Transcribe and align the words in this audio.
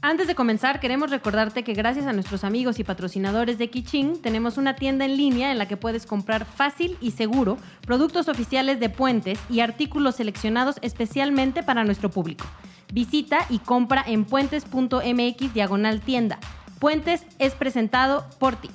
Antes 0.00 0.28
de 0.28 0.36
comenzar, 0.36 0.78
queremos 0.78 1.10
recordarte 1.10 1.64
que 1.64 1.74
gracias 1.74 2.06
a 2.06 2.12
nuestros 2.12 2.44
amigos 2.44 2.78
y 2.78 2.84
patrocinadores 2.84 3.58
de 3.58 3.68
Kiching, 3.68 4.22
tenemos 4.22 4.56
una 4.56 4.76
tienda 4.76 5.04
en 5.04 5.16
línea 5.16 5.50
en 5.50 5.58
la 5.58 5.66
que 5.66 5.76
puedes 5.76 6.06
comprar 6.06 6.44
fácil 6.44 6.96
y 7.00 7.10
seguro 7.10 7.58
productos 7.84 8.28
oficiales 8.28 8.78
de 8.78 8.90
puentes 8.90 9.40
y 9.50 9.58
artículos 9.58 10.14
seleccionados 10.14 10.76
especialmente 10.82 11.64
para 11.64 11.82
nuestro 11.82 12.10
público. 12.10 12.46
Visita 12.92 13.44
y 13.50 13.58
compra 13.58 14.04
en 14.06 14.24
puentes.mx 14.24 15.52
diagonal 15.52 16.00
tienda. 16.00 16.38
Puentes 16.78 17.22
es 17.40 17.54
presentado 17.54 18.24
por 18.38 18.54
ti. 18.54 18.70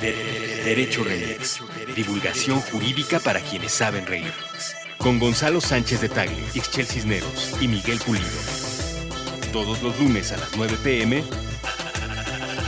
Derecho 0.00 1.04
Remix. 1.04 1.62
Divulgación 1.94 2.58
jurídica 2.60 3.20
para 3.20 3.38
quienes 3.38 3.70
saben 3.70 4.06
reír. 4.06 4.32
Con 4.98 5.20
Gonzalo 5.20 5.60
Sánchez 5.60 6.00
de 6.00 6.08
Tagle, 6.08 6.44
Ixchel 6.54 6.86
Cisneros 6.86 7.56
y 7.60 7.68
Miguel 7.68 7.98
Pulido. 8.04 8.71
Todos 9.52 9.82
los 9.82 10.00
lunes 10.00 10.32
a 10.32 10.38
las 10.38 10.56
9 10.56 10.78
pm 10.82 11.22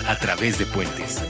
a 0.06 0.18
través 0.18 0.58
de 0.58 0.66
Puentes. 0.66 1.24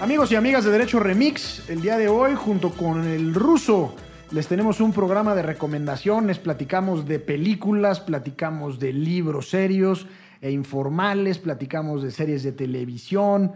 Amigos 0.00 0.32
y 0.32 0.36
amigas 0.36 0.64
de 0.64 0.70
Derecho 0.70 0.98
Remix, 0.98 1.68
el 1.68 1.82
día 1.82 1.98
de 1.98 2.08
hoy 2.08 2.34
junto 2.34 2.70
con 2.70 3.04
el 3.06 3.34
ruso 3.34 3.94
les 4.30 4.48
tenemos 4.48 4.80
un 4.80 4.94
programa 4.94 5.34
de 5.34 5.42
recomendaciones, 5.42 6.38
platicamos 6.38 7.06
de 7.06 7.18
películas, 7.18 8.00
platicamos 8.00 8.78
de 8.78 8.94
libros 8.94 9.50
serios 9.50 10.06
e 10.40 10.50
informales, 10.50 11.36
platicamos 11.36 12.02
de 12.02 12.10
series 12.10 12.42
de 12.42 12.52
televisión 12.52 13.52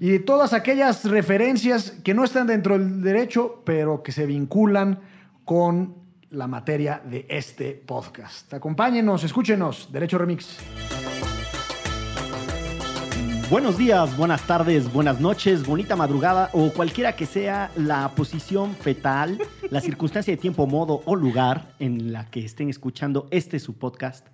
y 0.00 0.18
todas 0.20 0.52
aquellas 0.52 1.04
referencias 1.04 1.92
que 2.04 2.14
no 2.14 2.24
están 2.24 2.46
dentro 2.46 2.78
del 2.78 3.02
derecho, 3.02 3.62
pero 3.64 4.02
que 4.02 4.12
se 4.12 4.26
vinculan 4.26 5.00
con 5.44 5.94
la 6.30 6.46
materia 6.46 7.00
de 7.04 7.26
este 7.28 7.72
podcast. 7.72 8.52
Acompáñenos, 8.52 9.24
escúchenos, 9.24 9.90
Derecho 9.92 10.18
Remix. 10.18 10.58
Buenos 13.48 13.78
días, 13.78 14.16
buenas 14.16 14.44
tardes, 14.44 14.92
buenas 14.92 15.20
noches, 15.20 15.64
bonita 15.64 15.94
madrugada 15.94 16.50
o 16.52 16.72
cualquiera 16.72 17.14
que 17.14 17.26
sea 17.26 17.70
la 17.76 18.12
posición 18.16 18.74
fetal, 18.74 19.38
la 19.70 19.80
circunstancia 19.80 20.34
de 20.34 20.36
tiempo, 20.36 20.66
modo 20.66 21.02
o 21.04 21.14
lugar 21.14 21.72
en 21.78 22.12
la 22.12 22.28
que 22.28 22.44
estén 22.44 22.68
escuchando 22.68 23.28
este 23.30 23.60
su 23.60 23.78
podcast 23.78 24.26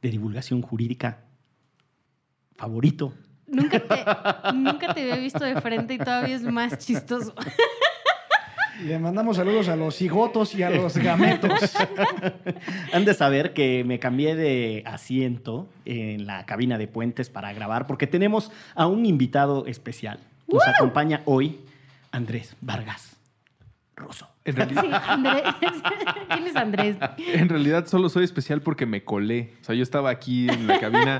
de 0.00 0.10
divulgación 0.10 0.62
jurídica 0.62 1.24
favorito. 2.54 3.12
Nunca 3.50 3.80
te, 3.80 4.52
nunca 4.54 4.94
te 4.94 5.02
había 5.02 5.16
visto 5.16 5.44
de 5.44 5.60
frente 5.60 5.94
y 5.94 5.98
todavía 5.98 6.36
es 6.36 6.42
más 6.42 6.78
chistoso. 6.78 7.34
Le 8.84 8.98
mandamos 8.98 9.36
saludos 9.36 9.68
a 9.68 9.76
los 9.76 9.94
cigotos 9.96 10.54
y 10.54 10.62
a 10.62 10.70
los 10.70 10.96
gametos. 10.96 11.52
Han 12.94 13.04
de 13.04 13.12
saber 13.12 13.52
que 13.52 13.84
me 13.84 13.98
cambié 13.98 14.34
de 14.34 14.82
asiento 14.86 15.68
en 15.84 16.26
la 16.26 16.46
cabina 16.46 16.78
de 16.78 16.88
puentes 16.88 17.28
para 17.28 17.52
grabar 17.52 17.86
porque 17.86 18.06
tenemos 18.06 18.50
a 18.74 18.86
un 18.86 19.04
invitado 19.04 19.66
especial. 19.66 20.18
Nos 20.48 20.66
acompaña 20.66 21.20
hoy 21.26 21.60
Andrés 22.10 22.56
Vargas 22.62 23.16
Russo. 23.96 24.26
En 24.46 24.56
realidad, 24.56 24.82
Sí, 24.82 24.88
Andrés. 24.90 25.42
¿Quién 26.30 26.46
es 26.46 26.56
Andrés? 26.56 26.96
en 27.18 27.48
realidad 27.50 27.86
solo 27.86 28.08
soy 28.08 28.24
especial 28.24 28.62
porque 28.62 28.86
me 28.86 29.04
colé. 29.04 29.52
O 29.60 29.64
sea, 29.64 29.74
yo 29.74 29.82
estaba 29.82 30.08
aquí 30.08 30.48
en 30.48 30.66
la 30.66 30.80
cabina 30.80 31.18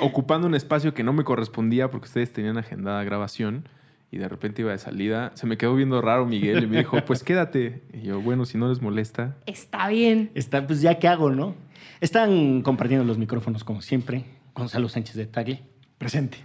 ocupando 0.00 0.46
un 0.46 0.54
espacio 0.54 0.94
que 0.94 1.02
no 1.02 1.12
me 1.12 1.24
correspondía 1.24 1.90
porque 1.90 2.06
ustedes 2.06 2.32
tenían 2.32 2.58
agendada 2.58 3.02
grabación 3.04 3.68
y 4.10 4.18
de 4.18 4.28
repente 4.28 4.62
iba 4.62 4.72
de 4.72 4.78
salida. 4.78 5.32
Se 5.34 5.46
me 5.46 5.56
quedó 5.56 5.74
viendo 5.74 6.00
raro 6.00 6.26
Miguel 6.26 6.64
y 6.64 6.66
me 6.66 6.78
dijo, 6.78 6.98
pues 7.04 7.22
quédate. 7.22 7.82
Y 7.92 8.02
yo, 8.02 8.20
bueno, 8.20 8.44
si 8.44 8.58
no 8.58 8.68
les 8.68 8.80
molesta. 8.80 9.36
Está 9.46 9.88
bien. 9.88 10.30
Está, 10.34 10.66
pues 10.66 10.80
ya 10.80 10.98
qué 10.98 11.08
hago, 11.08 11.30
¿no? 11.30 11.54
Están 12.00 12.62
compartiendo 12.62 13.04
los 13.04 13.18
micrófonos 13.18 13.64
como 13.64 13.82
siempre. 13.82 14.24
Gonzalo 14.54 14.88
Sánchez 14.88 15.14
de 15.14 15.26
Tagle, 15.26 15.62
Presente. 15.98 16.38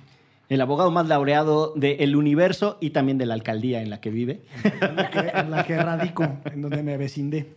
el 0.49 0.61
abogado 0.61 0.91
más 0.91 1.07
laureado 1.07 1.73
del 1.75 2.15
universo 2.15 2.77
y 2.79 2.91
también 2.91 3.17
de 3.17 3.25
la 3.25 3.33
alcaldía 3.33 3.81
en 3.81 3.89
la 3.89 4.01
que 4.01 4.09
vive. 4.11 4.41
En 4.63 4.95
la 4.95 5.09
que, 5.09 5.19
en 5.19 5.51
la 5.51 5.63
que 5.65 5.77
radico, 5.77 6.23
en 6.45 6.61
donde 6.61 6.83
me 6.83 6.97
vecindé. 6.97 7.53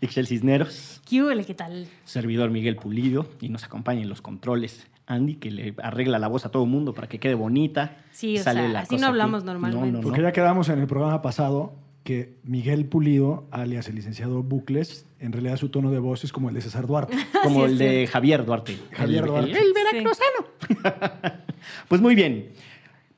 Ixchel 0.00 0.26
Cisneros, 0.26 1.00
¿Qué? 1.08 1.44
¿Qué 1.46 1.54
tal? 1.54 1.86
servidor 2.04 2.50
Miguel 2.50 2.76
Pulido 2.76 3.26
y 3.40 3.48
nos 3.48 3.64
acompaña 3.64 4.02
en 4.02 4.08
los 4.10 4.20
controles 4.20 4.86
Andy, 5.06 5.34
que 5.36 5.50
le 5.50 5.74
arregla 5.82 6.18
la 6.18 6.28
voz 6.28 6.46
a 6.46 6.50
todo 6.50 6.64
el 6.64 6.70
mundo 6.70 6.94
para 6.94 7.08
que 7.08 7.18
quede 7.18 7.34
bonita. 7.34 7.98
Sí, 8.12 8.38
o 8.38 8.42
Sale 8.42 8.60
sea, 8.60 8.68
la 8.70 8.80
así 8.80 8.96
no 8.96 9.06
hablamos 9.08 9.42
aquí. 9.42 9.46
normalmente. 9.52 9.86
No, 9.92 9.98
no, 9.98 10.00
Porque 10.00 10.20
no. 10.20 10.28
ya 10.28 10.32
quedamos 10.32 10.68
en 10.70 10.78
el 10.80 10.86
programa 10.86 11.20
pasado 11.22 11.74
que 12.04 12.34
Miguel 12.44 12.84
Pulido, 12.86 13.44
alias 13.50 13.88
el 13.88 13.94
licenciado 13.96 14.42
Bucles, 14.42 15.06
en 15.20 15.32
realidad 15.32 15.56
su 15.56 15.70
tono 15.70 15.90
de 15.90 15.98
voz 15.98 16.22
es 16.24 16.32
como 16.32 16.48
el 16.50 16.54
de 16.54 16.60
César 16.60 16.86
Duarte. 16.86 17.16
Como 17.42 17.64
el 17.66 17.76
de 17.78 18.06
Javier 18.06 18.44
Duarte. 18.44 18.78
Javier 18.92 19.24
El- 19.24 19.28
Duarte. 19.30 19.50
El, 19.52 19.56
el 19.58 19.72
veracruzano. 19.72 21.34
pues 21.88 22.00
muy 22.00 22.14
bien. 22.14 22.50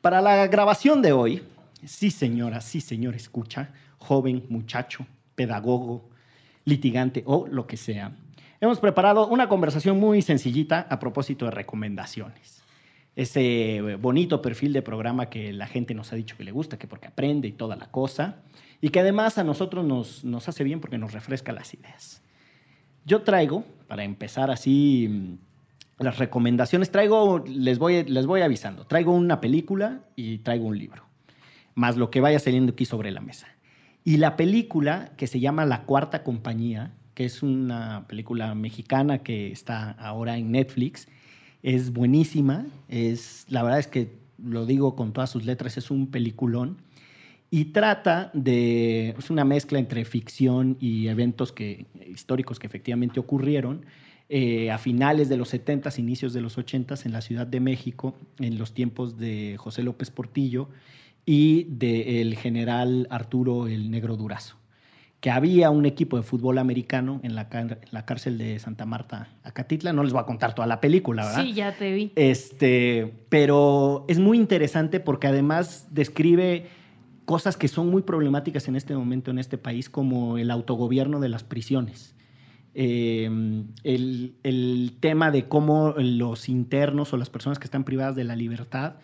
Para 0.01 0.21
la 0.21 0.47
grabación 0.47 1.03
de 1.03 1.13
hoy, 1.13 1.43
sí 1.85 2.11
señora, 2.11 2.61
sí 2.61 2.81
señor, 2.81 3.15
escucha, 3.17 3.71
joven, 3.99 4.45
muchacho, 4.49 5.05
pedagogo, 5.35 6.09
litigante 6.65 7.23
o 7.27 7.47
lo 7.49 7.67
que 7.67 7.77
sea, 7.77 8.13
hemos 8.61 8.81
preparado 8.81 9.27
una 9.29 9.49
conversación 9.49 9.99
muy 9.99 10.23
sencillita 10.23 10.87
a 10.91 10.99
propósito 10.99 11.45
de 11.47 11.51
recomendaciones. 11.51 12.63
Ese 13.15 13.97
bonito 14.01 14.43
perfil 14.43 14.73
de 14.73 14.83
programa 14.83 15.31
que 15.31 15.53
la 15.53 15.67
gente 15.67 15.95
nos 15.95 16.13
ha 16.13 16.17
dicho 16.17 16.37
que 16.37 16.45
le 16.45 16.53
gusta, 16.53 16.79
que 16.79 16.87
porque 16.87 17.09
aprende 17.09 17.49
y 17.49 17.53
toda 17.53 17.77
la 17.77 17.91
cosa, 17.91 18.43
y 18.81 18.91
que 18.91 19.01
además 19.01 19.39
a 19.39 19.45
nosotros 19.45 19.85
nos, 19.85 20.25
nos 20.25 20.49
hace 20.49 20.65
bien 20.65 20.81
porque 20.81 20.99
nos 20.99 21.13
refresca 21.13 21.53
las 21.53 21.73
ideas. 21.73 22.23
Yo 23.07 23.23
traigo, 23.23 23.65
para 23.87 24.05
empezar 24.05 24.51
así 24.51 25.09
mm, 25.09 26.05
las 26.05 26.19
recomendaciones, 26.19 26.91
traigo, 26.91 27.43
les 27.47 27.79
voy, 27.79 28.05
les 28.05 28.27
voy 28.27 28.43
avisando, 28.43 28.87
traigo 28.87 29.13
una 29.13 29.41
película 29.41 30.03
y 30.15 30.39
traigo 30.39 30.67
un 30.67 30.79
libro, 30.79 31.05
más 31.75 31.97
lo 31.97 32.11
que 32.11 32.21
vaya 32.21 32.39
saliendo 32.39 32.73
aquí 32.73 32.85
sobre 32.85 33.11
la 33.13 33.21
mesa. 33.21 33.47
Y 34.05 34.19
la 34.19 34.37
película 34.37 35.13
que 35.17 35.27
se 35.27 35.41
llama 35.41 35.65
La 35.65 35.85
Cuarta 35.85 36.23
Compañía, 36.23 36.93
que 37.17 37.25
es 37.25 37.43
una 37.43 38.07
película 38.07 38.55
mexicana 38.55 39.23
que 39.23 39.51
está 39.51 39.93
ahora 39.93 40.37
en 40.37 40.53
Netflix, 40.53 41.09
es 41.63 41.91
buenísima, 41.91 42.67
es, 42.91 43.47
la 43.49 43.63
verdad 43.63 43.81
es 43.81 43.87
que 43.87 44.19
lo 44.39 44.67
digo 44.67 44.95
con 44.95 45.15
todas 45.15 45.31
sus 45.31 45.47
letras, 45.47 45.79
es 45.79 45.91
un 45.91 46.09
peliculón 46.09 46.77
y 47.51 47.73
trata 47.73 48.31
de 48.35 49.15
es 49.19 49.31
una 49.31 49.47
mezcla 49.47 49.79
entre 49.79 50.05
ficción 50.05 50.77
y 50.79 51.09
eventos 51.09 51.53
que, 51.53 51.87
históricos 52.07 52.59
que 52.59 52.67
efectivamente 52.67 53.19
ocurrieron 53.19 53.87
eh, 54.29 54.71
a 54.71 54.77
finales 54.77 55.31
de 55.31 55.39
los 55.39 55.55
70s, 55.55 55.99
inicios 55.99 56.35
de 56.35 56.43
los 56.43 56.59
80s 56.59 57.07
en 57.07 57.13
la 57.13 57.23
Ciudad 57.23 57.47
de 57.47 57.61
México, 57.61 58.15
en 58.41 58.59
los 58.59 58.75
tiempos 58.75 59.17
de 59.17 59.57
José 59.57 59.83
López 59.83 60.11
Portillo 60.11 60.69
y 61.25 61.65
del 61.65 62.37
general 62.37 63.07
Arturo 63.09 63.69
el 63.69 63.91
Negro 63.91 64.19
Durazo. 64.19 64.59
Que 65.27 65.33
había 65.33 65.71
un 65.71 65.87
equipo 65.87 66.17
de 66.17 66.23
fútbol 66.23 66.57
americano 66.57 67.19
en 67.25 67.35
la, 67.35 67.49
en 67.51 67.77
la 67.91 68.05
cárcel 68.05 68.39
de 68.39 68.61
Santa 68.61 68.87
Marta, 68.87 69.27
Acatitla. 69.43 69.93
No 69.93 70.05
les 70.05 70.13
voy 70.13 70.23
a 70.23 70.25
contar 70.25 70.55
toda 70.55 70.69
la 70.69 70.81
película, 70.81 71.25
¿verdad? 71.25 71.43
Sí, 71.43 71.53
ya 71.53 71.73
te 71.73 71.93
vi. 71.93 72.13
Este, 72.15 73.13
pero 73.29 74.05
es 74.07 74.21
muy 74.21 74.39
interesante 74.39 75.01
porque 75.01 75.27
además 75.27 75.89
describe 75.91 76.69
cosas 77.25 77.57
que 77.57 77.67
son 77.67 77.91
muy 77.91 78.03
problemáticas 78.03 78.69
en 78.69 78.77
este 78.77 78.95
momento 78.95 79.33
en 79.33 79.41
este 79.41 79.59
país, 79.59 79.91
como 79.91 80.39
el 80.39 80.49
autogobierno 80.49 81.19
de 81.19 81.29
las 81.29 81.43
prisiones. 81.43 82.15
Eh, 82.75 83.29
el, 83.83 84.37
el 84.45 84.93
tema 85.01 85.33
de 85.33 85.49
cómo 85.49 85.97
los 85.99 86.49
internos 86.49 87.13
o 87.13 87.17
las 87.17 87.31
personas 87.31 87.59
que 87.59 87.65
están 87.65 87.83
privadas 87.83 88.15
de 88.15 88.23
la 88.23 88.37
libertad 88.37 88.99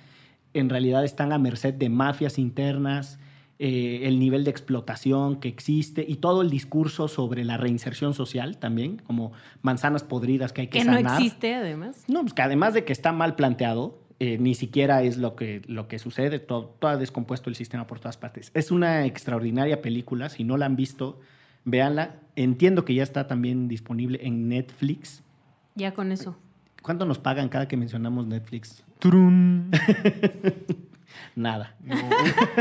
en 0.54 0.68
realidad 0.68 1.04
están 1.04 1.32
a 1.32 1.38
merced 1.38 1.74
de 1.74 1.88
mafias 1.88 2.38
internas, 2.38 3.18
eh, 3.58 4.00
el 4.04 4.18
nivel 4.18 4.44
de 4.44 4.50
explotación 4.50 5.38
que 5.38 5.48
existe 5.48 6.04
y 6.06 6.16
todo 6.16 6.42
el 6.42 6.50
discurso 6.50 7.06
sobre 7.08 7.44
la 7.44 7.56
reinserción 7.56 8.14
social 8.14 8.58
también, 8.58 8.96
como 8.98 9.32
manzanas 9.62 10.02
podridas 10.02 10.52
que 10.52 10.62
hay 10.62 10.66
que, 10.68 10.78
Que 10.80 10.84
no 10.84 10.94
sanar. 10.94 11.20
existe, 11.20 11.54
además. 11.54 12.04
No, 12.08 12.22
pues 12.22 12.34
que 12.34 12.42
además 12.42 12.74
de 12.74 12.84
que 12.84 12.92
está 12.92 13.12
mal 13.12 13.36
planteado, 13.36 13.98
eh, 14.18 14.38
ni 14.38 14.54
siquiera 14.54 15.02
es 15.02 15.16
lo 15.16 15.36
que, 15.36 15.62
lo 15.66 15.88
que 15.88 15.98
sucede, 15.98 16.38
todo, 16.38 16.74
todo 16.78 16.92
ha 16.92 16.96
descompuesto 16.96 17.50
el 17.50 17.56
sistema 17.56 17.86
por 17.86 18.00
todas 18.00 18.16
partes. 18.16 18.50
Es 18.54 18.70
una 18.70 19.04
extraordinaria 19.06 19.82
película, 19.82 20.28
si 20.28 20.44
no 20.44 20.56
la 20.56 20.66
han 20.66 20.76
visto, 20.76 21.20
véanla. 21.64 22.16
Entiendo 22.36 22.84
que 22.84 22.94
ya 22.94 23.02
está 23.02 23.26
también 23.26 23.68
disponible 23.68 24.20
en 24.22 24.48
Netflix. 24.48 25.22
Ya 25.74 25.92
con 25.92 26.12
eso. 26.12 26.36
¿Cuánto 26.82 27.04
nos 27.04 27.18
pagan 27.18 27.48
cada 27.48 27.68
que 27.68 27.76
mencionamos 27.76 28.26
Netflix? 28.26 28.84
¡Turun! 28.98 29.70
Nada. 31.36 31.74
No. 31.82 31.96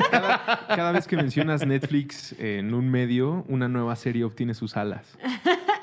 Cada, 0.10 0.68
cada 0.68 0.92
vez 0.92 1.08
que 1.08 1.16
mencionas 1.16 1.66
Netflix 1.66 2.34
en 2.40 2.74
un 2.74 2.90
medio, 2.90 3.46
una 3.48 3.68
nueva 3.68 3.96
serie 3.96 4.24
obtiene 4.24 4.54
sus 4.54 4.78
alas. 4.78 5.18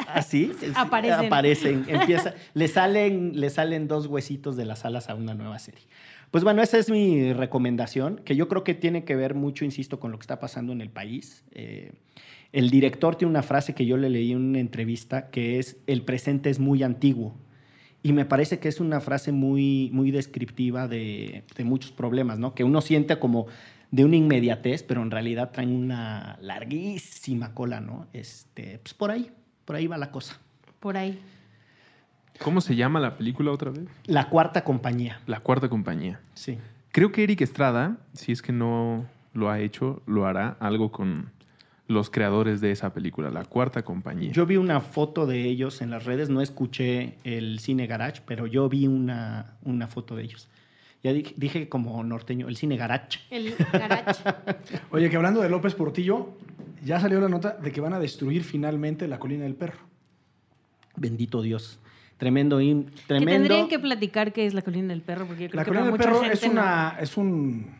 ¿Así? 0.09 0.53
Es- 0.63 0.77
Aparecen. 0.77 1.27
Aparecen. 1.27 1.85
Empieza, 1.89 2.35
le, 2.55 2.69
salen, 2.69 3.33
le 3.39 3.51
salen 3.51 3.89
dos 3.89 4.07
huesitos 4.07 4.57
de 4.57 4.65
las 4.65 4.85
alas 4.85 5.09
a 5.11 5.15
una 5.15 5.35
nueva 5.35 5.59
serie. 5.59 5.83
Pues 6.31 6.45
bueno, 6.45 6.63
esa 6.63 6.77
es 6.79 6.91
mi 6.91 7.33
recomendación, 7.33 8.21
que 8.25 8.37
yo 8.37 8.49
creo 8.49 8.63
que 8.65 8.75
tiene 8.75 9.05
que 9.05 9.17
ver 9.17 9.35
mucho, 9.35 9.65
insisto, 9.65 9.99
con 9.99 10.11
lo 10.13 10.19
que 10.19 10.23
está 10.25 10.39
pasando 10.41 10.73
en 10.73 10.81
el 10.83 10.91
país. 10.91 11.45
Eh, 11.53 11.93
el 12.53 12.71
director 12.71 13.17
tiene 13.17 13.31
una 13.31 13.43
frase 13.43 13.75
que 13.75 13.87
yo 13.87 13.97
le 13.97 14.11
leí 14.11 14.33
en 14.33 14.39
una 14.39 14.59
entrevista 14.61 15.31
que 15.31 15.59
es, 15.59 15.77
el 15.87 16.03
presente 16.03 16.51
es 16.51 16.59
muy 16.59 16.83
antiguo. 16.83 17.35
Y 18.03 18.13
me 18.13 18.25
parece 18.25 18.59
que 18.59 18.69
es 18.69 18.81
una 18.81 19.01
frase 19.01 19.33
muy, 19.33 19.91
muy 19.93 20.11
descriptiva 20.11 20.87
de, 20.87 21.45
de 21.57 21.65
muchos 21.65 21.91
problemas, 21.91 22.39
¿no? 22.39 22.55
Que 22.55 22.65
uno 22.65 22.81
siente 22.81 23.19
como 23.19 23.47
de 23.91 24.05
una 24.05 24.17
inmediatez, 24.17 24.83
pero 24.83 25.03
en 25.03 25.11
realidad 25.11 25.51
traen 25.51 25.75
una 25.75 26.39
larguísima 26.41 27.55
cola, 27.55 27.81
¿no? 27.81 28.07
Este, 28.13 28.79
pues 28.79 28.95
por 28.95 29.11
ahí, 29.11 29.31
por 29.65 29.77
ahí 29.77 29.87
va 29.87 29.99
la 29.99 30.11
cosa. 30.11 30.39
Por 30.81 30.97
ahí. 30.97 31.21
¿Cómo 32.39 32.61
se 32.61 32.77
llama 32.77 33.01
la 33.01 33.17
película 33.17 33.51
otra 33.51 33.71
vez? 33.71 33.89
La 34.05 34.29
cuarta 34.29 34.63
compañía. 34.63 35.21
La 35.27 35.41
cuarta 35.41 35.69
compañía. 35.69 36.21
Sí. 36.35 36.59
Creo 36.93 37.11
que 37.11 37.25
Eric 37.25 37.41
Estrada, 37.41 37.99
si 38.13 38.33
es 38.33 38.43
que 38.43 38.53
no 38.53 39.07
lo 39.33 39.51
ha 39.51 39.61
hecho, 39.61 40.03
lo 40.07 40.27
hará 40.27 40.57
algo 40.61 40.93
con 40.93 41.31
los 41.89 42.11
creadores 42.11 42.61
de 42.61 42.71
esa 42.71 42.93
película, 42.95 43.31
La 43.31 43.45
cuarta 43.45 43.83
compañía. 43.83 44.31
Yo 44.31 44.47
vi 44.47 44.57
una 44.57 44.81
foto 44.81 45.27
de 45.27 45.45
ellos 45.45 45.81
en 45.83 45.91
las 45.91 46.05
redes, 46.05 46.29
no 46.29 46.41
escuché 46.43 47.17
el 47.25 47.59
cine 47.59 47.87
garage, 47.87 48.23
pero 48.27 48.47
yo 48.47 48.69
vi 48.69 48.87
una, 48.87 49.57
una 49.63 49.87
foto 49.89 50.15
de 50.15 50.23
ellos. 50.25 50.49
Ya 51.03 51.13
dije, 51.13 51.35
dije 51.37 51.69
como 51.69 52.03
norteño, 52.05 52.47
el 52.49 52.57
cine 52.57 52.77
garage. 52.77 53.21
El 53.31 53.55
garage. 53.73 54.23
Oye, 54.91 55.09
que 55.09 55.17
hablando 55.17 55.41
de 55.41 55.49
López 55.49 55.75
Portillo, 55.75 56.37
ya 56.85 57.01
salió 57.01 57.21
la 57.21 57.29
nota 57.29 57.53
de 57.53 57.73
que 57.73 57.81
van 57.81 57.93
a 57.95 57.99
destruir 58.01 58.45
finalmente 58.45 59.09
la 59.09 59.19
colina 59.19 59.45
del 59.45 59.55
perro. 59.55 59.79
Bendito 60.97 61.41
Dios. 61.43 61.79
Tremendo, 62.17 62.61
in- 62.61 62.87
que 62.87 63.01
tremendo. 63.07 63.33
tendrían 63.49 63.69
que 63.69 63.79
platicar 63.79 64.33
qué 64.33 64.45
es 64.45 64.53
la 64.53 64.63
colina 64.63 64.89
del 64.89 65.03
perro, 65.03 65.25
porque 65.27 65.45
yo 65.45 65.51
creo 65.51 65.57
La 65.61 65.65
que 65.65 65.69
colina 65.69 65.85
del 65.85 65.93
mucha 65.93 66.05
perro 66.05 66.25
es 66.25 66.43
no. 66.45 66.51
una, 66.51 66.97
es 67.01 67.17
un, 67.17 67.71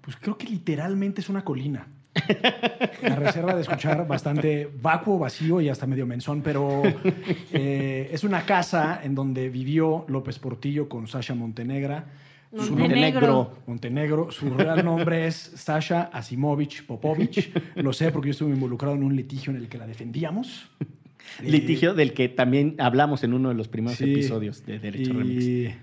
pues 0.00 0.16
creo 0.16 0.36
que 0.36 0.48
literalmente 0.48 1.20
es 1.20 1.28
una 1.28 1.44
colina. 1.44 1.86
La 3.02 3.16
reserva 3.16 3.54
de 3.54 3.62
escuchar 3.62 4.06
bastante 4.06 4.68
vacuo, 4.80 5.18
vacío 5.18 5.60
y 5.60 5.68
hasta 5.68 5.86
medio 5.86 6.06
menzón, 6.06 6.42
pero 6.42 6.82
eh, 7.52 8.10
es 8.12 8.22
una 8.24 8.42
casa 8.44 9.00
en 9.02 9.14
donde 9.14 9.48
vivió 9.48 10.04
López 10.08 10.38
Portillo 10.38 10.88
con 10.88 11.08
Sasha 11.08 11.34
Montenegra. 11.34 12.04
Su 12.52 12.66
nombre- 12.76 12.82
Montenegro. 12.88 13.56
Montenegro. 13.66 14.30
Su 14.30 14.50
real 14.50 14.84
nombre 14.84 15.26
es 15.26 15.36
Sasha 15.54 16.10
Asimovich 16.12 16.84
Popovich. 16.84 17.50
Lo 17.76 17.92
sé 17.94 18.10
porque 18.12 18.28
yo 18.28 18.32
estuve 18.32 18.50
involucrado 18.50 18.94
en 18.94 19.04
un 19.04 19.16
litigio 19.16 19.50
en 19.52 19.56
el 19.56 19.68
que 19.68 19.78
la 19.78 19.86
defendíamos. 19.86 20.68
Litigio 21.42 21.94
del 21.94 22.12
que 22.12 22.28
también 22.28 22.74
hablamos 22.78 23.24
en 23.24 23.32
uno 23.32 23.48
de 23.48 23.54
los 23.54 23.68
primeros 23.68 23.96
Sí. 23.98 24.12
episodios 24.12 24.66
de 24.66 24.78
Derecho 24.80 25.14
Remix. 25.14 25.44
y, 25.44 25.74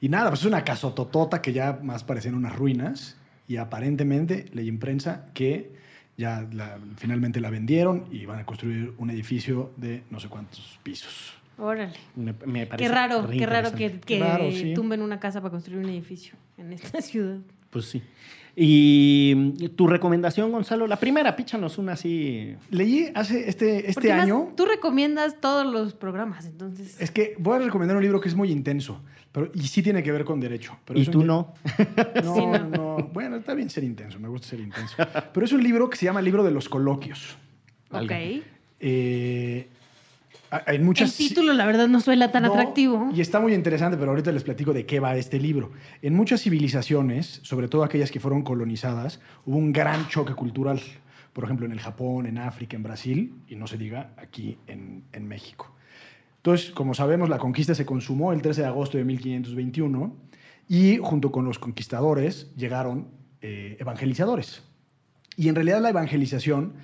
y 0.00 0.08
nada, 0.08 0.30
pues 0.30 0.40
es 0.40 0.46
una 0.46 0.64
casototota 0.64 1.40
que 1.40 1.52
ya 1.52 1.78
más 1.80 2.02
parecían 2.02 2.34
unas 2.34 2.56
ruinas. 2.56 3.15
Y 3.48 3.56
aparentemente 3.56 4.46
leí 4.52 4.68
en 4.68 4.78
prensa 4.78 5.26
que 5.34 5.72
ya 6.16 6.46
la- 6.52 6.78
finalmente 6.96 7.40
la 7.40 7.50
vendieron 7.50 8.06
y 8.10 8.26
van 8.26 8.40
a 8.40 8.46
construir 8.46 8.92
un 8.98 9.10
edificio 9.10 9.72
de 9.76 10.02
no 10.10 10.18
sé 10.20 10.28
cuántos 10.28 10.78
pisos. 10.82 11.34
Órale. 11.58 11.92
Me, 12.16 12.34
me 12.46 12.66
parece 12.66 12.88
Qué 12.88 12.94
raro, 12.94 13.28
qué 13.28 13.46
raro 13.46 13.72
que, 13.72 13.98
que 14.00 14.18
Raro, 14.20 14.50
sí. 14.50 14.74
tumben 14.74 15.00
una 15.00 15.18
casa 15.20 15.40
para 15.40 15.50
construir 15.52 15.78
un 15.84 15.88
edificio 15.90 16.34
en 16.58 16.72
esta 16.72 17.00
ciudad. 17.02 17.38
Pues 17.70 17.86
sí. 17.86 18.02
Y 18.58 19.68
tu 19.76 19.86
recomendación, 19.86 20.50
Gonzalo, 20.50 20.86
la 20.86 20.96
primera, 20.98 21.36
píchanos 21.36 21.76
una 21.76 21.92
así. 21.92 22.56
Leí 22.70 23.10
hace 23.14 23.50
este, 23.50 23.90
este 23.90 24.08
más 24.08 24.22
año. 24.22 24.54
tú 24.56 24.64
recomiendas 24.64 25.38
todos 25.42 25.70
los 25.70 25.92
programas, 25.92 26.46
entonces. 26.46 26.98
Es 26.98 27.10
que 27.10 27.34
voy 27.38 27.56
a 27.56 27.58
recomendar 27.58 27.98
un 27.98 28.02
libro 28.02 28.18
que 28.18 28.28
es 28.28 28.34
muy 28.34 28.50
intenso 28.50 29.02
pero, 29.36 29.50
y 29.52 29.60
sí 29.66 29.82
tiene 29.82 30.02
que 30.02 30.10
ver 30.10 30.24
con 30.24 30.40
derecho. 30.40 30.78
Pero 30.86 30.98
y 30.98 31.02
un 31.04 31.10
tú 31.10 31.22
no. 31.22 31.52
No, 32.24 32.34
Sí, 32.34 32.46
no. 32.46 32.58
no. 32.70 32.96
Bueno, 33.12 33.36
está 33.36 33.52
bien 33.52 33.68
ser 33.68 33.84
intenso, 33.84 34.18
me 34.18 34.28
gusta 34.28 34.48
ser 34.48 34.60
intenso. 34.60 34.96
Pero 35.34 35.44
es 35.44 35.52
un 35.52 35.62
libro 35.62 35.90
que 35.90 35.98
se 35.98 36.06
llama 36.06 36.22
Libro 36.22 36.42
de 36.42 36.50
los 36.50 36.70
Coloquios. 36.70 37.36
ok. 37.90 38.10
Eh, 38.80 39.68
hay 40.66 40.76
El 40.76 40.82
muchas... 40.84 41.16
título, 41.16 41.52
la 41.52 41.66
verdad, 41.66 41.88
no 41.88 42.00
suena 42.00 42.30
tan 42.30 42.44
No, 42.44 42.52
atractivo. 42.52 43.10
Y 43.14 43.20
está 43.20 43.40
muy 43.40 43.52
interesante, 43.54 43.96
pero 43.96 44.10
ahorita 44.10 44.32
les 44.32 44.44
platico 44.44 44.72
de 44.72 44.86
qué 44.86 45.00
va 45.00 45.16
este 45.16 45.38
libro. 45.38 45.72
En 46.02 46.14
muchas 46.14 46.42
civilizaciones, 46.42 47.40
sobre 47.42 47.68
todo 47.68 47.84
aquellas 47.84 48.10
que 48.10 48.20
fueron 48.20 48.42
colonizadas, 48.42 49.20
hubo 49.44 49.58
un 49.58 49.72
gran 49.72 50.08
choque 50.08 50.34
cultural. 50.34 50.80
Por 51.32 51.44
ejemplo, 51.44 51.66
en 51.66 51.72
el 51.72 51.80
Japón, 51.80 52.26
en 52.26 52.38
África, 52.38 52.76
en 52.76 52.82
Brasil, 52.82 53.34
y 53.48 53.56
no 53.56 53.66
se 53.66 53.76
diga 53.76 54.12
aquí 54.16 54.58
en, 54.66 55.04
en 55.12 55.28
México. 55.28 55.74
Entonces, 56.38 56.70
como 56.70 56.94
sabemos, 56.94 57.28
la 57.28 57.38
conquista 57.38 57.74
se 57.74 57.84
consumó 57.84 58.32
el 58.32 58.40
13 58.40 58.62
de 58.62 58.66
agosto 58.68 58.96
de 58.98 59.04
1521 59.04 60.16
y 60.68 60.98
junto 60.98 61.30
con 61.32 61.44
los 61.44 61.58
conquistadores 61.58 62.54
llegaron 62.56 63.08
eh, 63.42 63.76
evangelizadores. 63.80 64.62
Y 65.36 65.48
en 65.48 65.54
realidad 65.54 65.80
la 65.80 65.90
evangelización 65.90 66.74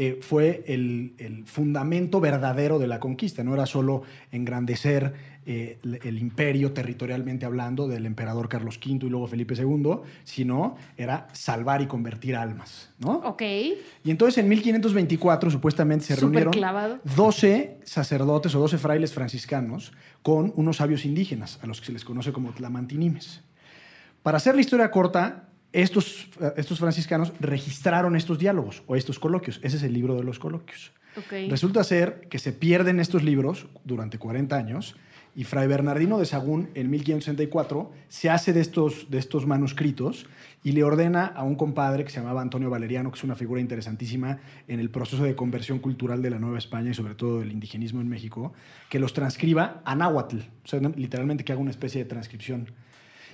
eh, 0.00 0.20
fue 0.22 0.62
el, 0.68 1.12
el 1.18 1.44
fundamento 1.44 2.20
verdadero 2.20 2.78
de 2.78 2.86
la 2.86 3.00
conquista. 3.00 3.42
No 3.42 3.52
era 3.52 3.66
solo 3.66 4.02
engrandecer 4.30 5.12
eh, 5.44 5.76
el, 5.82 5.98
el 6.04 6.18
imperio 6.20 6.72
territorialmente 6.72 7.44
hablando 7.44 7.88
del 7.88 8.06
emperador 8.06 8.48
Carlos 8.48 8.78
V 8.78 9.04
y 9.04 9.10
luego 9.10 9.26
Felipe 9.26 9.54
II, 9.56 9.96
sino 10.22 10.76
era 10.96 11.26
salvar 11.32 11.82
y 11.82 11.88
convertir 11.88 12.36
almas. 12.36 12.90
¿no? 13.00 13.14
Ok. 13.24 13.42
Y 13.42 14.10
entonces 14.12 14.38
en 14.38 14.48
1524 14.48 15.50
supuestamente 15.50 16.04
se 16.04 16.14
reunieron 16.14 16.52
clavado. 16.52 17.00
12 17.16 17.78
sacerdotes 17.82 18.54
o 18.54 18.60
12 18.60 18.78
frailes 18.78 19.12
franciscanos 19.12 19.92
con 20.22 20.52
unos 20.54 20.76
sabios 20.76 21.04
indígenas, 21.04 21.58
a 21.60 21.66
los 21.66 21.80
que 21.80 21.86
se 21.86 21.92
les 21.92 22.04
conoce 22.04 22.30
como 22.30 22.52
tlamantinimes. 22.52 23.42
Para 24.22 24.36
hacer 24.36 24.54
la 24.54 24.60
historia 24.60 24.92
corta, 24.92 25.47
estos, 25.72 26.28
estos 26.56 26.78
franciscanos 26.78 27.32
registraron 27.40 28.16
estos 28.16 28.38
diálogos 28.38 28.82
o 28.86 28.96
estos 28.96 29.18
coloquios. 29.18 29.60
Ese 29.62 29.76
es 29.76 29.82
el 29.82 29.92
libro 29.92 30.16
de 30.16 30.24
los 30.24 30.38
coloquios. 30.38 30.92
Resulta 31.48 31.82
ser 31.82 32.28
que 32.30 32.38
se 32.38 32.52
pierden 32.52 33.00
estos 33.00 33.24
libros 33.24 33.66
durante 33.84 34.18
40 34.18 34.56
años 34.56 34.96
y 35.34 35.44
Fray 35.44 35.68
Bernardino 35.68 36.18
de 36.18 36.26
Sagún 36.26 36.70
en 36.74 36.90
1564 36.90 37.92
se 38.08 38.30
hace 38.30 38.52
de 38.52 38.60
estos, 38.60 39.10
de 39.10 39.18
estos 39.18 39.46
manuscritos 39.46 40.26
y 40.64 40.72
le 40.72 40.82
ordena 40.82 41.26
a 41.26 41.44
un 41.44 41.54
compadre 41.54 42.04
que 42.04 42.10
se 42.10 42.18
llamaba 42.18 42.40
Antonio 42.40 42.70
Valeriano, 42.70 43.10
que 43.10 43.18
es 43.18 43.24
una 43.24 43.36
figura 43.36 43.60
interesantísima 43.60 44.40
en 44.66 44.80
el 44.80 44.90
proceso 44.90 45.22
de 45.22 45.36
conversión 45.36 45.78
cultural 45.78 46.22
de 46.22 46.30
la 46.30 46.38
Nueva 46.38 46.58
España 46.58 46.90
y 46.90 46.94
sobre 46.94 47.14
todo 47.14 47.40
del 47.40 47.52
indigenismo 47.52 48.00
en 48.00 48.08
México, 48.08 48.52
que 48.88 48.98
los 48.98 49.12
transcriba 49.12 49.80
a 49.84 49.94
náhuatl, 49.94 50.38
o 50.38 50.66
sea, 50.66 50.80
literalmente 50.80 51.44
que 51.44 51.52
haga 51.52 51.60
una 51.60 51.70
especie 51.70 52.02
de 52.02 52.08
transcripción. 52.08 52.72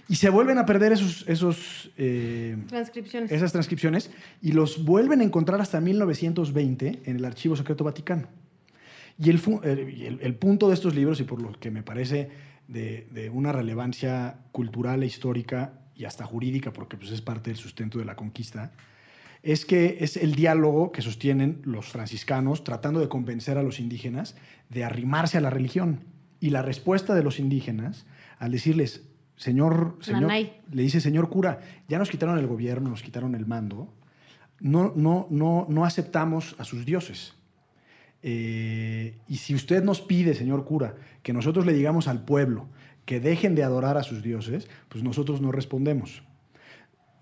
Y 0.08 0.16
se 0.16 0.28
vuelven 0.28 0.58
a 0.58 0.66
perder 0.66 0.92
esos, 0.92 1.24
esos, 1.28 1.90
eh, 1.96 2.56
Transcripciones. 2.68 3.32
esas 3.32 3.52
transcripciones 3.52 4.10
y 4.42 4.52
los 4.52 4.84
vuelven 4.84 5.20
a 5.20 5.24
encontrar 5.24 5.60
hasta 5.60 5.80
1920 5.80 7.02
en 7.06 7.16
el 7.16 7.24
Archivo 7.24 7.56
Secreto 7.56 7.84
Vaticano. 7.84 8.28
Y 9.18 9.30
el, 9.30 9.38
fu- 9.38 9.60
y 9.64 10.04
el- 10.04 10.18
el 10.20 10.34
punto 10.34 10.68
de 10.68 10.74
estos 10.74 10.94
libros, 10.94 11.20
y 11.20 11.24
por 11.24 11.40
lo 11.40 11.52
que 11.52 11.70
me 11.70 11.82
parece 11.82 12.28
de, 12.68 13.06
de 13.12 13.30
una 13.30 13.52
relevancia 13.52 14.40
cultural 14.52 15.02
e 15.02 15.06
histórica 15.06 15.80
y 15.96 16.04
hasta 16.04 16.24
jurídica, 16.24 16.72
porque 16.72 16.96
pues, 16.96 17.10
es 17.10 17.20
parte 17.22 17.50
del 17.50 17.56
sustento 17.58 17.98
de 17.98 18.04
la 18.04 18.16
conquista, 18.16 18.72
es 19.42 19.64
que 19.64 19.98
es 20.00 20.16
el 20.16 20.34
diálogo 20.34 20.90
que 20.90 21.00
sostienen 21.02 21.60
los 21.64 21.86
franciscanos 21.88 22.64
tratando 22.64 23.00
de 23.00 23.08
convencer 23.08 23.56
a 23.58 23.62
los 23.62 23.78
indígenas 23.78 24.36
de 24.70 24.84
arrimarse 24.84 25.38
a 25.38 25.40
la 25.40 25.50
religión. 25.50 26.00
Y 26.40 26.50
la 26.50 26.62
respuesta 26.62 27.14
de 27.14 27.22
los 27.22 27.38
indígenas 27.38 28.06
al 28.38 28.52
decirles, 28.52 29.02
señor, 29.36 29.96
señor 30.00 30.30
le 30.30 30.82
dice, 30.82 31.00
señor 31.00 31.28
cura, 31.28 31.60
ya 31.88 31.98
nos 31.98 32.10
quitaron 32.10 32.38
el 32.38 32.46
gobierno, 32.46 32.90
nos 32.90 33.02
quitaron 33.02 33.34
el 33.34 33.46
mando, 33.46 33.92
no, 34.60 34.92
no, 34.94 35.26
no, 35.30 35.66
no 35.68 35.84
aceptamos 35.84 36.54
a 36.58 36.64
sus 36.64 36.84
dioses. 36.84 37.34
Eh, 38.22 39.18
y 39.28 39.36
si 39.36 39.54
usted 39.54 39.84
nos 39.84 40.00
pide, 40.00 40.34
señor 40.34 40.64
cura, 40.64 40.96
que 41.22 41.32
nosotros 41.32 41.66
le 41.66 41.74
digamos 41.74 42.08
al 42.08 42.24
pueblo 42.24 42.68
que 43.04 43.20
dejen 43.20 43.54
de 43.54 43.62
adorar 43.62 43.98
a 43.98 44.02
sus 44.02 44.22
dioses, 44.22 44.68
pues 44.88 45.04
nosotros 45.04 45.42
no 45.42 45.52
respondemos. 45.52 46.22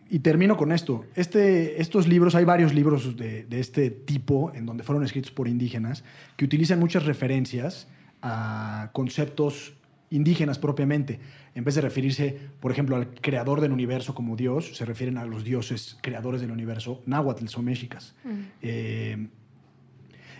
Y 0.08 0.20
termino 0.20 0.56
con 0.56 0.70
esto. 0.70 1.04
Este, 1.16 1.80
estos 1.80 2.06
libros, 2.06 2.34
hay 2.34 2.44
varios 2.44 2.74
libros 2.74 3.16
de, 3.16 3.44
de 3.44 3.60
este 3.60 3.90
tipo 3.90 4.52
en 4.54 4.66
donde 4.66 4.84
fueron 4.84 5.02
escritos 5.02 5.32
por 5.32 5.48
indígenas 5.48 6.04
que 6.36 6.44
utilizan 6.44 6.78
muchas 6.78 7.04
referencias 7.04 7.88
a 8.20 8.90
conceptos 8.92 9.74
indígenas 10.12 10.58
propiamente. 10.58 11.18
En 11.54 11.64
vez 11.64 11.74
de 11.74 11.80
referirse, 11.80 12.38
por 12.60 12.70
ejemplo, 12.70 12.96
al 12.96 13.08
creador 13.14 13.60
del 13.60 13.72
universo 13.72 14.14
como 14.14 14.36
Dios, 14.36 14.76
se 14.76 14.84
refieren 14.84 15.18
a 15.18 15.26
los 15.26 15.42
dioses 15.42 15.98
creadores 16.02 16.40
del 16.40 16.50
universo, 16.50 17.02
náhuatl 17.06 17.46
o 17.56 17.62
mexicas. 17.62 18.14
Mm. 18.24 18.30
Eh, 18.62 19.26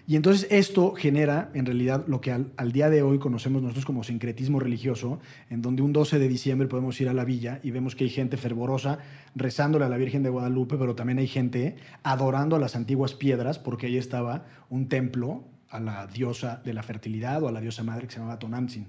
y 0.05 0.17
entonces 0.17 0.49
esto 0.51 0.95
genera, 0.95 1.51
en 1.55 1.65
realidad, 1.65 2.05
lo 2.09 2.21
que 2.21 2.33
al, 2.33 2.53
al, 2.57 2.73
día 2.73 2.91
de 2.91 3.03
hoy 3.03 3.21
conocemos 3.21 3.63
nosotros 3.63 3.85
como 3.85 4.03
sincretismo 4.03 4.59
religioso, 4.59 5.21
en 5.49 5.63
donde 5.63 5.83
un 5.83 5.93
12 5.93 6.19
de 6.19 6.29
diciembre 6.29 6.67
podemos 6.67 7.01
ir 7.01 7.09
a 7.09 7.15
la 7.15 7.25
villa 7.25 7.61
y 7.63 7.71
vemos 7.71 7.95
que 7.95 8.05
hay 8.05 8.11
gente 8.11 8.37
fervorosa 8.37 8.99
rezándole 9.37 9.85
a 9.85 9.89
la 9.89 9.97
Virgen 9.97 10.25
de 10.25 10.31
Guadalupe, 10.31 10.77
pero 10.77 10.97
también 10.97 11.19
hay 11.19 11.29
gente 11.29 11.77
adorando 12.03 12.57
a 12.57 12.59
las 12.59 12.75
antiguas 12.75 13.15
piedras, 13.15 13.61
porque 13.61 13.87
ahí 13.87 13.97
estaba 13.97 14.45
un 14.71 14.89
templo 14.89 15.45
a 15.71 15.79
la 15.79 16.07
diosa 16.09 16.61
de 16.65 16.75
la 16.75 16.83
fertilidad 16.83 17.43
o 17.43 17.49
a 17.49 17.53
la 17.53 17.61
diosa 17.61 17.85
madre 17.85 18.07
que 18.07 18.13
se 18.13 18.19
llamaba 18.19 18.41
Tonantzin. 18.41 18.89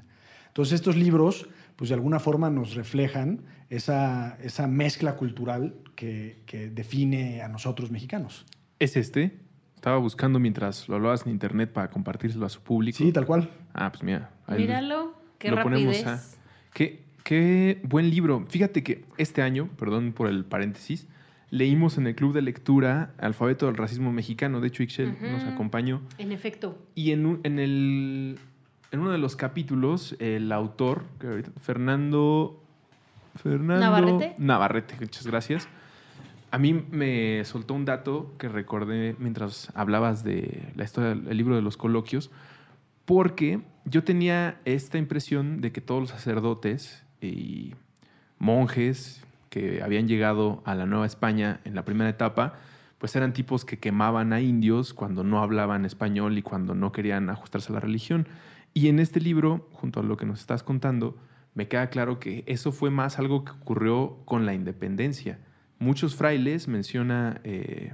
Entonces 0.54 0.74
estos 0.76 0.96
libros 0.96 1.48
pues 1.76 1.90
de 1.90 1.96
alguna 1.96 2.20
forma 2.20 2.50
nos 2.52 2.76
reflejan 2.76 3.42
esa, 3.72 4.38
esa 4.44 4.68
mezcla 4.68 5.16
cultural 5.16 5.74
que, 5.96 6.44
que 6.46 6.70
define 6.70 7.42
a 7.42 7.48
nosotros 7.48 7.90
mexicanos. 7.90 8.46
¿Es 8.78 8.96
este? 8.96 9.40
Estaba 9.76 9.98
buscando 9.98 10.40
mientras 10.40 10.88
lo 10.88 10.96
hablabas 10.96 11.26
en 11.26 11.32
internet 11.32 11.74
para 11.74 11.90
compartírselo 11.90 12.46
a 12.46 12.50
su 12.50 12.62
público. 12.62 13.00
Sí, 13.00 13.12
tal 13.12 13.26
cual. 13.26 13.50
Ah, 13.74 13.92
pues 13.92 14.04
mira. 14.04 14.30
ahí 14.46 14.60
Míralo, 14.60 15.16
qué 15.40 15.50
lo 15.50 15.58
rapidez. 15.58 16.04
ponemos, 16.04 16.06
ah. 16.06 16.38
Qué, 16.74 17.04
qué 17.24 17.82
buen 17.84 18.10
libro. 18.12 18.46
Fíjate 18.48 18.84
que 18.84 19.06
este 19.18 19.42
año, 19.42 19.70
perdón 19.78 20.14
por 20.14 20.28
el 20.30 20.46
paréntesis, 20.46 21.08
leímos 21.50 21.98
en 21.98 22.06
el 22.08 22.16
club 22.16 22.34
de 22.34 22.44
lectura 22.44 23.14
Alfabeto 23.18 23.66
del 23.66 23.76
Racismo 23.76 24.14
Mexicano. 24.14 24.62
De 24.62 24.68
hecho, 24.68 24.84
Ixchel 24.84 25.18
nos 25.20 25.44
acompañó. 25.44 26.02
En 26.20 26.32
efecto. 26.32 26.78
Y 26.96 27.12
en, 27.12 27.26
un- 27.26 27.40
en, 27.44 27.60
el, 27.60 28.40
en 28.94 29.00
uno 29.00 29.10
de 29.12 29.18
los 29.18 29.36
capítulos, 29.36 30.16
el 30.20 30.52
autor, 30.52 31.04
que 31.20 31.28
ahorita- 31.28 31.52
Fernando. 31.60 32.64
Fernando. 33.36 33.80
¿Navarrete? 33.84 34.36
Navarrete, 34.38 34.96
muchas 35.00 35.26
gracias. 35.26 35.68
A 36.52 36.60
mí 36.60 36.86
me 36.92 37.44
soltó 37.44 37.74
un 37.74 37.86
dato 37.86 38.32
que 38.38 38.48
recordé 38.48 39.16
mientras 39.18 39.72
hablabas 39.74 40.24
de 40.24 40.72
la 40.76 40.84
historia 40.84 41.16
del 41.16 41.36
libro 41.36 41.56
de 41.56 41.64
los 41.64 41.76
coloquios, 41.76 42.30
porque 43.06 43.62
yo 43.86 44.04
tenía 44.04 44.60
esta 44.64 45.00
impresión 45.00 45.60
de 45.60 45.72
que 45.72 45.82
todos 45.82 46.00
los 46.02 46.10
sacerdotes 46.12 47.04
y 47.20 47.74
monjes 48.38 49.26
que 49.50 49.82
habían 49.82 50.08
llegado 50.08 50.62
a 50.66 50.76
la 50.76 50.86
Nueva 50.86 51.08
España 51.08 51.60
en 51.66 51.74
la 51.74 51.84
primera 51.84 52.12
etapa, 52.12 52.60
pues 53.00 53.16
eran 53.16 53.34
tipos 53.34 53.66
que 53.66 53.80
quemaban 53.80 54.34
a 54.34 54.40
indios 54.40 54.94
cuando 54.94 55.24
no 55.24 55.42
hablaban 55.42 55.84
español 55.84 56.38
y 56.38 56.44
cuando 56.44 56.76
no 56.76 56.92
querían 56.92 57.32
ajustarse 57.32 57.72
a 57.72 57.74
la 57.74 57.80
religión. 57.80 58.28
Y 58.74 58.88
en 58.88 59.00
este 59.00 59.20
libro, 59.20 59.70
junto 59.72 60.00
a 60.00 60.04
lo 60.04 60.18
que 60.18 60.26
nos 60.26 60.40
estás 60.40 60.64
contando, 60.64 61.18
me 61.54 61.68
queda 61.68 61.90
claro 61.90 62.20
que 62.20 62.44
eso 62.48 62.72
fue 62.72 62.90
más 62.90 63.20
algo 63.20 63.46
que 63.46 63.52
ocurrió 63.52 64.18
con 64.26 64.46
la 64.46 64.54
independencia. 64.54 65.40
Muchos 65.78 66.16
frailes, 66.16 66.68
menciona 66.68 67.40
eh, 67.44 67.94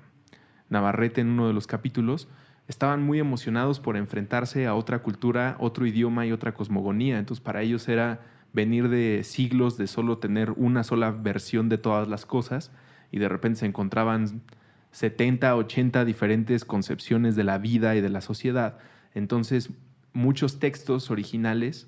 Navarrete 0.70 1.22
en 1.22 1.28
uno 1.30 1.48
de 1.48 1.54
los 1.54 1.68
capítulos, 1.68 2.30
estaban 2.68 3.04
muy 3.04 3.20
emocionados 3.20 3.80
por 3.80 3.98
enfrentarse 3.98 4.68
a 4.68 4.76
otra 4.76 5.00
cultura, 5.00 5.58
otro 5.60 5.86
idioma 5.86 6.26
y 6.26 6.32
otra 6.32 6.54
cosmogonía. 6.54 7.20
Entonces 7.20 7.44
para 7.44 7.62
ellos 7.62 7.90
era 7.90 8.22
venir 8.54 8.90
de 8.90 9.24
siglos 9.24 9.78
de 9.78 9.88
solo 9.88 10.20
tener 10.20 10.52
una 10.52 10.84
sola 10.84 11.12
versión 11.12 11.68
de 11.68 11.78
todas 11.78 12.08
las 12.08 12.26
cosas 12.26 12.72
y 13.12 13.20
de 13.20 13.28
repente 13.28 13.60
se 13.60 13.66
encontraban 13.66 14.42
70, 14.92 15.56
80 15.56 16.06
diferentes 16.06 16.64
concepciones 16.64 17.36
de 17.36 17.44
la 17.44 17.58
vida 17.58 17.96
y 17.96 18.02
de 18.02 18.10
la 18.10 18.22
sociedad. 18.22 18.78
Entonces 19.14 19.72
muchos 20.14 20.60
textos 20.60 21.12
originales 21.12 21.88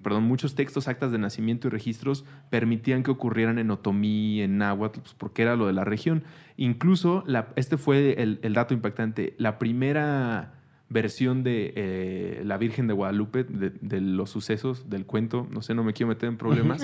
perdón, 0.00 0.22
muchos 0.22 0.54
textos, 0.54 0.86
actas 0.86 1.10
de 1.10 1.18
nacimiento 1.18 1.66
y 1.66 1.70
registros 1.70 2.24
permitían 2.50 3.02
que 3.02 3.10
ocurrieran 3.10 3.58
en 3.58 3.70
otomí, 3.72 4.40
en 4.40 4.56
náhuatl, 4.56 5.00
pues, 5.00 5.12
porque 5.14 5.42
era 5.42 5.56
lo 5.56 5.66
de 5.66 5.72
la 5.72 5.84
región. 5.84 6.22
Incluso, 6.56 7.24
la- 7.26 7.48
este 7.56 7.76
fue 7.76 8.22
el, 8.22 8.38
el 8.42 8.54
dato 8.54 8.74
impactante, 8.74 9.34
la 9.38 9.58
primera 9.58 10.54
versión 10.88 11.42
de 11.42 11.72
eh, 11.74 12.42
La 12.44 12.58
Virgen 12.58 12.86
de 12.86 12.94
Guadalupe, 12.94 13.42
de, 13.44 13.70
de 13.80 14.00
los 14.00 14.30
sucesos 14.30 14.88
del 14.88 15.04
cuento, 15.04 15.48
no 15.50 15.62
sé, 15.62 15.74
no 15.74 15.82
me 15.82 15.92
quiero 15.92 16.08
meter 16.10 16.28
en 16.28 16.38
problemas, 16.38 16.82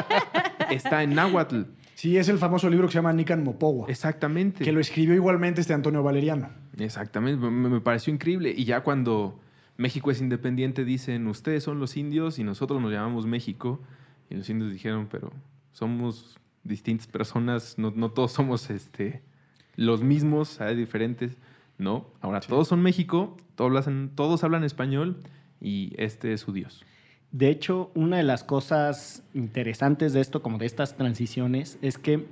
está 0.70 1.02
en 1.02 1.14
náhuatl, 1.14 1.62
Sí, 1.94 2.16
es 2.16 2.30
el 2.30 2.38
famoso 2.38 2.70
libro 2.70 2.86
que 2.86 2.92
se 2.92 2.98
llama 2.98 3.12
Nican 3.12 3.44
Mopogua, 3.44 3.86
exactamente. 3.90 4.64
que 4.64 4.72
lo 4.72 4.80
escribió 4.80 5.14
igualmente 5.14 5.60
este 5.60 5.74
Antonio 5.74 6.02
Valeriano. 6.02 6.48
Exactamente, 6.78 7.38
me, 7.50 7.68
me 7.68 7.80
pareció 7.82 8.10
increíble. 8.14 8.54
Y 8.56 8.64
ya 8.64 8.80
cuando 8.82 9.38
México 9.80 10.10
es 10.10 10.20
independiente, 10.20 10.84
dicen, 10.84 11.26
ustedes 11.26 11.64
son 11.64 11.80
los 11.80 11.96
indios 11.96 12.38
y 12.38 12.44
nosotros 12.44 12.82
nos 12.82 12.92
llamamos 12.92 13.24
México. 13.24 13.80
Y 14.28 14.34
los 14.34 14.50
indios 14.50 14.70
dijeron, 14.70 15.08
pero 15.10 15.32
somos 15.72 16.38
distintas 16.64 17.06
personas, 17.06 17.78
no, 17.78 17.90
no 17.90 18.10
todos 18.10 18.30
somos 18.32 18.68
este, 18.68 19.22
los 19.76 20.02
mismos, 20.02 20.60
hay 20.60 20.76
diferentes. 20.76 21.38
No, 21.78 22.04
ahora 22.20 22.42
Sí. 22.42 22.48
todos 22.50 22.68
son 22.68 22.82
México, 22.82 23.38
todos 23.54 23.86
hablan, 23.86 24.10
todos 24.14 24.44
hablan 24.44 24.64
español 24.64 25.22
y 25.62 25.94
este 25.96 26.34
es 26.34 26.42
su 26.42 26.52
Dios. 26.52 26.84
De 27.32 27.48
hecho, 27.48 27.90
una 27.94 28.18
de 28.18 28.22
las 28.22 28.44
cosas 28.44 29.22
interesantes 29.32 30.12
de 30.12 30.20
esto, 30.20 30.42
como 30.42 30.58
de 30.58 30.66
estas 30.66 30.94
transiciones, 30.94 31.78
es 31.80 31.96
que 31.96 32.26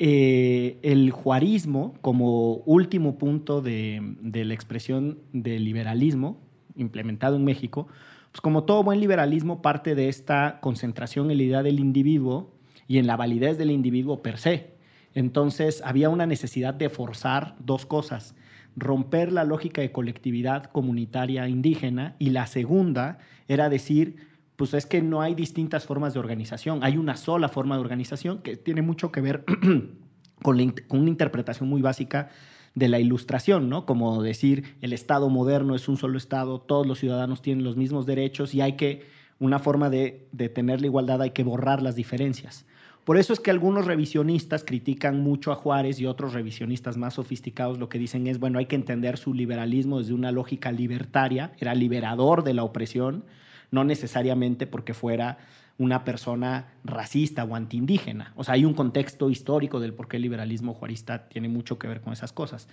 eh, 0.00 0.76
el 0.82 1.12
juarismo, 1.12 1.94
como 2.00 2.56
último 2.66 3.16
punto 3.16 3.62
de, 3.62 4.00
de 4.22 4.44
la 4.44 4.54
expresión 4.54 5.18
del 5.32 5.64
liberalismo 5.64 6.40
implementado 6.76 7.36
en 7.36 7.44
México, 7.44 7.88
pues 8.32 8.40
como 8.40 8.64
todo 8.64 8.82
buen 8.82 9.00
liberalismo 9.00 9.62
parte 9.62 9.94
de 9.94 10.08
esta 10.08 10.58
concentración 10.60 11.30
en 11.30 11.38
la 11.38 11.42
idea 11.44 11.62
del 11.62 11.78
individuo 11.78 12.52
y 12.88 12.98
en 12.98 13.06
la 13.06 13.16
validez 13.16 13.58
del 13.58 13.70
individuo 13.70 14.22
per 14.22 14.38
se. 14.38 14.74
Entonces 15.14 15.82
había 15.84 16.10
una 16.10 16.26
necesidad 16.26 16.74
de 16.74 16.88
forzar 16.88 17.54
dos 17.60 17.86
cosas, 17.86 18.34
romper 18.76 19.32
la 19.32 19.44
lógica 19.44 19.80
de 19.80 19.92
colectividad 19.92 20.64
comunitaria 20.64 21.48
indígena 21.48 22.16
y 22.18 22.30
la 22.30 22.46
segunda 22.46 23.18
era 23.46 23.68
decir, 23.68 24.16
pues 24.56 24.74
es 24.74 24.86
que 24.86 25.02
no 25.02 25.22
hay 25.22 25.34
distintas 25.34 25.84
formas 25.84 26.14
de 26.14 26.20
organización, 26.20 26.80
hay 26.82 26.96
una 26.96 27.16
sola 27.16 27.48
forma 27.48 27.76
de 27.76 27.82
organización 27.82 28.38
que 28.42 28.56
tiene 28.56 28.82
mucho 28.82 29.12
que 29.12 29.20
ver 29.20 29.44
con, 30.42 30.74
con 30.88 31.00
una 31.00 31.10
interpretación 31.10 31.68
muy 31.68 31.82
básica 31.82 32.30
de 32.74 32.88
la 32.88 32.98
ilustración, 32.98 33.68
¿no? 33.68 33.86
Como 33.86 34.22
decir, 34.22 34.76
el 34.80 34.92
Estado 34.92 35.28
moderno 35.28 35.74
es 35.74 35.88
un 35.88 35.96
solo 35.96 36.18
Estado, 36.18 36.60
todos 36.60 36.86
los 36.86 36.98
ciudadanos 36.98 37.42
tienen 37.42 37.64
los 37.64 37.76
mismos 37.76 38.06
derechos 38.06 38.54
y 38.54 38.60
hay 38.60 38.74
que, 38.74 39.06
una 39.38 39.58
forma 39.58 39.90
de, 39.90 40.26
de 40.32 40.48
tener 40.48 40.80
la 40.80 40.86
igualdad, 40.86 41.22
hay 41.22 41.30
que 41.30 41.44
borrar 41.44 41.82
las 41.82 41.96
diferencias. 41.96 42.66
Por 43.04 43.18
eso 43.18 43.34
es 43.34 43.40
que 43.40 43.50
algunos 43.50 43.84
revisionistas 43.84 44.64
critican 44.64 45.20
mucho 45.20 45.52
a 45.52 45.56
Juárez 45.56 46.00
y 46.00 46.06
otros 46.06 46.32
revisionistas 46.32 46.96
más 46.96 47.14
sofisticados 47.14 47.78
lo 47.78 47.90
que 47.90 47.98
dicen 47.98 48.26
es, 48.26 48.40
bueno, 48.40 48.58
hay 48.58 48.66
que 48.66 48.76
entender 48.76 49.18
su 49.18 49.34
liberalismo 49.34 49.98
desde 49.98 50.14
una 50.14 50.32
lógica 50.32 50.72
libertaria, 50.72 51.52
era 51.58 51.74
liberador 51.74 52.44
de 52.44 52.54
la 52.54 52.64
opresión, 52.64 53.24
no 53.70 53.84
necesariamente 53.84 54.66
porque 54.66 54.94
fuera 54.94 55.36
una 55.78 56.04
persona 56.04 56.72
racista 56.84 57.44
o 57.44 57.54
antiindígena. 57.54 58.32
O 58.36 58.44
sea, 58.44 58.54
hay 58.54 58.64
un 58.64 58.74
contexto 58.74 59.30
histórico 59.30 59.80
del 59.80 59.94
por 59.94 60.08
qué 60.08 60.16
el 60.16 60.22
liberalismo 60.22 60.74
juarista 60.74 61.28
tiene 61.28 61.48
mucho 61.48 61.78
que 61.78 61.88
ver 61.88 62.00
con 62.00 62.12
esas 62.12 62.32
cosas. 62.32 62.68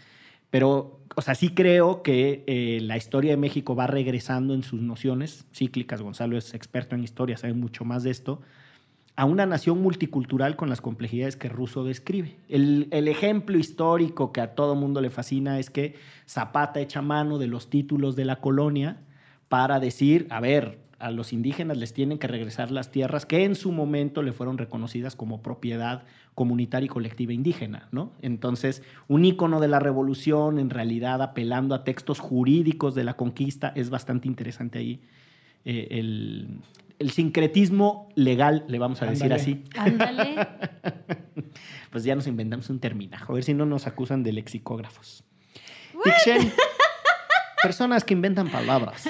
Pero, 0.49 0.99
o 1.15 1.21
sea, 1.21 1.33
sí 1.33 1.49
creo 1.49 2.03
que 2.03 2.43
eh, 2.45 2.79
la 2.81 2.97
historia 2.97 3.31
de 3.31 3.37
México 3.37 3.75
va 3.75 3.87
regresando 3.87 4.53
en 4.53 4.63
sus 4.63 4.81
nociones 4.81 5.45
cíclicas. 5.53 6.01
Gonzalo 6.01 6.37
es 6.37 6.53
experto 6.53 6.95
en 6.95 7.03
historia, 7.03 7.37
sabe 7.37 7.53
mucho 7.53 7.85
más 7.85 8.03
de 8.03 8.11
esto 8.11 8.41
a 9.15 9.25
una 9.25 9.45
nación 9.45 9.81
multicultural 9.81 10.55
con 10.55 10.69
las 10.69 10.81
complejidades 10.81 11.35
que 11.35 11.49
Russo 11.49 11.83
describe. 11.83 12.37
El, 12.47 12.87
el 12.91 13.07
ejemplo 13.07 13.57
histórico 13.57 14.31
que 14.31 14.41
a 14.41 14.55
todo 14.55 14.75
mundo 14.75 15.01
le 15.01 15.09
fascina 15.09 15.59
es 15.59 15.69
que 15.69 15.95
Zapata 16.27 16.79
echa 16.79 17.01
mano 17.01 17.37
de 17.37 17.47
los 17.47 17.69
títulos 17.69 18.15
de 18.15 18.25
la 18.25 18.37
colonia 18.37 19.01
para 19.49 19.79
decir, 19.79 20.27
a 20.29 20.39
ver, 20.39 20.79
a 21.01 21.11
los 21.11 21.33
indígenas 21.33 21.77
les 21.77 21.93
tienen 21.93 22.17
que 22.19 22.27
regresar 22.27 22.71
las 22.71 22.91
tierras 22.91 23.25
que 23.25 23.43
en 23.43 23.55
su 23.55 23.71
momento 23.71 24.21
le 24.21 24.31
fueron 24.31 24.57
reconocidas 24.57 25.15
como 25.15 25.41
propiedad 25.41 26.03
comunitaria 26.35 26.85
y 26.85 26.89
colectiva 26.89 27.33
indígena, 27.33 27.87
¿no? 27.91 28.13
Entonces, 28.21 28.83
un 29.07 29.25
ícono 29.25 29.59
de 29.59 29.67
la 29.67 29.79
revolución, 29.79 30.59
en 30.59 30.69
realidad 30.69 31.21
apelando 31.21 31.75
a 31.75 31.83
textos 31.83 32.19
jurídicos 32.19 32.95
de 32.95 33.03
la 33.03 33.15
conquista, 33.15 33.73
es 33.75 33.89
bastante 33.89 34.27
interesante 34.27 34.79
ahí. 34.79 35.01
eh, 35.65 35.87
el, 35.91 36.59
el 36.99 37.09
sincretismo 37.11 38.09
legal, 38.15 38.63
le 38.67 38.77
vamos 38.79 39.01
a 39.01 39.07
decir 39.07 39.33
así. 39.33 39.63
Ándale. 39.77 40.35
Pues 41.91 42.05
ya 42.05 42.15
nos 42.15 42.25
inventamos 42.27 42.69
un 42.69 42.79
terminajo, 42.79 43.33
a 43.33 43.35
ver 43.35 43.43
si 43.43 43.53
no 43.53 43.65
nos 43.65 43.85
acusan 43.85 44.23
de 44.23 44.31
lexicógrafos. 44.31 45.25
Personas 47.61 48.03
que 48.03 48.13
inventan 48.13 48.49
palabras. 48.49 49.09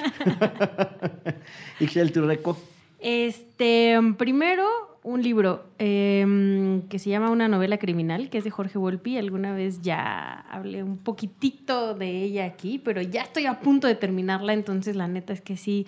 Ixchel, 1.80 2.12
tu 2.12 2.26
reco. 2.26 2.56
Este, 3.00 3.98
primero, 4.16 4.66
un 5.02 5.22
libro 5.22 5.64
em, 5.78 6.82
que 6.88 6.98
se 6.98 7.10
llama 7.10 7.30
Una 7.30 7.48
novela 7.48 7.78
criminal, 7.78 8.30
que 8.30 8.38
es 8.38 8.44
de 8.44 8.50
Jorge 8.50 8.78
Volpi. 8.78 9.18
Alguna 9.18 9.52
vez 9.54 9.82
ya 9.82 10.44
hablé 10.50 10.82
un 10.82 10.98
poquitito 10.98 11.94
de 11.94 12.22
ella 12.22 12.44
aquí, 12.44 12.78
pero 12.78 13.02
ya 13.02 13.22
estoy 13.22 13.46
a 13.46 13.60
punto 13.60 13.86
de 13.88 13.94
terminarla, 13.96 14.52
entonces 14.52 14.94
la 14.94 15.08
neta 15.08 15.32
es 15.32 15.40
que 15.40 15.56
sí 15.56 15.86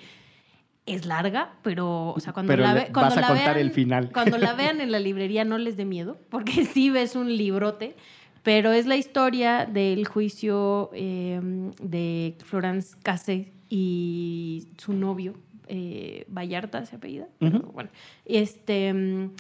es 0.87 1.07
larga, 1.07 1.53
pero, 1.63 2.11
o 2.11 2.21
sea, 2.21 2.33
cuando 2.35 2.51
Pero 2.53 2.63
la, 2.65 2.75
le- 2.75 2.81
ve- 2.81 2.87
cuando 2.93 3.15
vas 3.15 3.17
a 3.19 3.21
la 3.23 3.29
contar 3.29 3.55
vean, 3.55 3.67
el 3.67 3.73
final. 3.73 4.11
Cuando 4.13 4.37
la 4.37 4.53
vean 4.57 4.81
en 4.83 4.91
la 4.93 4.99
librería 4.99 5.45
no 5.45 5.57
les 5.57 5.77
dé 5.77 5.85
miedo, 5.87 6.19
porque 6.31 6.65
sí 6.67 6.91
ves 6.91 7.15
un 7.17 7.35
librote, 7.35 7.97
pero 8.45 8.73
es 8.73 8.87
la 8.87 8.97
historia 8.97 9.65
del 9.67 10.07
juicio 10.07 10.91
em, 10.93 11.73
de 11.83 12.37
Florence 12.45 12.95
Cassé 13.03 13.51
y 13.71 14.69
su 14.77 14.93
novio, 14.93 15.35
eh, 15.67 16.27
Vallarta 16.29 16.85
se 16.85 16.97
apellida. 16.97 17.27
Bueno, 17.41 17.89
este, 18.27 18.93
mm, 18.93 19.31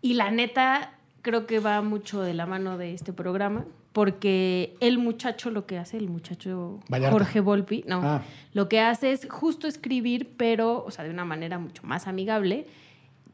y 0.00 0.14
la 0.14 0.30
neta, 0.30 0.94
creo 1.20 1.46
que 1.46 1.60
va 1.60 1.82
mucho 1.82 2.22
de 2.22 2.32
la 2.34 2.46
mano 2.46 2.78
de 2.78 2.94
este 2.94 3.12
programa, 3.12 3.66
porque 3.92 4.74
el 4.80 4.96
muchacho 4.96 5.50
lo 5.50 5.66
que 5.66 5.76
hace, 5.76 5.98
el 5.98 6.08
muchacho 6.08 6.80
Vallarta. 6.88 7.12
Jorge 7.12 7.40
Volpi, 7.40 7.84
no, 7.86 8.00
Ah. 8.02 8.22
lo 8.54 8.66
que 8.70 8.80
hace 8.80 9.12
es 9.12 9.28
justo 9.28 9.68
escribir, 9.68 10.32
pero, 10.38 10.82
o 10.82 10.90
sea, 10.90 11.04
de 11.04 11.10
una 11.10 11.26
manera 11.26 11.58
mucho 11.58 11.82
más 11.82 12.06
amigable, 12.08 12.66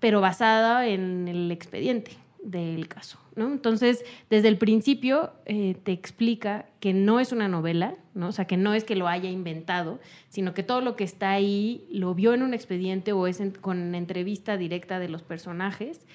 pero 0.00 0.21
basada 0.21 0.88
en 0.88 1.28
el 1.28 1.52
expediente 1.52 2.11
del 2.42 2.88
caso. 2.88 3.18
¿no? 3.37 3.52
Entonces, 3.52 4.04
desde 4.30 4.49
el 4.49 4.59
principio 4.59 5.33
eh, 5.47 5.76
te 5.83 5.92
explica 5.92 6.66
que 6.80 6.92
no 6.92 7.21
es 7.21 7.33
una 7.33 7.49
novela, 7.49 7.95
¿no? 8.14 8.28
o 8.28 8.33
sea, 8.33 8.47
que 8.47 8.57
no 8.57 8.75
es 8.75 8.85
que 8.85 8.97
lo 8.97 9.09
haya 9.09 9.30
inventado, 9.30 10.00
sino 10.28 10.54
que 10.54 10.62
todo 10.62 10.80
lo 10.80 10.97
que 10.97 11.04
está 11.04 11.30
ahí 11.30 11.87
lo 11.90 12.14
vio 12.14 12.35
en 12.35 12.42
un 12.42 12.54
expediente 12.54 13.12
o 13.12 13.26
es 13.26 13.42
con 13.61 13.95
entrevista 13.95 14.57
directa 14.57 14.99
de 14.99 15.09
los 15.09 15.23
personajes. 15.23 16.07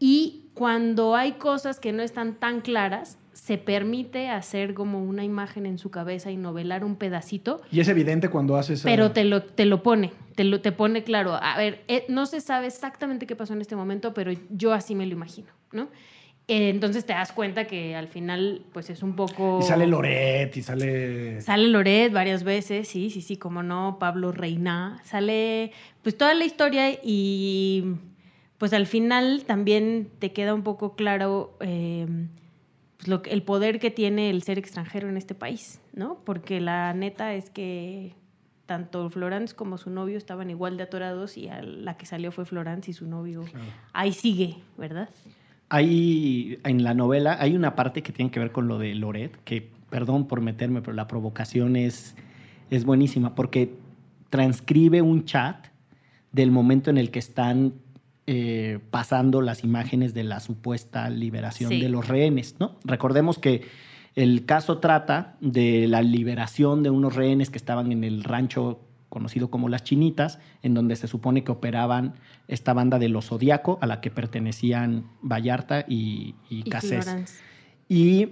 Y 0.00 0.47
cuando 0.58 1.14
hay 1.14 1.32
cosas 1.34 1.78
que 1.78 1.92
no 1.92 2.02
están 2.02 2.34
tan 2.34 2.62
claras, 2.62 3.16
se 3.32 3.58
permite 3.58 4.28
hacer 4.28 4.74
como 4.74 5.04
una 5.04 5.22
imagen 5.22 5.66
en 5.66 5.78
su 5.78 5.88
cabeza 5.92 6.32
y 6.32 6.36
novelar 6.36 6.84
un 6.84 6.96
pedacito, 6.96 7.62
Y 7.70 7.78
es 7.78 7.86
evidente 7.86 8.28
cuando 8.28 8.56
haces. 8.56 8.82
pero 8.82 9.12
te 9.12 9.22
lo, 9.22 9.44
te 9.44 9.66
lo 9.66 9.84
pone, 9.84 10.12
te, 10.34 10.42
lo, 10.42 10.60
te 10.60 10.72
pone 10.72 11.04
claro. 11.04 11.38
A 11.40 11.56
ver, 11.56 11.84
eh, 11.86 12.04
no 12.08 12.26
se 12.26 12.40
sabe 12.40 12.66
exactamente 12.66 13.24
qué 13.24 13.36
pasó 13.36 13.52
en 13.52 13.60
este 13.60 13.76
momento, 13.76 14.12
pero 14.12 14.32
yo 14.50 14.72
así 14.72 14.96
me 14.96 15.06
lo 15.06 15.12
imagino, 15.12 15.46
¿no? 15.70 15.88
Eh, 16.48 16.70
entonces 16.70 17.04
te 17.06 17.12
das 17.12 17.30
cuenta 17.30 17.66
que 17.66 17.94
al 17.94 18.08
final, 18.08 18.62
pues 18.72 18.90
es 18.90 19.04
un 19.04 19.14
poco... 19.14 19.60
Y 19.60 19.62
sale 19.62 19.86
Loret 19.86 20.56
y 20.56 20.62
sale. 20.62 21.40
Sale 21.40 21.68
Loret 21.68 22.12
varias 22.12 22.42
veces, 22.42 22.88
sí, 22.88 23.10
sí, 23.10 23.22
sí, 23.22 23.36
como 23.36 23.62
no, 23.62 23.98
Pablo 24.00 24.32
Reina, 24.32 25.00
sale 25.04 25.70
pues 26.02 26.18
toda 26.18 26.34
la 26.34 26.44
historia 26.44 26.90
y 26.90 27.94
pues 28.58 28.72
al 28.72 28.86
final 28.86 29.44
también 29.46 30.10
te 30.18 30.32
queda 30.32 30.52
un 30.54 30.62
poco 30.62 30.94
claro 30.96 31.56
eh, 31.60 32.06
pues, 32.96 33.08
lo 33.08 33.22
que- 33.22 33.30
el 33.30 33.42
poder 33.42 33.78
que 33.78 33.90
tiene 33.90 34.30
el 34.30 34.42
ser 34.42 34.58
extranjero 34.58 35.08
en 35.08 35.16
este 35.16 35.34
país, 35.34 35.80
¿no? 35.94 36.18
Porque 36.24 36.60
la 36.60 36.92
neta 36.94 37.34
es 37.34 37.50
que 37.50 38.14
tanto 38.66 39.08
Florence 39.08 39.54
como 39.54 39.78
su 39.78 39.88
novio 39.88 40.18
estaban 40.18 40.50
igual 40.50 40.76
de 40.76 40.82
atorados 40.82 41.38
y 41.38 41.48
a 41.48 41.62
la 41.62 41.96
que 41.96 42.04
salió 42.04 42.32
fue 42.32 42.44
Florence 42.44 42.90
y 42.90 42.94
su 42.94 43.06
novio 43.06 43.44
ahí 43.94 44.12
sigue, 44.12 44.56
¿verdad? 44.76 45.08
Hay, 45.70 46.58
en 46.64 46.82
la 46.82 46.94
novela, 46.94 47.36
hay 47.40 47.54
una 47.54 47.74
parte 47.76 48.02
que 48.02 48.12
tiene 48.12 48.30
que 48.30 48.40
ver 48.40 48.52
con 48.52 48.68
lo 48.68 48.78
de 48.78 48.94
Loret, 48.94 49.36
que, 49.44 49.70
perdón 49.90 50.26
por 50.26 50.40
meterme, 50.40 50.80
pero 50.80 50.94
la 50.94 51.06
provocación 51.06 51.76
es, 51.76 52.14
es 52.70 52.84
buenísima, 52.84 53.34
porque 53.34 53.74
transcribe 54.30 55.02
un 55.02 55.24
chat 55.24 55.66
del 56.32 56.50
momento 56.50 56.90
en 56.90 56.98
el 56.98 57.10
que 57.10 57.18
están 57.18 57.74
eh, 58.30 58.78
pasando 58.90 59.40
las 59.40 59.64
imágenes 59.64 60.12
de 60.12 60.22
la 60.22 60.40
supuesta 60.40 61.08
liberación 61.08 61.70
Sí. 61.70 61.80
de 61.80 61.88
los 61.88 62.06
rehenes, 62.08 62.56
¿no? 62.60 62.76
Recordemos 62.84 63.38
que 63.38 63.62
el 64.14 64.44
caso 64.44 64.78
trata 64.80 65.36
de 65.40 65.86
la 65.88 66.02
liberación 66.02 66.82
de 66.82 66.90
unos 66.90 67.16
rehenes 67.16 67.48
que 67.48 67.56
estaban 67.56 67.90
en 67.90 68.04
el 68.04 68.24
rancho 68.24 68.80
conocido 69.08 69.48
como 69.50 69.70
Las 69.70 69.82
Chinitas, 69.84 70.38
en 70.62 70.74
donde 70.74 70.94
se 70.96 71.06
supone 71.08 71.42
que 71.42 71.52
operaban 71.52 72.12
esta 72.48 72.74
banda 72.74 72.98
de 72.98 73.08
los 73.08 73.28
Zodíaco, 73.28 73.78
a 73.80 73.86
la 73.86 74.02
que 74.02 74.10
pertenecían 74.10 75.06
Vallarta 75.22 75.86
y, 75.88 76.34
y 76.50 76.58
Y 76.60 76.62
Cassés. 76.64 77.04
Florence. 77.06 77.42
Y 77.88 78.28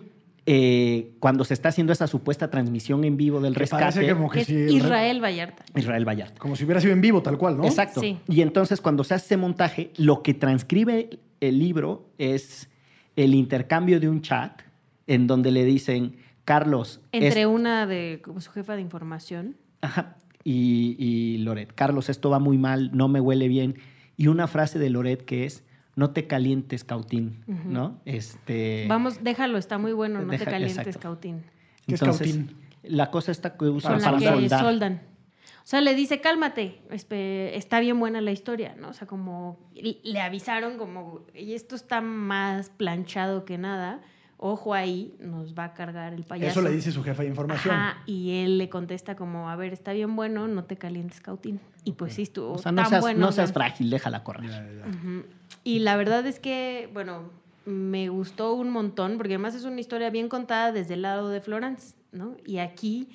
eh, 0.48 1.10
cuando 1.18 1.44
se 1.44 1.54
está 1.54 1.70
haciendo 1.70 1.92
esa 1.92 2.06
supuesta 2.06 2.48
transmisión 2.50 3.04
en 3.04 3.16
vivo 3.16 3.40
del 3.40 3.54
Que 3.54 3.66
parece 3.66 4.00
rescate, 4.00 4.14
como 4.14 4.30
que 4.30 4.40
Es 4.40 4.46
sí, 4.46 4.54
Israel 4.70 5.20
Vallarta. 5.22 5.64
Israel 5.74 6.04
Vallarta. 6.08 6.38
Como 6.38 6.54
si 6.56 6.64
hubiera 6.64 6.80
sido 6.80 6.92
en 6.92 7.00
vivo, 7.00 7.20
tal 7.22 7.36
cual, 7.36 7.56
¿no? 7.56 7.64
Exacto. 7.64 8.00
Sí. 8.00 8.18
Y 8.28 8.42
entonces 8.42 8.80
cuando 8.80 9.02
se 9.04 9.14
hace 9.14 9.26
ese 9.26 9.36
montaje, 9.36 9.90
lo 9.96 10.22
que 10.22 10.34
transcribe 10.34 11.18
el 11.40 11.58
libro 11.58 12.08
es 12.18 12.68
el 13.16 13.34
intercambio 13.34 13.98
de 13.98 14.08
un 14.08 14.22
chat 14.22 14.62
en 15.08 15.26
donde 15.26 15.50
le 15.50 15.64
dicen, 15.64 16.16
Carlos, 16.44 17.00
Entre 17.12 17.40
es- 17.40 17.46
una 17.46 17.86
de 17.86 18.20
como 18.24 18.40
su 18.40 18.50
jefa 18.52 18.76
de 18.76 18.82
información. 18.82 19.56
Ajá. 19.80 20.16
Y, 20.44 20.94
y 20.98 21.38
Loret, 21.38 21.72
Carlos, 21.74 22.08
esto 22.08 22.30
va 22.30 22.38
muy 22.38 22.56
mal, 22.56 22.90
no 22.96 23.08
me 23.08 23.20
huele 23.20 23.48
bien. 23.48 23.78
Y 24.16 24.28
una 24.28 24.46
frase 24.46 24.78
de 24.78 24.90
Loret 24.90 25.24
que 25.24 25.44
es, 25.44 25.64
no 25.96 26.10
te 26.10 26.26
calientes, 26.28 26.84
Cautín. 26.84 27.42
¿no? 27.46 28.00
Este, 28.04 28.86
Vamos, 28.88 29.24
déjalo, 29.24 29.58
está 29.58 29.78
muy 29.78 29.92
bueno, 29.92 30.20
no 30.22 30.30
Deja- 30.30 30.44
te 30.44 30.50
calientes, 30.50 30.78
exacto. 30.78 31.00
Cautín. 31.00 31.42
¿Qué 31.86 31.94
es 31.94 32.00
Cautín? 32.00 32.54
La 32.84 33.10
cosa 33.10 33.32
está 33.32 33.56
que 33.56 33.64
usan 33.64 33.94
Con 33.94 34.02
la 34.02 34.06
para 34.12 34.18
que 34.18 34.26
soldar. 34.28 34.60
soldan. 34.60 35.02
O 35.64 35.68
sea, 35.68 35.80
le 35.80 35.96
dice, 35.96 36.20
cálmate, 36.20 36.80
espe- 36.90 37.50
está 37.54 37.80
bien 37.80 37.98
buena 37.98 38.20
la 38.20 38.30
historia, 38.30 38.76
¿no? 38.78 38.90
O 38.90 38.92
sea, 38.92 39.08
como 39.08 39.58
le 39.74 40.20
avisaron 40.20 40.78
como, 40.78 41.22
y 41.34 41.54
esto 41.54 41.74
está 41.74 42.00
más 42.00 42.70
planchado 42.70 43.44
que 43.44 43.58
nada, 43.58 44.00
ojo 44.36 44.74
ahí, 44.74 45.16
nos 45.18 45.54
va 45.54 45.64
a 45.64 45.74
cargar 45.74 46.12
el 46.14 46.22
payaso. 46.22 46.60
Eso 46.60 46.68
le 46.68 46.70
dice 46.74 46.92
su 46.92 47.02
jefa 47.02 47.22
de 47.22 47.30
información. 47.30 47.74
Ajá, 47.74 48.02
y 48.06 48.42
él 48.44 48.58
le 48.58 48.68
contesta 48.68 49.16
como, 49.16 49.50
a 49.50 49.56
ver, 49.56 49.72
está 49.72 49.92
bien 49.92 50.14
bueno, 50.14 50.46
no 50.46 50.62
te 50.64 50.76
calientes, 50.76 51.20
Cautín. 51.20 51.58
Y 51.86 51.92
pues 51.92 52.14
sí, 52.14 52.22
estuvo 52.22 52.52
O 52.54 52.58
sea, 52.58 52.72
no 52.72 52.82
tan 52.82 52.90
seas, 52.90 53.00
bueno. 53.00 53.20
no 53.20 53.30
seas 53.32 53.52
frágil, 53.52 53.88
déjala 53.90 54.22
correr. 54.24 54.50
Ya, 54.50 54.60
ya. 54.60 54.86
Ujú. 54.88 55.24
Y 55.64 55.78
la 55.78 55.96
verdad 55.96 56.26
es 56.26 56.40
que, 56.40 56.90
bueno, 56.92 57.30
me 57.64 58.08
gustó 58.08 58.54
un 58.54 58.70
montón, 58.70 59.16
porque 59.16 59.34
además 59.34 59.54
es 59.54 59.64
una 59.64 59.80
historia 59.80 60.10
bien 60.10 60.28
contada 60.28 60.72
desde 60.72 60.94
el 60.94 61.02
lado 61.02 61.28
de 61.30 61.40
Florence, 61.40 61.94
¿no? 62.12 62.36
Y 62.44 62.58
aquí 62.58 63.08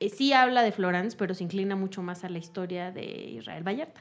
eh, 0.00 0.08
sí 0.10 0.32
habla 0.32 0.62
de 0.62 0.72
Florence, 0.72 1.16
pero 1.16 1.32
se 1.32 1.44
inclina 1.44 1.76
mucho 1.76 2.02
más 2.02 2.24
a 2.24 2.28
la 2.28 2.38
historia 2.38 2.90
de 2.90 3.04
Israel 3.38 3.62
Vallarta 3.66 4.00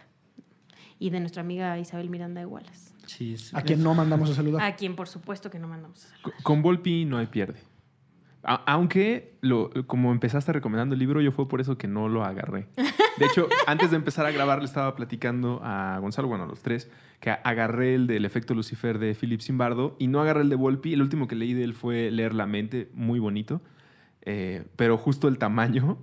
y 0.99 1.11
de 1.11 1.19
nuestra 1.19 1.41
amiga 1.41 1.77
Isabel 1.77 2.09
Miranda 2.09 2.41
de 2.41 2.47
Wallace, 2.47 2.91
Sí, 3.05 3.35
A 3.53 3.61
quien 3.61 3.81
no 3.83 3.93
mandamos 3.93 4.31
a 4.31 4.33
saludar. 4.33 4.61
a 4.63 4.75
quien 4.75 4.95
por 4.95 5.07
supuesto 5.07 5.49
que 5.51 5.59
no 5.59 5.67
mandamos 5.67 6.05
a 6.05 6.07
saludar. 6.09 6.21
Co- 6.23 6.43
Con 6.43 6.61
Volpi 6.63 7.05
no 7.05 7.17
hay 7.19 7.27
pierde. 7.27 7.59
A- 8.47 8.63
aunque, 8.65 9.33
lo, 9.41 9.69
como 9.85 10.11
empezaste 10.11 10.51
recomendando 10.53 10.93
el 10.93 10.99
libro, 10.99 11.21
yo 11.21 11.31
fue 11.31 11.47
por 11.47 11.61
eso 11.61 11.77
que 11.77 11.87
no 11.87 12.07
lo 12.09 12.23
agarré. 12.23 12.67
De 13.17 13.25
hecho, 13.25 13.47
antes 13.67 13.91
de 13.91 13.97
empezar 13.97 14.25
a 14.25 14.31
grabar, 14.31 14.59
le 14.59 14.65
estaba 14.65 14.95
platicando 14.95 15.59
a 15.63 15.99
Gonzalo, 15.99 16.27
bueno, 16.29 16.45
a 16.45 16.47
los 16.47 16.61
tres, 16.61 16.89
que 17.19 17.29
agarré 17.31 17.93
el 17.95 18.07
del 18.07 18.23
efecto 18.25 18.53
Lucifer 18.55 18.99
de 18.99 19.13
Philip 19.15 19.41
Zimbardo 19.41 19.95
y 19.99 20.07
no 20.07 20.21
agarré 20.21 20.41
el 20.41 20.49
de 20.49 20.55
Volpi. 20.55 20.93
El 20.93 21.01
último 21.01 21.27
que 21.27 21.35
leí 21.35 21.53
de 21.53 21.63
él 21.65 21.73
fue 21.73 22.09
Leer 22.09 22.33
la 22.33 22.47
mente, 22.47 22.89
muy 22.93 23.19
bonito. 23.19 23.61
Eh, 24.21 24.63
pero 24.75 24.97
justo 24.97 25.27
el 25.27 25.37
tamaño 25.37 25.97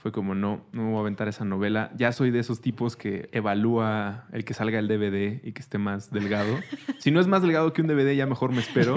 fue 0.00 0.12
como, 0.12 0.34
no, 0.36 0.60
no 0.72 0.82
me 0.84 0.88
voy 0.90 0.98
a 0.98 1.00
aventar 1.00 1.26
esa 1.26 1.44
novela. 1.44 1.90
Ya 1.96 2.12
soy 2.12 2.30
de 2.30 2.38
esos 2.38 2.60
tipos 2.60 2.94
que 2.96 3.28
evalúa 3.32 4.26
el 4.32 4.44
que 4.44 4.54
salga 4.54 4.78
el 4.78 4.86
DVD 4.86 5.40
y 5.44 5.50
que 5.52 5.60
esté 5.60 5.76
más 5.78 6.10
delgado. 6.12 6.56
Si 6.98 7.12
no 7.12 7.20
es 7.20 7.28
más 7.28 7.42
delgado 7.42 7.72
que 7.72 7.80
un 7.80 7.86
DVD, 7.86 8.14
ya 8.16 8.26
mejor 8.26 8.50
me 8.52 8.58
espero. 8.60 8.96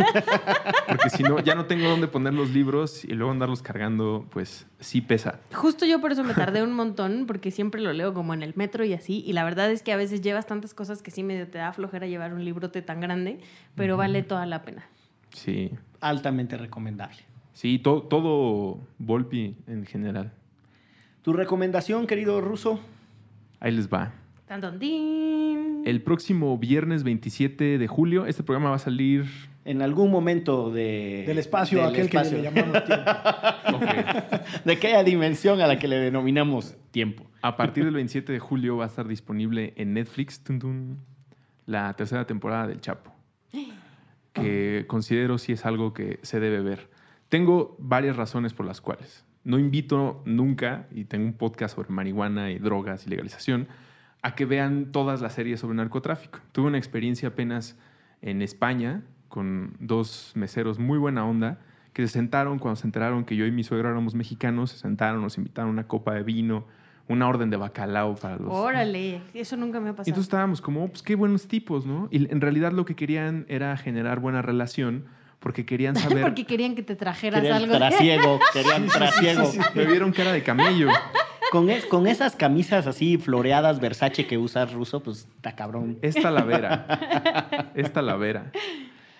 Porque 0.87 1.09
si 1.11 1.21
no, 1.21 1.39
ya 1.39 1.53
no 1.53 1.65
tengo 1.67 1.87
dónde 1.87 2.07
poner 2.07 2.33
los 2.33 2.49
libros 2.49 3.05
y 3.05 3.09
luego 3.13 3.31
andarlos 3.31 3.61
cargando, 3.61 4.25
pues 4.31 4.65
sí 4.79 5.01
pesa. 5.01 5.39
Justo 5.53 5.85
yo 5.85 6.01
por 6.01 6.11
eso 6.11 6.23
me 6.23 6.33
tardé 6.33 6.63
un 6.63 6.73
montón, 6.73 7.25
porque 7.27 7.51
siempre 7.51 7.79
lo 7.79 7.93
leo 7.93 8.13
como 8.15 8.33
en 8.33 8.41
el 8.41 8.53
metro 8.55 8.83
y 8.83 8.93
así, 8.93 9.23
y 9.25 9.33
la 9.33 9.43
verdad 9.43 9.69
es 9.71 9.83
que 9.83 9.93
a 9.93 9.97
veces 9.97 10.21
llevas 10.21 10.47
tantas 10.47 10.73
cosas 10.73 11.03
que 11.03 11.11
sí 11.11 11.21
medio 11.21 11.47
te 11.47 11.59
da 11.59 11.71
flojera 11.73 12.07
llevar 12.07 12.33
un 12.33 12.43
librote 12.43 12.81
tan 12.81 12.99
grande, 13.01 13.39
pero 13.75 13.97
vale 13.97 14.23
toda 14.23 14.47
la 14.47 14.63
pena. 14.63 14.83
Sí, 15.29 15.71
altamente 16.01 16.57
recomendable. 16.57 17.19
sí, 17.53 17.77
to- 17.79 18.01
todo 18.01 18.79
Volpi 18.97 19.55
en 19.67 19.85
general. 19.85 20.33
¿Tu 21.21 21.33
recomendación, 21.33 22.07
querido 22.07 22.41
ruso? 22.41 22.79
Ahí 23.59 23.71
les 23.71 23.87
va. 23.89 24.11
El 25.85 26.01
próximo 26.03 26.57
viernes 26.57 27.03
27 27.03 27.77
de 27.77 27.87
julio, 27.87 28.25
este 28.25 28.41
programa 28.43 28.71
va 28.71 28.77
a 28.77 28.79
salir... 28.79 29.25
En 29.63 29.83
algún 29.83 30.09
momento 30.09 30.71
de... 30.71 31.23
Del 31.27 31.37
espacio, 31.37 31.77
del 31.79 31.89
aquel 31.89 32.05
espacio. 32.07 32.37
que 32.37 32.37
le 32.37 32.43
llamamos 32.43 32.83
tiempo. 32.83 33.11
Ok. 33.73 34.65
de 34.65 34.73
aquella 34.73 35.03
dimensión 35.03 35.61
a 35.61 35.67
la 35.67 35.77
que 35.77 35.87
le 35.87 35.97
denominamos 35.97 36.75
tiempo. 36.89 37.29
A 37.43 37.55
partir 37.55 37.85
del 37.85 37.93
27 37.93 38.33
de 38.33 38.39
julio 38.39 38.77
va 38.77 38.85
a 38.85 38.87
estar 38.87 39.07
disponible 39.07 39.73
en 39.77 39.93
Netflix 39.93 40.43
tun, 40.43 40.59
tun, 40.59 40.97
la 41.67 41.93
tercera 41.93 42.25
temporada 42.25 42.67
del 42.67 42.81
Chapo, 42.81 43.13
que 44.33 44.85
considero 44.87 45.37
sí 45.37 45.53
es 45.53 45.65
algo 45.65 45.93
que 45.93 46.19
se 46.23 46.39
debe 46.39 46.61
ver. 46.61 46.89
Tengo 47.29 47.75
varias 47.79 48.17
razones 48.17 48.53
por 48.53 48.65
las 48.65 48.81
cuales. 48.81 49.23
No 49.43 49.57
invito 49.57 50.21
nunca, 50.25 50.85
y 50.91 51.05
tengo 51.05 51.25
un 51.25 51.33
podcast 51.33 51.75
sobre 51.75 51.89
marihuana 51.89 52.51
y 52.51 52.59
drogas 52.59 53.07
y 53.07 53.09
legalización, 53.09 53.67
a 54.21 54.35
que 54.35 54.45
vean 54.45 54.91
todas 54.91 55.21
las 55.21 55.33
series 55.33 55.59
sobre 55.59 55.75
narcotráfico. 55.75 56.39
Tuve 56.51 56.67
una 56.67 56.77
experiencia 56.77 57.29
apenas 57.29 57.77
en 58.21 58.41
España 58.43 59.01
con 59.29 59.73
dos 59.79 60.31
meseros 60.35 60.77
muy 60.77 60.99
buena 60.99 61.25
onda 61.25 61.59
que 61.93 62.03
se 62.07 62.13
sentaron 62.13 62.59
cuando 62.59 62.75
se 62.75 62.87
enteraron 62.87 63.25
que 63.25 63.35
yo 63.35 63.45
y 63.45 63.51
mi 63.51 63.63
suegro 63.63 63.89
éramos 63.89 64.13
mexicanos, 64.13 64.71
se 64.71 64.77
sentaron, 64.77 65.21
nos 65.21 65.37
invitaron 65.37 65.71
una 65.71 65.87
copa 65.87 66.13
de 66.13 66.23
vino, 66.23 66.65
una 67.09 67.27
orden 67.27 67.49
de 67.49 67.57
bacalao 67.57 68.15
para 68.15 68.37
los... 68.37 68.53
Órale, 68.53 69.21
eso 69.33 69.57
nunca 69.57 69.79
me 69.79 69.89
ha 69.89 69.91
Y 69.91 69.95
pasado. 69.95 70.09
entonces 70.11 70.27
estábamos 70.27 70.61
como, 70.61 70.85
"Oh, 70.85 70.87
pues 70.87 71.01
qué 71.01 71.15
buenos 71.15 71.47
tipos, 71.47 71.85
¿no? 71.85 72.07
Y 72.11 72.31
en 72.31 72.39
realidad 72.39 72.71
lo 72.73 72.85
que 72.85 72.95
querían 72.95 73.45
era 73.49 73.75
generar 73.75 74.19
buena 74.19 74.41
relación 74.41 75.05
porque 75.41 75.65
querían 75.65 75.95
saber... 75.97 76.21
Porque 76.21 76.45
querían 76.45 76.75
que 76.75 76.83
te 76.83 76.95
trajeras 76.95 77.41
Querían 77.41 77.63
algo. 77.63 77.75
trasiego, 77.75 78.39
querían 78.53 78.87
trasiego. 78.87 79.51
Me 79.75 79.85
vieron 79.85 80.13
cara 80.13 80.31
de 80.31 80.43
camello. 80.43 80.87
Con, 81.51 81.69
es- 81.69 81.85
con 81.85 82.07
esas 82.07 82.37
camisas 82.37 82.87
así 82.87 83.17
floreadas 83.17 83.81
Versace 83.81 84.25
que 84.25 84.37
usas 84.37 84.71
ruso, 84.71 85.03
pues 85.03 85.27
está 85.35 85.53
cabrón. 85.55 85.97
Esta 86.01 86.31
lavera. 86.31 87.71
Esta 87.75 88.01
lavera. 88.01 88.51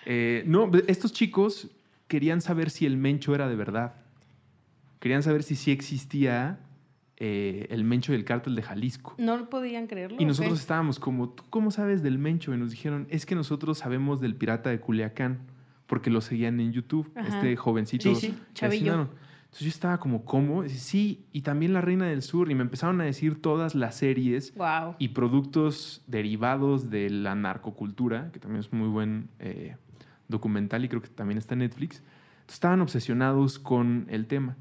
Eh, 0.06 0.44
no, 0.48 0.72
estos 0.88 1.12
chicos 1.12 1.68
querían 2.08 2.40
saber 2.42 2.70
si 2.70 2.86
el 2.86 2.96
mencho 2.96 3.36
era 3.36 3.50
de 3.50 3.56
verdad. 3.58 3.96
Querían 5.00 5.24
saber 5.24 5.44
si 5.44 5.56
sí 5.56 5.72
existía 5.72 6.60
eh, 7.18 7.68
el 7.72 7.84
Mencho 7.84 8.12
del 8.12 8.24
cártel 8.24 8.56
de 8.56 8.62
Jalisco. 8.62 9.16
No 9.18 9.50
podían 9.50 9.88
creerlo. 9.88 10.18
Y 10.20 10.24
¿o 10.24 10.28
nosotros 10.28 10.60
estábamos 10.60 11.00
como, 11.00 11.30
¿tú 11.30 11.44
cómo 11.50 11.72
sabes 11.72 12.02
del 12.04 12.18
Mencho? 12.20 12.54
Y 12.54 12.58
nos 12.58 12.72
dijeron, 12.72 13.08
es 13.10 13.26
que 13.26 13.34
nosotros 13.36 13.80
sabemos 13.80 14.22
del 14.22 14.36
pirata 14.36 14.70
de 14.70 14.80
Culiacán, 14.80 15.40
porque 15.92 16.10
lo 16.10 16.22
seguían 16.22 16.62
en 16.62 16.72
YouTube, 16.72 17.12
Ajá. 17.18 17.28
este 17.28 17.58
jovencito. 17.58 18.16
Sí, 18.16 18.28
sí, 18.30 18.38
chavillo. 18.54 18.94
Entonces 18.94 19.60
yo 19.60 19.68
estaba 19.68 20.00
como, 20.00 20.24
¿cómo? 20.24 20.66
Sí, 20.70 21.26
y 21.34 21.42
también 21.42 21.74
La 21.74 21.82
Reina 21.82 22.06
del 22.06 22.22
Sur. 22.22 22.50
Y 22.50 22.56
me 22.56 22.62
empezaron 22.62 23.02
a 23.02 23.04
decir 23.04 23.42
todas 23.42 23.76
las 23.76 23.96
series 23.96 24.56
Wow. 24.56 24.96
y 25.00 25.10
productos 25.10 26.02
derivados 26.08 26.90
de 26.90 27.10
la 27.10 27.36
narcocultura, 27.36 28.32
que 28.32 28.40
también 28.40 28.62
es 28.62 28.72
muy 28.72 28.88
buen 28.88 29.28
eh, 29.40 29.76
documental 30.30 30.86
y 30.86 30.88
creo 30.88 31.02
que 31.02 31.10
también 31.10 31.38
está 31.38 31.56
en 31.56 31.60
Netflix. 31.60 31.98
Entonces, 31.98 32.54
estaban 32.54 32.80
obsesionados 32.80 33.60
con 33.60 34.06
el 34.08 34.28
tema. 34.28 34.56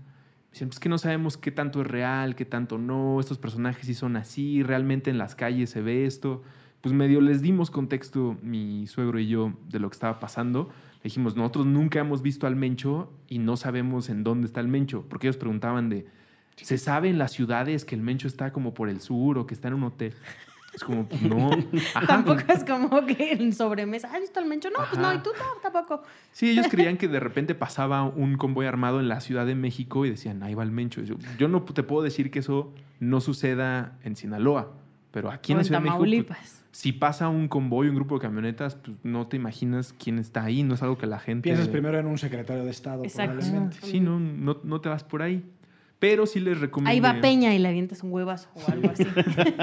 Dicen, 0.51 0.67
pues 0.67 0.81
que 0.81 0.89
no 0.89 0.99
sabemos 0.99 1.37
qué 1.37 1.53
tanto 1.53 1.83
es 1.83 1.87
real, 1.87 2.35
qué 2.35 2.45
tanto 2.45 2.77
no, 2.77 3.21
estos 3.21 3.39
personajes 3.39 3.87
sí 3.87 3.95
son 3.95 4.17
así, 4.17 4.65
realmente 4.65 5.11
en 5.11 5.19
las 5.19 5.37
calles 5.37 5.71
se 5.71 5.81
ve 5.81 6.07
esto. 6.07 6.43
Pues 6.81 6.93
medio 6.93 7.21
les 7.21 7.41
dimos 7.41 7.71
contexto, 7.71 8.37
mi 8.43 8.89
suegro 8.89 9.21
y 9.21 9.29
yo, 9.29 9.53
de 9.69 9.79
lo 9.79 9.91
que 9.91 9.95
estaba 9.95 10.19
pasando. 10.19 10.71
Le 11.01 11.05
dijimos, 11.05 11.35
nosotros 11.35 11.67
nunca 11.67 12.01
hemos 12.01 12.23
visto 12.23 12.47
al 12.47 12.57
Mencho 12.57 13.11
y 13.29 13.39
no 13.39 13.57
sabemos 13.57 14.11
en 14.11 14.23
dónde 14.23 14.47
está 14.47 14.61
el 14.61 14.69
Mencho, 14.69 15.07
porque 15.09 15.29
ellos 15.29 15.39
preguntaban 15.39 15.89
de, 15.89 16.07
¿se 16.57 16.77
sabe 16.77 17.09
en 17.09 17.19
las 17.19 17.33
ciudades 17.33 17.85
que 17.85 17.95
el 17.95 18.03
Mencho 18.03 18.29
está 18.29 18.53
como 18.53 18.75
por 18.75 18.89
el 18.89 19.01
sur 19.01 19.39
o 19.39 19.47
que 19.47 19.55
está 19.55 19.69
en 19.69 19.75
un 19.75 19.85
hotel? 19.85 20.15
Es 20.73 20.85
como, 20.85 21.07
pues, 21.07 21.21
no. 21.23 21.51
Ajá, 21.95 22.07
Tampoco 22.07 22.43
es 22.49 22.65
como 22.65 23.05
que 23.07 23.33
en 23.33 23.53
sobremesa. 23.53 24.09
¿Has 24.13 24.21
visto 24.21 24.39
al 24.39 24.47
mencho? 24.47 24.71
No, 24.71 24.85
pues 24.89 25.01
no, 25.01 25.13
y 25.13 25.19
tú 25.19 25.31
no, 25.37 25.71
tampoco. 25.71 26.05
Sí, 26.33 26.51
ellos 26.51 26.67
creían 26.71 26.97
que 26.97 27.09
de 27.09 27.19
repente 27.19 27.55
pasaba 27.55 28.05
un 28.05 28.37
convoy 28.37 28.67
armado 28.67 29.01
en 29.01 29.09
la 29.09 29.21
Ciudad 29.21 29.47
de 29.47 29.55
México 29.55 30.07
y 30.07 30.11
decían, 30.11 30.43
ahí 30.43 30.55
va 30.55 30.63
el 30.63 30.71
Mencho. 30.71 31.03
Yo, 31.03 31.17
yo 31.39 31.49
no 31.49 31.63
te 31.63 31.83
puedo 31.83 32.03
decir 32.03 32.31
que 32.31 32.39
eso 32.39 32.73
no 33.01 33.21
suceda 33.21 33.99
en 34.05 34.15
Sinaloa, 34.15 34.73
pero 35.11 35.31
aquí 35.31 35.53
O 35.53 35.55
en 35.55 35.59
la 35.59 35.65
Ciudad 35.65 35.83
de 35.83 35.91
México, 35.91 36.27
pues. 36.29 36.60
Si 36.73 36.93
pasa 36.93 37.29
un 37.29 37.49
convoy, 37.49 37.89
un 37.89 37.97
grupo 37.97 38.17
de 38.17 38.23
camionetas, 38.23 38.77
pues 38.77 39.05
no 39.05 39.27
te 39.27 39.37
imaginas 39.37 39.93
quién 39.93 40.19
está 40.19 40.45
ahí, 40.45 40.63
no 40.63 40.75
es 40.75 40.83
algo 40.83 40.99
que 40.99 41.07
la 41.07 41.19
gente... 41.19 41.43
Piensas 41.43 41.69
primero 41.69 41.99
en 41.99 42.07
un 42.07 42.19
secretario 42.19 42.65
de 42.65 42.71
Estado, 42.71 43.03
Exacto. 43.03 43.39
probablemente. 43.39 43.79
Sí, 43.83 44.01
no, 44.01 44.21
no, 44.21 44.59
no 44.63 44.81
te 44.81 44.89
vas 44.89 45.03
por 45.03 45.23
ahí. 45.23 45.45
Pero 45.99 46.27
sí 46.27 46.41
les 46.41 46.59
recomendé... 46.59 46.93
Ahí 46.93 47.01
va 47.01 47.21
Peña 47.21 47.55
y 47.55 47.59
le 47.59 47.69
avientas 47.69 48.03
un 48.03 48.13
huevazo 48.13 48.49
o 48.55 48.73
algo 48.73 48.91
así. 48.91 49.05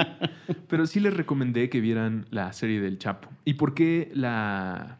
Pero 0.68 0.86
sí 0.86 1.00
les 1.00 1.16
recomendé 1.16 1.68
que 1.68 1.80
vieran 1.80 2.26
la 2.30 2.52
serie 2.52 2.80
del 2.80 2.98
Chapo. 2.98 3.28
¿Y 3.44 3.54
por 3.54 3.74
qué 3.74 4.10
la 4.14 4.98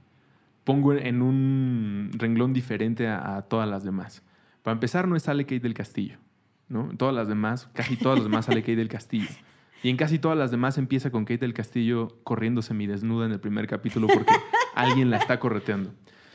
pongo 0.65 0.95
en 0.95 1.23
un 1.23 2.11
renglón 2.15 2.53
diferente 2.53 3.07
a, 3.07 3.37
a 3.37 3.43
todas 3.43 3.69
las 3.69 3.85
demás? 3.85 4.23
Para 4.63 4.73
empezar, 4.73 5.07
no 5.07 5.19
sale 5.21 5.45
Kate 5.45 5.61
del 5.61 5.75
Castillo, 5.75 6.17
¿no? 6.69 6.91
Todas 6.97 7.15
las 7.15 7.29
demás, 7.29 7.69
casi 7.73 7.97
todas 7.97 8.19
las 8.19 8.25
demás 8.25 8.47
sale 8.47 8.63
Kate 8.63 8.77
del 8.77 8.89
Castillo. 8.89 9.29
Y 9.83 9.91
en 9.91 9.97
casi 9.97 10.19
todas 10.19 10.37
las 10.37 10.51
demás 10.51 10.77
empieza 10.79 11.11
con 11.11 11.25
Kate 11.25 11.39
del 11.39 11.55
Castillo 11.55 12.19
corriendo 12.25 12.63
semidesnuda 12.63 13.27
en 13.27 13.33
el 13.33 13.41
primer 13.41 13.67
capítulo 13.67 14.07
porque 14.09 14.33
alguien 14.75 15.11
la 15.11 15.19
está 15.19 15.39
correteando. 15.39 15.93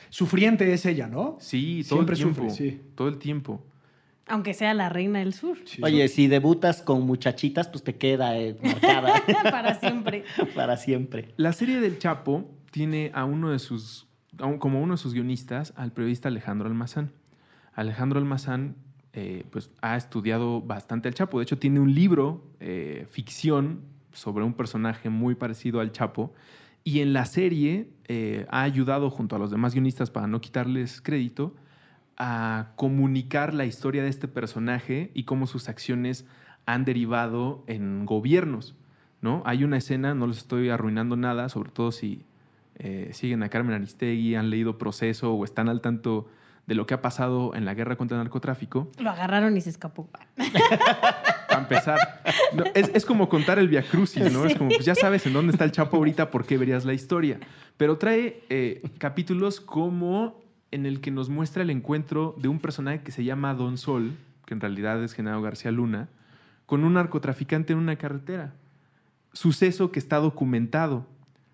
Sufriente 0.10 0.72
es 0.74 0.86
ella, 0.86 1.08
¿no? 1.08 1.38
Sí, 1.40 1.84
todo 1.90 1.98
Siempre 2.00 2.16
el 2.16 2.22
tiempo. 2.22 2.50
sufre, 2.50 2.70
sí. 2.72 2.82
Todo 2.96 3.08
el 3.08 3.18
tiempo. 3.18 3.64
Aunque 4.28 4.54
sea 4.54 4.74
la 4.74 4.88
reina 4.88 5.20
del 5.20 5.34
sur. 5.34 5.58
Sí. 5.66 5.82
Oye, 5.84 6.08
si 6.08 6.28
debutas 6.28 6.82
con 6.82 7.02
muchachitas, 7.06 7.68
pues 7.68 7.84
te 7.84 7.96
queda 7.98 8.38
eh, 8.38 8.56
marcada 8.64 9.22
Para 9.44 9.76
siempre. 9.80 10.24
para 10.56 10.78
siempre. 10.78 11.34
La 11.36 11.52
serie 11.52 11.82
del 11.82 11.98
Chapo 12.00 12.50
tiene 12.72 13.12
a 13.14 13.26
uno 13.26 13.50
de 13.50 13.60
sus, 13.60 14.08
a 14.40 14.46
un- 14.46 14.60
como 14.60 14.82
uno 14.82 14.94
de 14.94 14.98
sus 14.98 15.14
guionistas, 15.14 15.74
al 15.76 15.92
periodista 15.92 16.30
Alejandro 16.30 16.68
Almazán. 16.68 17.12
Alejandro 17.74 18.20
Almazán, 18.20 18.76
eh, 19.16 19.46
pues, 19.52 19.70
ha 19.82 19.96
estudiado 19.96 20.60
bastante 20.62 21.08
al 21.08 21.14
Chapo. 21.14 21.38
De 21.38 21.44
hecho, 21.44 21.60
tiene 21.60 21.80
un 21.80 21.94
libro, 21.94 22.44
eh, 22.60 23.06
ficción, 23.10 23.82
sobre 24.12 24.44
un 24.44 24.54
personaje 24.54 25.10
muy 25.10 25.36
parecido 25.36 25.80
al 25.80 25.92
Chapo. 25.92 26.34
Y 26.84 27.00
en 27.00 27.14
la 27.14 27.26
serie 27.26 27.90
eh, 28.08 28.48
ha 28.50 28.64
ayudado, 28.64 29.12
junto 29.12 29.36
a 29.36 29.40
los 29.40 29.52
demás 29.52 29.74
guionistas, 29.74 30.10
para 30.10 30.26
no 30.26 30.42
quitarles 30.42 31.00
crédito, 31.00 31.56
a 32.18 32.72
comunicar 32.76 33.54
la 33.54 33.66
historia 33.66 34.02
de 34.02 34.10
este 34.10 34.28
personaje 34.28 35.12
y 35.14 35.24
cómo 35.24 35.46
sus 35.46 35.70
acciones 35.70 36.26
han 36.66 36.84
derivado 36.84 37.64
en 37.68 38.06
gobiernos. 38.06 38.76
¿no? 39.22 39.44
Hay 39.46 39.64
una 39.64 39.78
escena, 39.78 40.16
no 40.16 40.26
les 40.26 40.38
estoy 40.40 40.70
arruinando 40.70 41.16
nada, 41.16 41.50
sobre 41.50 41.72
todo 41.72 41.92
si 41.92 42.26
siguen 43.12 43.44
a 43.44 43.50
Carmen 43.50 43.76
Aristegui, 43.76 44.36
han 44.36 44.50
leído 44.50 44.78
Proceso 44.80 45.34
o 45.34 45.46
están 45.46 45.70
al 45.70 45.80
tanto 45.80 46.28
de 46.66 46.76
lo 46.76 46.86
que 46.86 46.94
ha 46.94 47.02
pasado 47.02 47.56
en 47.56 47.66
la 47.66 47.74
guerra 47.74 47.96
contra 47.96 48.18
el 48.18 48.24
narcotráfico. 48.24 48.90
Lo 49.00 49.10
agarraron 49.10 49.56
y 49.58 49.62
se 49.62 49.70
escapó. 49.70 50.10
Para 51.48 51.62
empezar, 51.62 52.22
no, 52.56 52.64
es, 52.74 52.90
es 52.94 53.06
como 53.06 53.30
contar 53.30 53.60
el 53.60 53.68
Via 53.68 53.84
Crucis, 53.84 54.32
¿no? 54.32 54.46
Es 54.46 54.56
como, 54.58 54.70
pues 54.70 54.86
ya 54.86 54.96
sabes 54.96 55.26
en 55.26 55.34
dónde 55.34 55.52
está 55.52 55.66
el 55.66 55.72
Chapo 55.72 55.98
ahorita, 55.98 56.32
¿por 56.32 56.46
qué 56.46 56.58
verías 56.58 56.86
la 56.86 56.94
historia? 56.94 57.40
Pero 57.78 57.98
trae 57.98 58.44
eh, 58.50 58.82
capítulos 58.98 59.60
como 59.60 60.42
en 60.72 60.86
el 60.88 61.02
que 61.02 61.12
nos 61.12 61.30
muestra 61.30 61.62
el 61.62 61.70
encuentro 61.70 62.36
de 62.40 62.48
un 62.48 62.60
personaje 62.60 63.04
que 63.04 63.12
se 63.12 63.24
llama 63.24 63.54
Don 63.54 63.78
Sol, 63.78 64.18
que 64.46 64.56
en 64.56 64.62
realidad 64.62 65.04
es 65.04 65.14
Genaro 65.14 65.42
García 65.42 65.72
Luna, 65.72 66.10
con 66.66 66.84
un 66.84 66.94
narcotraficante 66.94 67.74
en 67.74 67.80
una 67.80 67.98
carretera. 67.98 68.54
Suceso 69.34 69.92
que 69.92 70.00
está 70.00 70.18
documentado. 70.18 71.06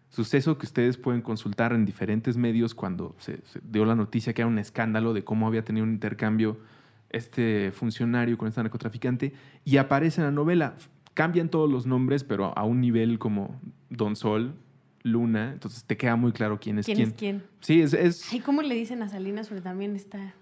Suceso 0.10 0.58
que 0.58 0.66
ustedes 0.66 0.98
pueden 0.98 1.22
consultar 1.22 1.72
en 1.74 1.86
diferentes 1.86 2.36
medios 2.36 2.74
cuando 2.74 3.16
se, 3.20 3.38
se 3.46 3.60
dio 3.64 3.86
la 3.86 3.96
noticia 3.96 4.34
que 4.34 4.42
era 4.42 4.48
un 4.48 4.58
escándalo 4.60 5.14
de 5.14 5.24
cómo 5.24 5.48
había 5.48 5.64
tenido 5.64 5.86
un 5.86 5.92
intercambio 5.94 6.58
este 7.12 7.72
funcionario 7.72 8.38
con 8.38 8.48
este 8.48 8.62
narcotraficante 8.62 9.34
y 9.66 9.78
aparece 9.78 10.22
en 10.22 10.26
la 10.26 10.32
novela. 10.32 10.76
Cambian 11.14 11.50
todos 11.50 11.70
los 11.70 11.86
nombres, 11.86 12.24
pero 12.24 12.58
a 12.58 12.64
un 12.64 12.82
nivel 12.82 13.20
como 13.20 13.60
Don 13.90 14.16
Sol, 14.16 14.54
Luna, 15.04 15.52
entonces 15.54 15.84
te 15.86 15.98
queda 15.98 16.16
muy 16.16 16.32
claro 16.32 16.60
quién 16.60 16.80
es 16.80 16.86
¿Quién, 16.86 16.98
quién. 16.98 17.08
es 17.10 17.14
quién? 17.16 17.44
Sí, 17.62 17.82
es, 17.82 17.94
es- 17.94 18.32
Ay, 18.34 18.40
¿cómo 18.42 18.62
le 18.62 18.76
dicen 18.76 19.02
a 19.02 19.10
Salinas? 19.10 19.48
Porque 19.48 19.62
también 19.62 19.96
está... 19.96 20.34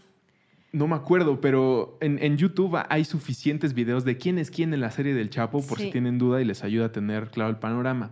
no 0.73 0.87
me 0.87 0.95
acuerdo, 0.95 1.39
pero 1.41 1.97
en, 2.01 2.19
en 2.21 2.37
YouTube 2.37 2.77
hay 2.89 3.05
suficientes 3.05 3.73
videos 3.73 4.03
de 4.03 4.17
quién 4.17 4.37
es 4.37 4.49
quién 4.51 4.73
en 4.73 4.81
la 4.81 4.91
serie 4.91 5.13
del 5.13 5.29
Chapo, 5.29 5.61
por 5.65 5.77
Sí. 5.77 5.85
si 5.85 5.91
tienen 5.91 6.17
duda 6.17 6.41
y 6.41 6.45
les 6.45 6.63
ayuda 6.63 6.87
a 6.87 6.91
tener 6.91 7.29
claro 7.29 7.49
el 7.49 7.57
panorama. 7.57 8.11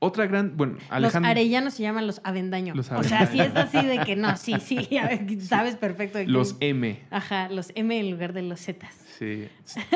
Otra 0.00 0.26
gran, 0.26 0.56
bueno, 0.56 0.74
Alejandro. 0.90 1.28
Los 1.28 1.36
arellanos 1.36 1.74
se 1.74 1.82
llaman 1.82 2.06
los 2.06 2.20
avendaños. 2.22 2.76
Los 2.76 2.90
o 2.92 3.02
sea, 3.02 3.26
sí 3.26 3.40
es 3.40 3.50
Avendaño. 3.50 3.68
así 3.80 3.86
de 3.86 3.98
que 4.04 4.14
no, 4.16 4.36
sí, 4.36 4.54
sí, 4.60 4.88
sabes 5.40 5.74
perfecto 5.76 6.18
de. 6.18 6.26
Los 6.28 6.56
M. 6.60 7.00
Ajá, 7.10 7.48
los 7.48 7.72
M 7.74 7.98
en 7.98 8.10
lugar 8.10 8.32
de 8.32 8.42
los 8.42 8.60
Zetas. 8.60 8.94
Sí. 9.18 9.48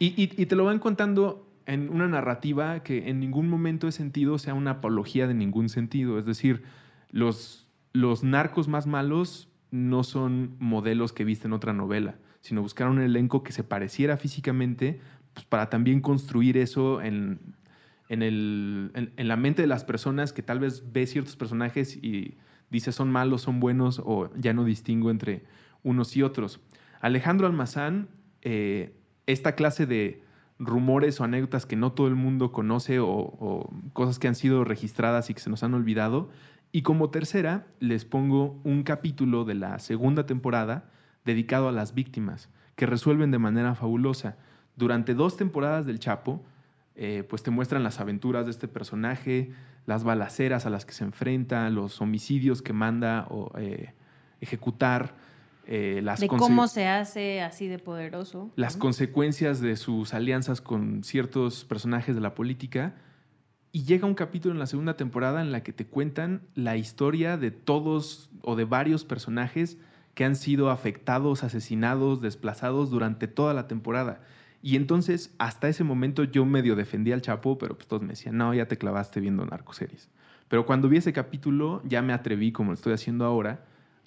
Y, 0.00 0.06
y- 0.22 0.30
y 0.40 0.46
te 0.46 0.54
lo 0.54 0.64
van 0.64 0.78
contando 0.78 1.50
en 1.66 1.90
una 1.90 2.06
narrativa 2.06 2.84
que 2.84 3.08
en 3.08 3.18
ningún 3.18 3.48
momento 3.48 3.88
he 3.88 3.92
sentido 3.92 4.38
sea 4.38 4.54
una 4.54 4.70
apología 4.70 5.26
de 5.26 5.34
ningún 5.34 5.68
sentido. 5.68 6.20
Es 6.20 6.24
decir, 6.24 6.62
los, 7.10 7.66
los 7.92 8.22
narcos 8.22 8.68
más 8.68 8.86
malos 8.86 9.48
no 9.72 10.04
son 10.04 10.54
modelos 10.60 11.12
que 11.12 11.24
viste 11.24 11.48
en 11.48 11.52
otra 11.52 11.72
novela, 11.72 12.14
sino 12.42 12.62
buscaron 12.62 12.98
un 12.98 13.02
elenco 13.02 13.42
que 13.42 13.50
se 13.50 13.64
pareciera 13.64 14.16
físicamente 14.16 15.00
pues, 15.34 15.44
para 15.46 15.68
también 15.68 16.00
construir 16.00 16.56
eso 16.58 17.02
en, 17.02 17.40
en, 18.08 18.22
el- 18.22 18.90
en- 19.16 19.28
la 19.28 19.36
mente 19.36 19.62
de 19.62 19.68
las 19.68 19.84
personas 19.84 20.32
que 20.32 20.42
tal 20.42 20.60
vez 20.60 20.92
ve 20.92 21.06
ciertos 21.06 21.36
personajes 21.36 21.96
y 21.96 22.36
dice 22.70 22.92
son 22.92 23.10
malos, 23.10 23.42
son 23.42 23.60
buenos 23.60 24.00
o 24.04 24.30
ya 24.36 24.52
no 24.52 24.64
distingo 24.64 25.10
entre 25.10 25.44
unos 25.82 26.16
y 26.16 26.22
otros. 26.22 26.60
Alejandro 27.00 27.46
Almazán, 27.46 28.08
eh, 28.42 28.94
esta 29.26 29.54
clase 29.54 29.86
de 29.86 30.22
rumores 30.58 31.20
o 31.20 31.24
anécdotas 31.24 31.66
que 31.66 31.76
no 31.76 31.92
todo 31.92 32.08
el 32.08 32.16
mundo 32.16 32.50
conoce 32.50 32.98
o, 32.98 33.08
o 33.08 33.70
cosas 33.92 34.18
que 34.18 34.26
han 34.28 34.34
sido 34.34 34.64
registradas 34.64 35.30
y 35.30 35.34
que 35.34 35.40
se 35.40 35.50
nos 35.50 35.62
han 35.62 35.74
olvidado. 35.74 36.30
Y 36.72 36.82
como 36.82 37.10
tercera, 37.10 37.66
les 37.78 38.04
pongo 38.04 38.60
un 38.64 38.82
capítulo 38.82 39.44
de 39.44 39.54
la 39.54 39.78
segunda 39.78 40.26
temporada 40.26 40.90
dedicado 41.24 41.68
a 41.68 41.72
las 41.72 41.94
víctimas, 41.94 42.50
que 42.74 42.86
resuelven 42.86 43.30
de 43.30 43.38
manera 43.38 43.74
fabulosa. 43.74 44.36
Durante 44.76 45.14
dos 45.14 45.36
temporadas 45.36 45.86
del 45.86 45.98
Chapo, 45.98 46.44
eh, 47.00 47.22
pues 47.22 47.44
te 47.44 47.52
muestran 47.52 47.84
las 47.84 48.00
aventuras 48.00 48.46
de 48.46 48.50
este 48.50 48.66
personaje, 48.66 49.52
las 49.86 50.02
balaceras 50.02 50.66
a 50.66 50.70
las 50.70 50.84
que 50.84 50.92
se 50.92 51.04
enfrenta, 51.04 51.70
los 51.70 52.00
homicidios 52.00 52.60
que 52.60 52.72
manda 52.72 53.28
o 53.30 53.52
eh, 53.56 53.94
ejecutar, 54.40 55.14
eh, 55.68 56.00
las 56.02 56.18
de 56.18 56.26
cómo 56.26 56.66
se 56.66 56.88
hace 56.88 57.40
así 57.40 57.68
de 57.68 57.78
poderoso. 57.78 58.50
las 58.56 58.74
¿no? 58.74 58.80
consecuencias 58.80 59.60
de 59.60 59.76
sus 59.76 60.12
alianzas 60.12 60.60
con 60.60 61.04
ciertos 61.04 61.64
personajes 61.64 62.16
de 62.16 62.20
la 62.20 62.34
política. 62.34 62.96
Y 63.70 63.84
llega 63.84 64.04
un 64.04 64.14
capítulo 64.14 64.54
en 64.54 64.58
la 64.58 64.66
segunda 64.66 64.96
temporada 64.96 65.40
en 65.40 65.52
la 65.52 65.62
que 65.62 65.72
te 65.72 65.86
cuentan 65.86 66.48
la 66.56 66.76
historia 66.76 67.36
de 67.36 67.52
todos 67.52 68.28
o 68.42 68.56
de 68.56 68.64
varios 68.64 69.04
personajes 69.04 69.78
que 70.14 70.24
han 70.24 70.34
sido 70.34 70.68
afectados, 70.68 71.44
asesinados, 71.44 72.20
desplazados 72.20 72.90
durante 72.90 73.28
toda 73.28 73.54
la 73.54 73.68
temporada. 73.68 74.20
Y 74.60 74.76
entonces, 74.76 75.34
hasta 75.38 75.68
ese 75.68 75.84
momento 75.84 76.24
yo 76.24 76.44
medio 76.44 76.74
defendía 76.74 77.14
al 77.14 77.22
Chapo, 77.22 77.58
pero 77.58 77.76
pues 77.76 77.86
todos 77.86 78.02
me 78.02 78.08
decían, 78.08 78.36
no, 78.36 78.52
ya 78.54 78.66
te 78.66 78.76
clavaste 78.76 79.20
viendo 79.20 79.46
narcoseries. 79.46 80.08
Pero 80.48 80.66
cuando 80.66 80.88
vi 80.88 80.96
ese 80.96 81.12
capítulo, 81.12 81.82
ya 81.84 82.02
me 82.02 82.12
atreví, 82.12 82.52
como 82.52 82.70
lo 82.70 82.74
estoy 82.74 82.92
haciendo 82.92 83.24
ahora, 83.24 83.64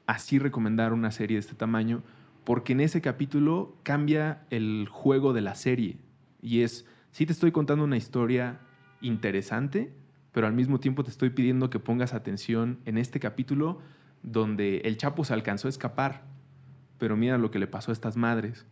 así 0.07 0.39
recomendar 0.39 0.91
una 0.91 1.11
serie 1.11 1.35
de 1.35 1.41
este 1.41 1.55
tamaño, 1.55 2.03
porque 2.43 2.73
en 2.73 2.81
ese 2.81 3.01
capítulo 3.01 3.77
cambia 3.83 4.43
el 4.49 4.87
juego 4.89 5.33
de 5.33 5.41
la 5.41 5.55
serie. 5.55 5.97
Y 6.41 6.61
es, 6.61 6.85
sí 7.11 7.25
te 7.25 7.31
estoy 7.31 7.51
contando 7.51 7.85
una 7.85 7.97
historia 7.97 8.59
interesante, 8.99 9.93
pero 10.31 10.47
al 10.47 10.53
mismo 10.53 10.79
tiempo 10.79 11.03
te 11.03 11.11
estoy 11.11 11.29
pidiendo 11.29 11.69
que 11.69 11.79
pongas 11.79 12.13
atención 12.13 12.79
en 12.85 12.97
este 12.97 13.19
capítulo 13.19 13.79
donde 14.23 14.79
el 14.79 14.97
Chapo 14.97 15.23
se 15.23 15.33
alcanzó 15.33 15.67
a 15.67 15.69
escapar, 15.69 16.23
pero 16.97 17.15
mira 17.15 17.37
lo 17.37 17.51
que 17.51 17.59
le 17.59 17.67
pasó 17.67 17.91
a 17.91 17.93
estas 17.93 18.17
madres. 18.17 18.65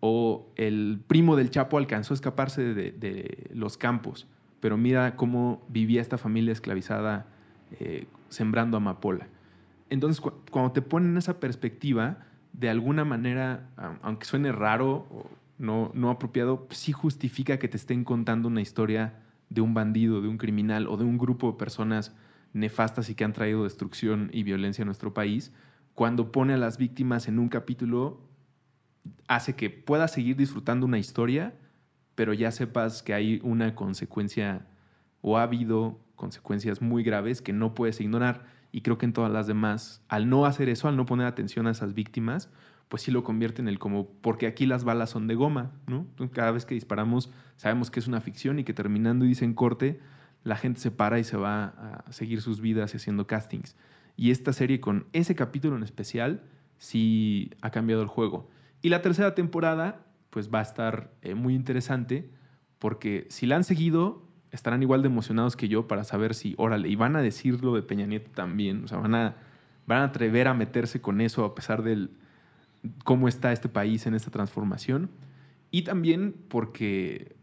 O 0.00 0.46
el 0.56 1.00
primo 1.06 1.36
del 1.36 1.50
Chapo 1.50 1.76
alcanzó 1.78 2.14
a 2.14 2.16
escaparse 2.16 2.74
de, 2.74 3.50
los 3.54 3.76
campos, 3.76 4.26
pero 4.60 4.76
mira 4.76 5.16
cómo 5.16 5.62
vivía 5.68 6.00
esta 6.00 6.18
familia 6.18 6.52
esclavizada 6.52 7.26
eh, 7.78 8.06
sembrando 8.28 8.76
amapola. 8.76 9.28
Entonces, 9.90 10.20
cu- 10.20 10.32
cuando 10.50 10.72
te 10.72 10.82
ponen 10.82 11.16
esa 11.16 11.38
perspectiva, 11.38 12.18
de 12.52 12.70
alguna 12.70 13.04
manera, 13.04 13.68
aunque 14.02 14.26
suene 14.26 14.52
raro 14.52 15.06
o 15.10 15.30
no, 15.58 15.90
no 15.94 16.10
apropiado, 16.10 16.66
sí 16.70 16.92
justifica 16.92 17.58
que 17.58 17.68
te 17.68 17.76
estén 17.76 18.04
contando 18.04 18.48
una 18.48 18.62
historia 18.62 19.14
de 19.50 19.60
un 19.60 19.74
bandido, 19.74 20.22
de 20.22 20.28
un 20.28 20.38
criminal 20.38 20.86
o 20.86 20.96
de 20.96 21.04
un 21.04 21.18
grupo 21.18 21.52
de 21.52 21.58
personas 21.58 22.14
nefastas 22.52 23.10
y 23.10 23.14
que 23.14 23.24
han 23.24 23.32
traído 23.32 23.64
destrucción 23.64 24.30
y 24.32 24.42
violencia 24.42 24.82
a 24.82 24.86
nuestro 24.86 25.12
país, 25.12 25.52
cuando 25.94 26.32
pone 26.32 26.54
a 26.54 26.56
las 26.56 26.78
víctimas 26.78 27.28
en 27.28 27.38
un 27.38 27.48
capítulo, 27.48 28.20
hace 29.28 29.54
que 29.54 29.70
puedas 29.70 30.12
seguir 30.12 30.36
disfrutando 30.36 30.86
una 30.86 30.98
historia, 30.98 31.54
pero 32.14 32.32
ya 32.32 32.50
sepas 32.50 33.02
que 33.02 33.14
hay 33.14 33.40
una 33.42 33.74
consecuencia 33.74 34.66
o 35.22 35.38
ha 35.38 35.42
habido 35.42 36.00
consecuencias 36.16 36.82
muy 36.82 37.02
graves 37.02 37.42
que 37.42 37.52
no 37.52 37.74
puedes 37.74 38.00
ignorar. 38.00 38.44
Y 38.72 38.82
creo 38.82 38.98
que 38.98 39.06
en 39.06 39.12
todas 39.12 39.32
las 39.32 39.46
demás, 39.46 40.04
al 40.08 40.28
no 40.28 40.46
hacer 40.46 40.68
eso, 40.68 40.88
al 40.88 40.96
no 40.96 41.06
poner 41.06 41.26
atención 41.26 41.66
a 41.66 41.70
esas 41.70 41.94
víctimas, 41.94 42.50
pues 42.88 43.02
sí 43.02 43.10
lo 43.10 43.24
convierte 43.24 43.62
en 43.62 43.68
el 43.68 43.78
como, 43.78 44.08
porque 44.20 44.46
aquí 44.46 44.66
las 44.66 44.84
balas 44.84 45.10
son 45.10 45.28
de 45.28 45.34
goma, 45.34 45.72
¿no? 45.86 46.06
Cada 46.32 46.50
vez 46.50 46.66
que 46.66 46.74
disparamos 46.74 47.30
sabemos 47.56 47.90
que 47.90 48.00
es 48.00 48.08
una 48.08 48.20
ficción 48.20 48.58
y 48.58 48.64
que 48.64 48.74
terminando 48.74 49.24
y 49.24 49.28
dicen 49.28 49.54
corte, 49.54 50.00
la 50.42 50.56
gente 50.56 50.80
se 50.80 50.90
para 50.90 51.18
y 51.18 51.24
se 51.24 51.36
va 51.36 52.02
a 52.06 52.12
seguir 52.12 52.42
sus 52.42 52.60
vidas 52.60 52.94
haciendo 52.94 53.26
castings. 53.26 53.76
Y 54.16 54.30
esta 54.30 54.52
serie 54.52 54.80
con 54.80 55.06
ese 55.12 55.34
capítulo 55.34 55.76
en 55.76 55.82
especial 55.82 56.42
sí 56.78 57.52
ha 57.60 57.70
cambiado 57.70 58.02
el 58.02 58.08
juego. 58.08 58.50
Y 58.82 58.88
la 58.88 59.02
tercera 59.02 59.34
temporada 59.34 60.06
pues 60.30 60.48
va 60.52 60.60
a 60.60 60.62
estar 60.62 61.10
eh, 61.22 61.34
muy 61.34 61.54
interesante 61.54 62.30
porque 62.78 63.26
si 63.28 63.46
la 63.46 63.56
han 63.56 63.64
seguido 63.64 64.22
estarán 64.52 64.82
igual 64.82 65.02
de 65.02 65.08
emocionados 65.08 65.56
que 65.56 65.68
yo 65.68 65.86
para 65.86 66.04
saber 66.04 66.34
si, 66.34 66.54
órale, 66.56 66.88
y 66.88 66.96
van 66.96 67.16
a 67.16 67.22
decir 67.22 67.62
lo 67.62 67.74
de 67.74 67.82
Peña 67.82 68.06
Nieto 68.06 68.30
también, 68.32 68.84
o 68.84 68.88
sea, 68.88 68.98
van 68.98 69.14
a, 69.14 69.36
van 69.86 69.98
a 69.98 70.04
atrever 70.04 70.48
a 70.48 70.54
meterse 70.54 71.00
con 71.00 71.20
eso 71.20 71.44
a 71.44 71.54
pesar 71.54 71.82
del 71.82 72.10
cómo 73.04 73.28
está 73.28 73.52
este 73.52 73.68
país 73.68 74.06
en 74.06 74.14
esta 74.14 74.30
transformación. 74.30 75.10
Y 75.70 75.82
también 75.82 76.34
porque 76.48 77.36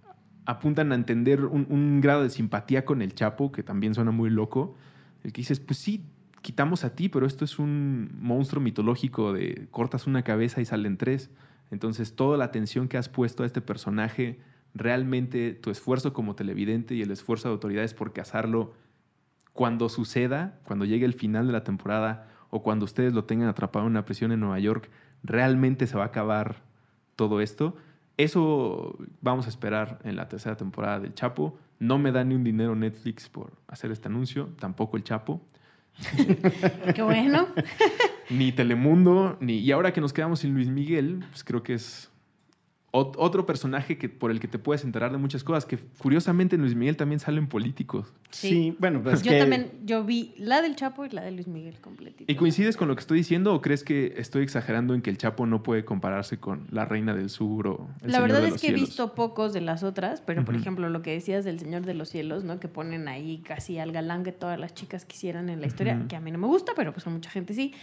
apuntan 0.45 0.91
a 0.91 0.95
entender 0.95 1.45
un, 1.45 1.67
un 1.69 2.01
grado 2.01 2.23
de 2.23 2.29
simpatía 2.29 2.83
con 2.83 3.01
el 3.01 3.13
Chapo, 3.13 3.51
que 3.51 3.63
también 3.63 3.93
suena 3.93 4.11
muy 4.11 4.29
loco, 4.29 4.75
el 5.23 5.31
que 5.31 5.41
dices, 5.41 5.59
pues 5.59 5.77
sí, 5.77 6.03
quitamos 6.47 6.85
a 6.85 6.95
ti, 6.95 7.09
pero 7.09 7.25
esto 7.25 7.43
es 7.43 7.59
un 7.59 8.09
monstruo 8.21 8.63
mitológico 8.63 9.33
de 9.33 9.67
cortas 9.69 10.07
una 10.07 10.23
cabeza 10.23 10.61
y 10.61 10.65
salen 10.65 10.95
tres. 10.95 11.29
Entonces, 11.71 12.15
toda 12.15 12.37
la 12.37 12.45
atención 12.45 12.87
que 12.87 12.97
has 12.97 13.09
puesto 13.09 13.43
a 13.43 13.45
este 13.45 13.59
personaje, 13.59 14.39
realmente 14.73 15.51
tu 15.51 15.71
esfuerzo 15.71 16.13
como 16.13 16.35
televidente 16.35 16.95
y 16.95 17.01
el 17.01 17.11
esfuerzo 17.11 17.49
de 17.49 17.53
autoridades 17.55 17.93
por 17.93 18.13
cazarlo, 18.13 18.71
cuando 19.51 19.89
suceda, 19.89 20.57
cuando 20.63 20.85
llegue 20.85 21.05
el 21.05 21.15
final 21.15 21.47
de 21.47 21.51
la 21.51 21.65
temporada 21.65 22.29
o 22.49 22.63
cuando 22.63 22.85
ustedes 22.85 23.11
lo 23.11 23.25
tengan 23.25 23.49
atrapado 23.49 23.85
en 23.85 23.91
una 23.91 24.05
prisión 24.05 24.31
en 24.31 24.39
Nueva 24.39 24.59
York, 24.59 24.89
realmente 25.23 25.85
se 25.85 25.97
va 25.97 26.03
a 26.03 26.07
acabar 26.07 26.63
todo 27.17 27.41
esto. 27.41 27.75
Eso 28.15 28.97
vamos 29.19 29.47
a 29.47 29.49
esperar 29.49 29.99
en 30.05 30.15
la 30.15 30.29
tercera 30.29 30.55
temporada 30.55 31.01
del 31.01 31.13
Chapo. 31.13 31.59
No 31.79 31.99
me 31.99 32.13
da 32.13 32.23
ni 32.23 32.35
un 32.35 32.45
dinero 32.45 32.73
Netflix 32.73 33.27
por 33.27 33.51
hacer 33.67 33.91
este 33.91 34.07
anuncio, 34.07 34.47
tampoco 34.57 34.95
el 34.95 35.03
Chapo. 35.03 35.41
Qué 36.95 37.01
bueno. 37.01 37.47
Ni 38.29 38.51
Telemundo, 38.51 39.37
ni... 39.39 39.57
Y 39.57 39.71
ahora 39.71 39.93
que 39.93 40.01
nos 40.01 40.13
quedamos 40.13 40.39
sin 40.39 40.53
Luis 40.53 40.67
Miguel, 40.67 41.23
pues 41.29 41.43
creo 41.43 41.63
que 41.63 41.73
es 41.73 42.09
ot- 42.97 43.15
otro 43.17 43.45
personaje 43.45 43.97
que, 43.97 44.09
por 44.09 44.31
el 44.31 44.39
que 44.39 44.47
te 44.47 44.59
puedes 44.59 44.83
enterar 44.83 45.11
de 45.11 45.17
muchas 45.17 45.43
cosas, 45.43 45.65
que 45.65 45.77
curiosamente 45.99 46.55
en 46.55 46.61
Luis 46.61 46.75
Miguel 46.75 46.97
también 46.97 47.19
salen 47.19 47.47
políticos. 47.47 48.13
Sí. 48.29 48.47
Sí, 48.49 48.75
bueno, 48.79 49.01
pues 49.03 49.21
yo 49.23 49.31
que- 49.31 49.39
también, 49.39 49.71
yo 49.85 50.03
vi 50.03 50.33
la 50.37 50.61
del 50.61 50.75
Chapo 50.75 51.05
y 51.05 51.09
la 51.09 51.21
de 51.21 51.31
Luis 51.31 51.47
Miguel 51.47 51.79
completita. 51.79 52.31
¿Y 52.31 52.35
coincides 52.35 52.75
con 52.77 52.87
lo 52.87 52.95
que 52.95 53.01
estoy 53.01 53.19
diciendo 53.19 53.53
o 53.53 53.61
crees 53.61 53.83
que 53.83 54.13
estoy 54.17 54.43
exagerando 54.43 54.93
en 54.93 55.01
que 55.01 55.09
el 55.09 55.17
Chapo 55.17 55.45
no 55.45 55.63
puede 55.63 55.85
compararse 55.85 56.37
con 56.39 56.67
la 56.71 56.85
Reina 56.85 57.13
del 57.13 57.29
Sur 57.29 57.67
o 57.67 57.87
el 58.01 58.07
La 58.11 58.13
Señor 58.15 58.21
verdad 58.23 58.41
de 58.41 58.45
es 58.47 58.51
los 58.53 58.61
que 58.61 58.67
he 58.69 58.73
visto 58.73 59.13
pocos 59.15 59.53
de 59.53 59.61
las 59.61 59.83
otras, 59.83 60.21
pero 60.21 60.43
por 60.43 60.55
ejemplo 60.55 60.89
lo 60.89 61.01
que 61.01 61.11
decías 61.11 61.45
del 61.45 61.59
Señor 61.59 61.83
de 61.85 61.93
los 61.93 62.09
Cielos, 62.09 62.43
¿no? 62.43 62.59
Que 62.59 62.67
ponen 62.67 63.07
ahí 63.07 63.37
casi 63.45 63.77
al 63.79 63.91
galán 63.91 64.23
que 64.23 64.31
todas 64.31 64.59
las 64.59 64.73
chicas 64.73 65.05
quisieran 65.05 65.49
en 65.49 65.61
la 65.61 65.67
historia, 65.67 66.03
que 66.09 66.15
a 66.15 66.19
mí 66.19 66.31
no 66.31 66.37
me 66.37 66.47
gusta, 66.47 66.73
pero 66.75 66.91
pues 66.93 67.05
a 67.07 67.09
mucha 67.09 67.29
gente 67.29 67.53
sí. 67.53 67.73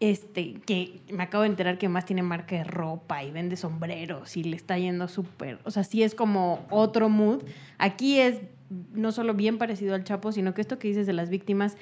Este, 0.00 0.54
que 0.64 0.98
me 1.12 1.22
acabo 1.24 1.42
de 1.42 1.50
enterar 1.50 1.76
que 1.76 1.90
más 1.90 2.06
tiene 2.06 2.22
marca 2.22 2.56
de 2.56 2.64
ropa 2.64 3.22
y 3.22 3.30
vende 3.30 3.56
sombreros 3.56 4.34
y 4.38 4.44
le 4.44 4.56
está 4.56 4.78
yendo 4.78 5.08
súper, 5.08 5.58
o 5.64 5.70
sea, 5.70 5.84
sí 5.84 6.02
es 6.02 6.14
como 6.14 6.64
otro 6.70 7.10
mood. 7.10 7.42
Aquí 7.76 8.18
es 8.18 8.40
no 8.94 9.12
solo 9.12 9.34
bien 9.34 9.58
parecido 9.58 9.94
al 9.94 10.04
Chapo, 10.04 10.32
sino 10.32 10.54
que 10.54 10.62
esto 10.62 10.78
que 10.78 10.88
dices 10.88 11.06
de 11.06 11.12
las 11.12 11.28
víctimas, 11.28 11.76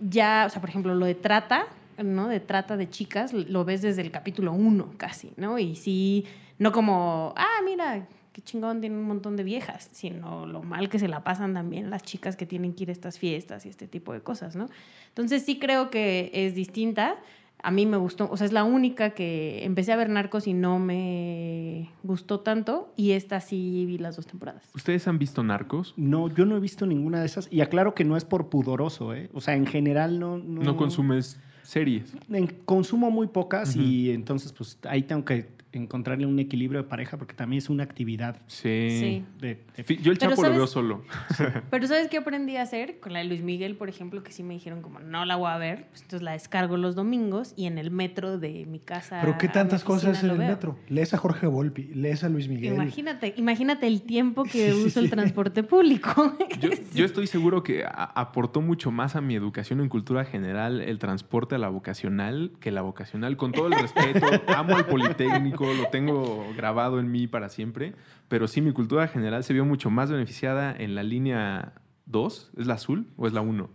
ya, 0.00 0.44
o 0.46 0.50
sea, 0.50 0.60
por 0.60 0.68
ejemplo, 0.68 0.94
lo 0.94 1.06
de 1.06 1.14
trata, 1.14 1.66
¿no? 1.96 2.28
De 2.28 2.40
trata 2.40 2.76
de 2.76 2.90
chicas, 2.90 3.32
lo 3.32 3.64
ves 3.64 3.80
desde 3.82 4.02
el 4.02 4.10
capítulo 4.10 4.52
1 4.52 4.94
casi, 4.98 5.32
¿no? 5.36 5.58
Y 5.58 5.74
sí, 5.74 6.26
no 6.58 6.70
como, 6.70 7.32
ah, 7.36 7.62
mira, 7.64 8.06
qué 8.38 8.44
chingón, 8.44 8.80
tiene 8.80 8.96
un 8.96 9.02
montón 9.02 9.34
de 9.36 9.42
viejas, 9.42 9.88
sino 9.90 10.46
lo 10.46 10.62
mal 10.62 10.88
que 10.88 11.00
se 11.00 11.08
la 11.08 11.24
pasan 11.24 11.54
también 11.54 11.90
las 11.90 12.04
chicas 12.04 12.36
que 12.36 12.46
tienen 12.46 12.72
que 12.72 12.84
ir 12.84 12.90
a 12.90 12.92
estas 12.92 13.18
fiestas 13.18 13.66
y 13.66 13.68
este 13.68 13.88
tipo 13.88 14.12
de 14.12 14.20
cosas, 14.20 14.54
¿no? 14.54 14.68
Entonces 15.08 15.44
sí 15.44 15.58
creo 15.58 15.90
que 15.90 16.30
es 16.32 16.54
distinta. 16.54 17.16
A 17.60 17.72
mí 17.72 17.84
me 17.86 17.96
gustó, 17.96 18.30
o 18.30 18.36
sea, 18.36 18.44
es 18.46 18.52
la 18.52 18.62
única 18.62 19.10
que 19.10 19.64
empecé 19.64 19.92
a 19.92 19.96
ver 19.96 20.08
Narcos 20.08 20.46
y 20.46 20.54
no 20.54 20.78
me 20.78 21.90
gustó 22.04 22.38
tanto, 22.38 22.92
y 22.96 23.10
esta 23.10 23.40
sí 23.40 23.84
vi 23.86 23.98
las 23.98 24.14
dos 24.14 24.28
temporadas. 24.28 24.62
¿Ustedes 24.76 25.08
han 25.08 25.18
visto 25.18 25.42
Narcos? 25.42 25.92
No, 25.96 26.28
yo 26.32 26.44
no 26.46 26.56
he 26.56 26.60
visto 26.60 26.86
ninguna 26.86 27.18
de 27.18 27.26
esas. 27.26 27.48
Y 27.50 27.60
aclaro 27.60 27.96
que 27.96 28.04
no 28.04 28.16
es 28.16 28.24
por 28.24 28.48
pudoroso, 28.48 29.12
¿eh? 29.14 29.28
O 29.34 29.40
sea, 29.40 29.54
en 29.56 29.66
general 29.66 30.20
no... 30.20 30.38
No, 30.38 30.62
No 30.62 30.76
consumes 30.76 31.40
series. 31.64 32.14
en- 32.30 32.46
consumo 32.64 33.10
muy 33.10 33.26
pocas 33.26 33.74
y 33.74 34.12
entonces 34.12 34.52
pues 34.52 34.78
ahí 34.88 35.02
tengo 35.02 35.24
que 35.24 35.48
encontrarle 35.72 36.26
un 36.26 36.38
equilibrio 36.38 36.82
de 36.82 36.88
pareja 36.88 37.16
porque 37.18 37.34
también 37.34 37.58
es 37.58 37.68
una 37.68 37.84
actividad 37.84 38.36
Sí. 38.46 38.88
Sí. 38.90 39.24
de... 39.40 39.64
Yo 40.00 40.12
el 40.12 40.18
Pero 40.18 40.30
Chapo 40.30 40.42
lo 40.42 40.50
veo 40.50 40.66
solo. 40.66 41.02
Pero 41.70 41.86
¿sabes 41.86 42.08
qué 42.08 42.16
aprendí 42.18 42.56
a 42.56 42.62
hacer? 42.62 43.00
Con 43.00 43.12
la 43.12 43.18
de 43.20 43.26
Luis 43.26 43.42
Miguel, 43.42 43.76
por 43.76 43.88
ejemplo, 43.88 44.22
que 44.22 44.32
sí 44.32 44.42
me 44.42 44.54
dijeron 44.54 44.82
como 44.82 44.98
no 45.00 45.24
la 45.24 45.36
voy 45.36 45.50
a 45.50 45.58
ver, 45.58 45.86
pues 45.90 46.02
entonces 46.02 46.22
la 46.22 46.32
descargo 46.32 46.76
los 46.76 46.94
domingos 46.94 47.52
y 47.56 47.66
en 47.66 47.78
el 47.78 47.90
metro 47.90 48.38
de 48.38 48.64
mi 48.66 48.78
casa. 48.78 49.18
Pero 49.20 49.36
qué 49.38 49.48
tantas 49.48 49.84
cosas 49.84 50.22
en 50.24 50.30
el 50.30 50.38
veo. 50.38 50.48
metro. 50.48 50.78
Lees 50.88 51.12
a 51.14 51.18
Jorge 51.18 51.46
Volpi, 51.46 51.84
lees 51.94 52.24
a 52.24 52.28
Luis 52.28 52.48
Miguel. 52.48 52.74
Imagínate, 52.74 53.34
imagínate 53.36 53.86
el 53.86 54.02
tiempo 54.02 54.44
que 54.44 54.72
Sí, 54.72 54.80
sí, 54.80 54.86
uso 54.86 55.00
el 55.00 55.10
transporte 55.10 55.62
público. 55.62 56.36
Yo, 56.60 56.70
yo 56.94 57.04
estoy 57.04 57.26
seguro 57.26 57.62
que 57.62 57.84
aportó 57.86 58.60
mucho 58.60 58.90
más 58.90 59.16
a 59.16 59.20
mi 59.20 59.34
educación 59.34 59.80
en 59.80 59.88
cultura 59.88 60.24
general 60.24 60.80
el 60.80 60.98
transporte 60.98 61.54
a 61.54 61.58
la 61.58 61.68
vocacional 61.68 62.52
que 62.60 62.70
la 62.70 62.82
vocacional. 62.82 63.36
Con 63.36 63.52
todo 63.52 63.68
el 63.68 63.74
respeto, 63.78 64.26
amo 64.56 64.74
al 64.76 64.86
Politécnico, 64.86 65.57
lo 65.74 65.86
tengo 65.90 66.44
grabado 66.56 66.98
en 67.00 67.10
mí 67.10 67.26
para 67.26 67.48
siempre, 67.48 67.94
pero 68.28 68.46
sí, 68.48 68.60
mi 68.60 68.72
cultura 68.72 69.08
general 69.08 69.44
se 69.44 69.52
vio 69.52 69.64
mucho 69.64 69.90
más 69.90 70.10
beneficiada 70.10 70.74
en 70.76 70.94
la 70.94 71.02
línea 71.02 71.72
2, 72.06 72.50
¿es 72.58 72.66
la 72.66 72.74
azul 72.74 73.06
o 73.16 73.26
es 73.26 73.32
la 73.32 73.40
1? 73.40 73.68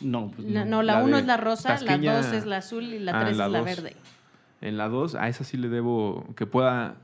No, 0.00 0.30
pues, 0.34 0.46
no. 0.48 0.64
no, 0.64 0.82
la 0.82 0.98
La 0.98 1.04
1 1.04 1.16
de 1.16 1.20
es 1.22 1.26
la 1.26 1.36
rosa, 1.36 1.68
Tasqueña- 1.70 2.12
la 2.12 2.16
2 2.22 2.32
es 2.32 2.46
la 2.46 2.56
azul 2.58 2.84
y 2.84 2.98
la 2.98 3.12
Ah, 3.18 3.24
3 3.24 3.36
la 3.36 3.46
es 3.46 3.52
la 3.52 3.58
dos. 3.58 3.66
verde. 3.66 3.96
En 4.60 4.76
la 4.76 4.88
2, 4.88 5.14
a 5.14 5.28
esa 5.28 5.44
sí 5.44 5.56
le 5.56 5.68
debo 5.68 6.24
que 6.36 6.46
pueda, 6.46 6.96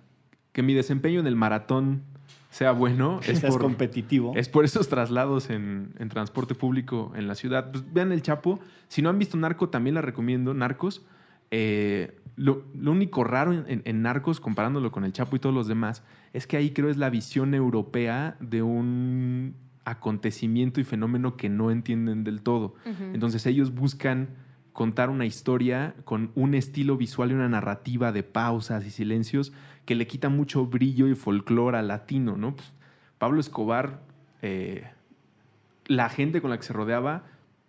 que 0.53 0.63
mi 0.63 0.75
desempeño 0.75 1.21
en 1.21 1.27
el 1.27 1.37
maratón 1.37 2.03
sea 2.51 2.73
bueno. 2.73 3.21
Es 3.27 3.41
por, 3.43 3.61
competitivo. 3.61 4.33
Es 4.35 4.49
por 4.49 4.65
esos 4.65 4.89
traslados 4.89 5.51
en, 5.51 5.93
en 5.99 6.09
transporte 6.09 6.55
público 6.55 7.13
en 7.15 7.29
la 7.29 7.35
ciudad. 7.35 7.71
Pues 7.71 7.85
vean 7.93 8.11
el 8.11 8.23
Chapo. 8.23 8.59
Si 8.89 9.03
no 9.03 9.11
han 9.11 9.19
visto 9.19 9.37
Narco, 9.37 9.69
también 9.69 9.95
la 9.95 10.01
recomiendo. 10.03 10.55
Narcos. 10.55 11.05
Eh, 11.51 12.17
lo, 12.39 12.63
lo 12.75 12.93
único 12.93 13.25
raro 13.25 13.53
en, 13.53 13.65
en- 13.69 13.83
en 13.85 14.03
Narcos, 14.03 14.39
comparándolo 14.41 14.91
con 14.93 15.05
el 15.05 15.13
Chapo 15.13 15.37
y 15.37 15.39
todos 15.41 15.55
los 15.55 15.67
demás, 15.67 16.03
es 16.33 16.47
que 16.47 16.57
ahí 16.57 16.71
creo 16.71 16.89
es 16.89 16.97
la 16.97 17.11
visión 17.11 17.53
europea 17.53 18.37
de 18.41 18.63
un 18.63 19.55
acontecimiento 19.85 20.81
y 20.81 20.85
fenómeno 20.85 21.37
que 21.37 21.49
no 21.49 21.71
entienden 21.71 22.23
del 22.25 22.43
todo. 22.43 22.75
Entonces 23.13 23.45
ellos 23.47 23.75
buscan 23.75 24.29
contar 24.73 25.11
una 25.11 25.27
historia 25.27 25.95
con 26.05 26.31
un 26.37 26.55
estilo 26.55 26.97
visual 26.97 27.31
y 27.33 27.35
una 27.35 27.49
narrativa 27.49 28.13
de 28.13 28.23
pausas 28.23 28.87
y 28.87 28.91
silencios 28.91 29.53
que 29.87 29.95
le 29.97 30.07
quita 30.07 30.29
mucho 30.29 30.67
brillo 30.67 31.09
y 31.09 31.15
folclore 31.15 31.79
al 31.79 31.89
latino, 31.89 32.37
¿no? 32.37 32.55
Pues, 32.55 32.73
Pablo 33.19 33.41
Escobar, 33.41 34.01
eh, 34.43 34.85
la 35.87 36.09
gente 36.11 36.41
con 36.41 36.51
la 36.51 36.59
que 36.59 36.63
se 36.65 36.73
rodeaba, 36.73 37.25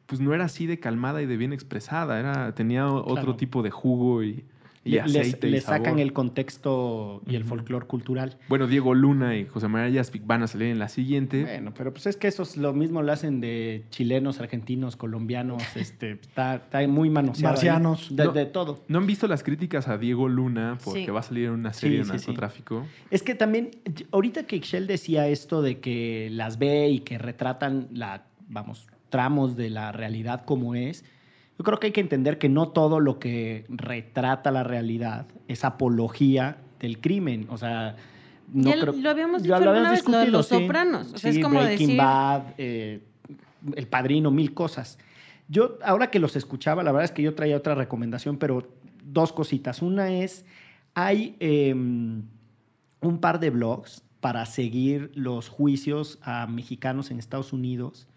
pues 0.06 0.20
no 0.22 0.34
era 0.34 0.46
así 0.46 0.68
de 0.68 0.80
calmada 0.80 1.22
y 1.22 1.26
de 1.26 1.38
bien 1.38 1.54
expresada, 1.54 2.20
era, 2.20 2.54
tenía 2.54 2.88
otro 2.92 3.14
Claro. 3.16 3.36
tipo 3.38 3.64
de 3.64 3.72
jugo 3.72 4.24
y 4.24 4.44
Y 4.86 4.92
le, 4.92 5.02
aceite 5.02 5.48
y 5.48 5.52
le 5.52 5.62
sacan 5.62 6.00
el 6.00 6.14
contexto 6.14 7.22
y 7.28 7.36
el 7.36 7.42
Ujú. 7.42 7.50
folclore 7.50 7.86
cultural. 7.86 8.38
Bueno, 8.48 8.66
Diego 8.66 8.94
Luna 8.94 9.36
y 9.36 9.46
José 9.46 9.68
María 9.68 9.90
Yaspic 9.90 10.26
van 10.26 10.42
a 10.44 10.48
salir 10.48 10.70
en 10.70 10.80
la 10.80 10.88
siguiente. 10.88 11.44
Bueno, 11.44 11.74
pero 11.78 11.92
pues 11.92 12.06
es 12.08 12.16
que 12.16 12.28
esos 12.28 12.56
lo 12.58 12.74
mismo 12.74 13.02
lo 13.02 13.12
hacen 13.12 13.42
de 13.42 13.84
chilenos, 13.90 14.40
argentinos, 14.40 14.96
colombianos, 14.96 15.62
este, 15.76 16.12
está, 16.14 16.56
está 16.56 16.88
muy 16.88 17.10
manoseado. 17.10 17.54
Marcianos. 17.56 18.16
De, 18.16 18.26
No. 18.26 18.32
de 18.32 18.46
todo. 18.46 18.84
¿No 18.88 19.00
han 19.00 19.06
visto 19.08 19.28
las 19.28 19.44
críticas 19.44 19.88
a 19.88 19.98
Diego 19.98 20.30
Luna 20.30 20.78
porque 20.84 21.06
Sí. 21.06 21.12
va 21.12 21.20
a 21.20 21.24
salir 21.24 21.46
en 21.46 21.52
una 21.52 21.74
serie 21.74 22.04
Sí, 22.06 22.12
de 22.12 22.18
sí, 22.18 22.20
sí. 22.26 22.32
narcotráfico? 22.32 22.86
Es 23.12 23.22
que 23.22 23.36
también, 23.36 23.72
ahorita 24.12 24.44
que 24.44 24.56
Ixchel 24.56 24.88
decía 24.88 25.28
esto 25.28 25.62
de 25.62 25.80
que 25.80 26.30
las 26.32 26.58
ve 26.58 26.90
y 26.90 27.00
que 27.02 27.18
retratan 27.18 27.88
la, 27.92 28.24
vamos, 28.48 28.88
tramos 29.10 29.56
de 29.58 29.70
la 29.70 29.92
realidad 29.92 30.46
como 30.46 30.74
es, 30.76 31.04
yo 31.60 31.64
creo 31.66 31.78
que 31.80 31.88
hay 31.88 31.94
que 31.94 32.00
entender 32.02 32.38
que 32.40 32.48
no 32.50 32.70
todo 32.70 33.00
lo 33.02 33.20
que 33.20 33.66
retrata 33.68 34.50
la 34.50 34.64
realidad 34.64 35.28
es 35.50 35.66
apología 35.66 36.56
del 36.80 37.00
crimen. 37.02 37.48
O 37.50 37.58
sea, 37.58 37.98
no 38.54 38.74
lo- 38.76 38.82
creo- 38.82 38.94
lo 38.94 39.10
habíamos 39.10 39.44
dicho 39.44 39.60
lo 39.60 39.70
habíamos 39.70 39.92
vez, 39.92 40.06
lo 40.08 40.12
de 40.12 40.18
discutido, 40.20 40.38
Los 40.38 40.48
sí. 40.48 40.56
Sopranos. 40.56 41.14
O 41.14 41.18
sea, 41.18 41.30
es 41.32 41.40
como 41.40 41.60
Breaking 41.60 41.88
decir- 41.90 41.98
Bad, 41.98 42.44
eh, 42.58 43.02
El 43.76 43.88
Padrino, 43.88 44.32
mil 44.32 44.54
cosas. 44.54 44.98
Yo, 45.50 45.78
ahora 45.84 46.10
que 46.10 46.20
los 46.20 46.38
escuchaba, 46.38 46.82
la 46.82 46.94
verdad 46.94 47.04
es 47.06 47.12
que 47.12 47.24
yo 47.24 47.36
traía 47.36 47.58
otra 47.58 47.76
recomendación, 47.76 48.38
pero 48.38 48.66
dos 49.04 49.34
cositas. 49.34 49.82
Una 49.82 50.14
es, 50.14 50.46
hay 50.94 51.36
eh, 51.42 51.74
un 51.74 53.18
par 53.20 53.42
de 53.42 53.50
blogs 53.50 54.02
para 54.22 54.46
seguir 54.46 55.12
los 55.14 55.50
juicios 55.50 56.20
a 56.22 56.48
mexicanos 56.48 57.12
en 57.12 57.20
Estados 57.20 57.52
Unidos 57.52 58.08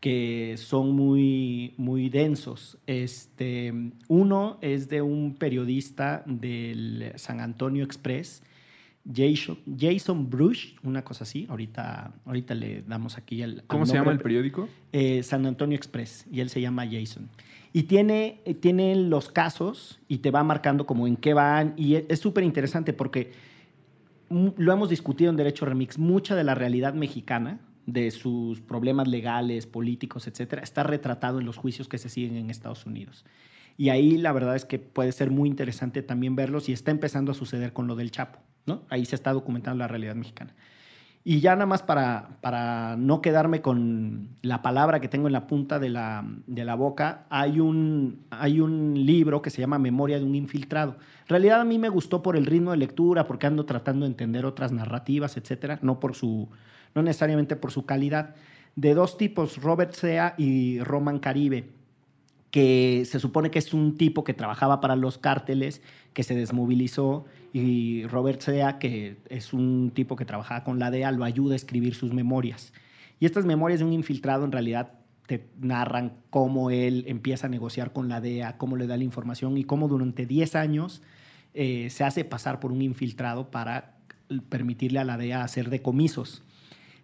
que 0.00 0.54
son 0.56 0.92
muy, 0.92 1.74
muy 1.76 2.08
densos. 2.08 2.78
Este, 2.86 3.72
uno 4.08 4.58
es 4.62 4.88
de 4.88 5.02
un 5.02 5.34
periodista 5.34 6.22
del 6.26 7.12
San 7.16 7.40
Antonio 7.40 7.84
Express, 7.84 8.42
Jason, 9.14 9.58
Jason 9.78 10.28
Brush, 10.30 10.74
una 10.82 11.02
cosa 11.04 11.24
así. 11.24 11.46
Ahorita, 11.48 12.12
ahorita 12.24 12.54
le 12.54 12.82
damos 12.82 13.16
aquí 13.18 13.42
el. 13.42 13.62
¿Cómo 13.66 13.82
al 13.82 13.88
se 13.88 13.94
llama 13.94 14.12
el 14.12 14.18
periódico? 14.20 14.68
eh, 14.92 15.22
San 15.22 15.44
Antonio 15.46 15.76
Express 15.76 16.26
y 16.30 16.40
él 16.40 16.48
se 16.50 16.60
llama 16.60 16.86
Jason. 16.90 17.28
Y 17.72 17.84
tiene, 17.84 18.40
eh, 18.44 18.54
tiene 18.54 18.96
los 18.96 19.30
casos 19.30 20.00
y 20.08 20.18
te 20.18 20.30
va 20.30 20.42
marcando 20.44 20.86
como 20.86 21.06
en 21.06 21.16
qué 21.16 21.34
van 21.34 21.74
y 21.76 21.94
es 21.94 22.18
súper 22.18 22.42
interesante 22.44 22.92
porque 22.92 23.32
mu- 24.28 24.52
lo 24.56 24.72
hemos 24.72 24.88
discutido 24.90 25.30
en 25.30 25.36
Derecho 25.36 25.64
Remix, 25.66 25.98
mucha 25.98 26.34
de 26.36 26.44
la 26.44 26.54
realidad 26.54 26.94
mexicana, 26.94 27.60
de 27.92 28.10
sus 28.10 28.60
problemas 28.60 29.08
legales, 29.08 29.66
políticos, 29.66 30.26
etcétera, 30.26 30.62
está 30.62 30.82
retratado 30.82 31.40
en 31.40 31.46
los 31.46 31.56
juicios 31.56 31.88
que 31.88 31.98
se 31.98 32.08
siguen 32.08 32.36
en 32.36 32.50
Estados 32.50 32.86
Unidos. 32.86 33.24
Y 33.76 33.88
ahí 33.88 34.18
la 34.18 34.32
verdad 34.32 34.56
es 34.56 34.64
que 34.64 34.78
puede 34.78 35.12
ser 35.12 35.30
muy 35.30 35.48
interesante 35.48 36.02
también 36.02 36.36
verlos 36.36 36.68
y 36.68 36.72
está 36.72 36.90
empezando 36.90 37.32
a 37.32 37.34
suceder 37.34 37.72
con 37.72 37.86
lo 37.86 37.96
del 37.96 38.10
Chapo, 38.10 38.38
¿no? 38.66 38.82
Ahí 38.90 39.04
se 39.06 39.14
está 39.14 39.32
documentando 39.32 39.78
la 39.78 39.88
realidad 39.88 40.14
mexicana. 40.14 40.54
Y 41.22 41.40
ya 41.40 41.54
nada 41.54 41.66
más 41.66 41.82
para, 41.82 42.38
para 42.40 42.96
no 42.96 43.20
quedarme 43.20 43.60
con 43.60 44.36
la 44.40 44.62
palabra 44.62 45.00
que 45.00 45.08
tengo 45.08 45.26
en 45.26 45.34
la 45.34 45.46
punta 45.46 45.78
de 45.78 45.90
la, 45.90 46.24
de 46.46 46.64
la 46.64 46.74
boca, 46.76 47.26
hay 47.28 47.60
un, 47.60 48.24
hay 48.30 48.60
un 48.60 48.94
libro 49.04 49.42
que 49.42 49.50
se 49.50 49.60
llama 49.60 49.78
Memoria 49.78 50.18
de 50.18 50.24
un 50.24 50.34
infiltrado. 50.34 50.96
En 51.22 51.28
realidad 51.28 51.60
a 51.60 51.64
mí 51.64 51.78
me 51.78 51.90
gustó 51.90 52.22
por 52.22 52.36
el 52.36 52.46
ritmo 52.46 52.70
de 52.70 52.78
lectura, 52.78 53.26
porque 53.26 53.46
ando 53.46 53.66
tratando 53.66 54.06
de 54.06 54.12
entender 54.12 54.46
otras 54.46 54.72
narrativas, 54.72 55.36
etcétera, 55.36 55.78
no, 55.82 56.00
por 56.00 56.14
su, 56.14 56.48
no 56.94 57.02
necesariamente 57.02 57.56
por 57.56 57.72
su 57.72 57.86
calidad. 57.86 58.34
De 58.76 58.94
dos 58.94 59.16
tipos, 59.16 59.60
Robert 59.62 59.92
Sea 59.94 60.34
y 60.38 60.80
Roman 60.80 61.18
Caribe 61.18 61.68
que 62.50 63.04
se 63.06 63.20
supone 63.20 63.50
que 63.50 63.58
es 63.58 63.72
un 63.72 63.96
tipo 63.96 64.24
que 64.24 64.34
trabajaba 64.34 64.80
para 64.80 64.96
los 64.96 65.18
cárteles, 65.18 65.82
que 66.12 66.22
se 66.22 66.34
desmovilizó, 66.34 67.24
y 67.52 68.04
Robert 68.06 68.40
Sea, 68.40 68.78
que 68.78 69.18
es 69.28 69.52
un 69.52 69.92
tipo 69.94 70.16
que 70.16 70.24
trabajaba 70.24 70.64
con 70.64 70.78
la 70.78 70.90
DEA, 70.90 71.12
lo 71.12 71.24
ayuda 71.24 71.54
a 71.54 71.56
escribir 71.56 71.94
sus 71.94 72.12
memorias. 72.12 72.72
Y 73.20 73.26
estas 73.26 73.44
memorias 73.44 73.80
de 73.80 73.86
un 73.86 73.92
infiltrado 73.92 74.44
en 74.44 74.52
realidad 74.52 74.92
te 75.26 75.48
narran 75.60 76.14
cómo 76.30 76.70
él 76.70 77.04
empieza 77.06 77.46
a 77.46 77.50
negociar 77.50 77.92
con 77.92 78.08
la 78.08 78.20
DEA, 78.20 78.56
cómo 78.56 78.76
le 78.76 78.88
da 78.88 78.96
la 78.96 79.04
información 79.04 79.56
y 79.56 79.64
cómo 79.64 79.86
durante 79.86 80.26
10 80.26 80.56
años 80.56 81.02
eh, 81.54 81.88
se 81.90 82.02
hace 82.02 82.24
pasar 82.24 82.58
por 82.58 82.72
un 82.72 82.82
infiltrado 82.82 83.50
para 83.50 83.96
permitirle 84.48 84.98
a 84.98 85.04
la 85.04 85.16
DEA 85.16 85.44
hacer 85.44 85.70
decomisos. 85.70 86.42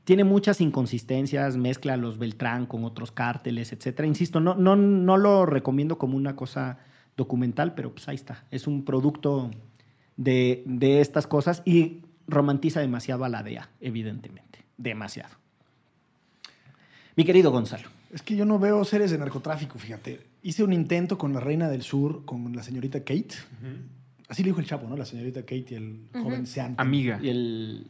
Tiene 0.06 0.22
muchas 0.22 0.60
inconsistencias, 0.60 1.56
mezcla 1.56 1.94
a 1.94 1.96
los 1.96 2.16
Beltrán 2.16 2.66
con 2.66 2.84
otros 2.84 3.10
cárteles, 3.10 3.72
etcétera. 3.72 4.06
Insisto, 4.06 4.38
no, 4.38 4.54
no, 4.54 4.76
no 4.76 5.16
lo 5.16 5.46
recomiendo 5.46 5.98
como 5.98 6.16
una 6.16 6.36
cosa 6.36 6.78
documental, 7.16 7.74
pero 7.74 7.90
pues 7.90 8.06
ahí 8.06 8.14
está. 8.14 8.44
Es 8.52 8.68
un 8.68 8.84
producto 8.84 9.50
de, 10.16 10.62
de 10.64 11.00
estas 11.00 11.26
cosas 11.26 11.60
y 11.64 12.02
romantiza 12.28 12.78
demasiado 12.78 13.24
a 13.24 13.28
la 13.28 13.42
DEA, 13.42 13.68
evidentemente. 13.80 14.60
Demasiado. 14.78 15.34
Mi 17.16 17.24
querido 17.24 17.50
Gonzalo. 17.50 17.88
Es 18.12 18.22
que 18.22 18.36
yo 18.36 18.44
no 18.44 18.60
veo 18.60 18.84
series 18.84 19.10
de 19.10 19.18
narcotráfico, 19.18 19.76
fíjate. 19.76 20.20
Hice 20.40 20.62
un 20.62 20.72
intento 20.72 21.18
con 21.18 21.32
la 21.32 21.40
Reina 21.40 21.68
del 21.68 21.82
Sur, 21.82 22.24
con 22.24 22.54
la 22.54 22.62
señorita 22.62 23.00
Kate. 23.00 23.34
Así 24.28 24.44
le 24.44 24.50
dijo 24.50 24.60
el 24.60 24.66
Chapo, 24.66 24.86
¿no? 24.86 24.96
La 24.96 25.04
señorita 25.04 25.40
Kate 25.40 25.66
y 25.70 25.74
el 25.74 26.00
joven 26.12 26.46
Sean. 26.46 26.76
Amiga. 26.78 27.18
Y 27.20 27.28
el, 27.30 27.86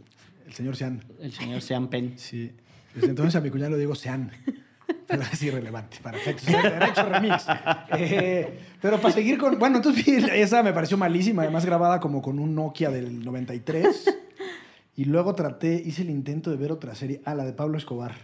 El 0.46 0.52
señor 0.54 0.76
Sean. 0.76 1.04
el 1.20 1.32
señor 1.32 1.60
Sean 1.62 1.88
Penn. 1.88 2.14
Sí. 2.18 2.52
Desde 2.94 3.08
entonces 3.08 3.34
a 3.36 3.40
mi 3.40 3.50
cuñado 3.50 3.72
le 3.72 3.78
digo 3.78 3.94
Sean. 3.94 4.30
Pero 5.08 5.22
es 5.22 5.42
irrelevante 5.42 5.98
para 6.02 6.16
efectos. 6.16 6.46
de 6.46 6.62
Derecho 6.70 7.08
remix. 7.08 7.44
Eh, 7.98 8.58
pero 8.80 9.00
para 9.00 9.12
seguir 9.14 9.36
con. 9.38 9.58
Bueno, 9.58 9.76
entonces 9.78 10.04
vi- 10.04 10.24
esa 10.32 10.62
me 10.62 10.72
pareció 10.72 10.96
malísima, 10.96 11.42
además 11.42 11.64
grabada 11.66 11.98
como 12.00 12.22
con 12.22 12.38
un 12.38 12.54
Nokia 12.54 12.90
del 12.90 13.24
93. 13.24 14.04
Y 14.94 15.04
luego 15.04 15.34
traté, 15.34 15.74
hice 15.84 16.02
el 16.02 16.10
intento 16.10 16.50
de 16.50 16.56
ver 16.56 16.72
otra 16.72 16.94
serie, 16.94 17.20
ah, 17.24 17.34
la 17.34 17.44
de 17.44 17.52
Pablo 17.52 17.76
Escobar. 17.78 18.14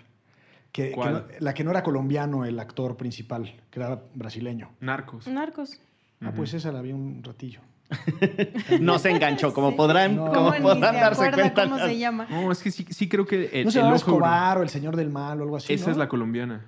Que, 0.71 0.95
no- 0.97 1.25
la 1.41 1.53
que 1.53 1.65
no 1.65 1.71
era 1.71 1.83
colombiano, 1.83 2.45
el 2.47 2.59
actor 2.59 2.97
principal, 2.97 3.53
que 3.71 3.79
era 3.81 4.01
brasileño. 4.15 4.71
Narcos. 4.81 5.27
Narcos. 5.27 5.81
Ah, 6.23 6.33
pues 6.35 6.55
esa 6.55 6.71
la 6.73 6.81
vi 6.81 6.93
un 6.93 7.23
ratillo. 7.23 7.61
No 8.81 8.99
se 8.99 9.11
enganchó, 9.11 9.53
como 9.55 9.71
Sí. 9.71 9.77
podrán, 9.77 10.17
No. 10.17 10.25
como 10.27 10.35
¿Cómo 10.35 10.53
ni 10.55 10.61
podrán 10.61 10.95
se 10.95 11.01
darse 11.01 11.31
cuenta. 11.33 11.65
cómo 11.65 11.79
se 11.79 11.99
llama? 11.99 12.27
No, 12.31 12.51
es 12.53 12.63
que 12.63 12.71
sí, 12.71 12.87
sí 12.91 13.09
creo 13.09 13.27
que 13.27 13.51
el, 13.53 13.65
¿No 13.67 13.71
se 13.71 13.79
el 13.79 13.85
llama 13.85 13.97
ojo 13.97 14.11
euro- 14.11 14.17
Escobar 14.25 14.59
o 14.59 14.63
el 14.63 14.69
señor 14.69 14.97
del 14.97 15.11
mal 15.11 15.41
o 15.41 15.45
algo 15.45 15.57
así? 15.57 15.73
Esa 15.73 15.87
¿no? 15.87 15.93
es 15.93 15.99
la 15.99 16.09
colombiana. 16.09 16.67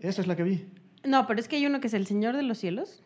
Esa 0.00 0.20
es 0.20 0.26
la 0.26 0.36
que 0.36 0.42
vi. 0.42 0.66
No, 1.04 1.26
pero 1.26 1.40
es 1.40 1.48
que 1.48 1.56
hay 1.56 1.66
uno 1.66 1.80
que 1.80 1.86
es 1.86 1.94
El 1.94 2.06
Señor 2.06 2.36
de 2.36 2.42
los 2.42 2.58
Cielos. 2.58 3.02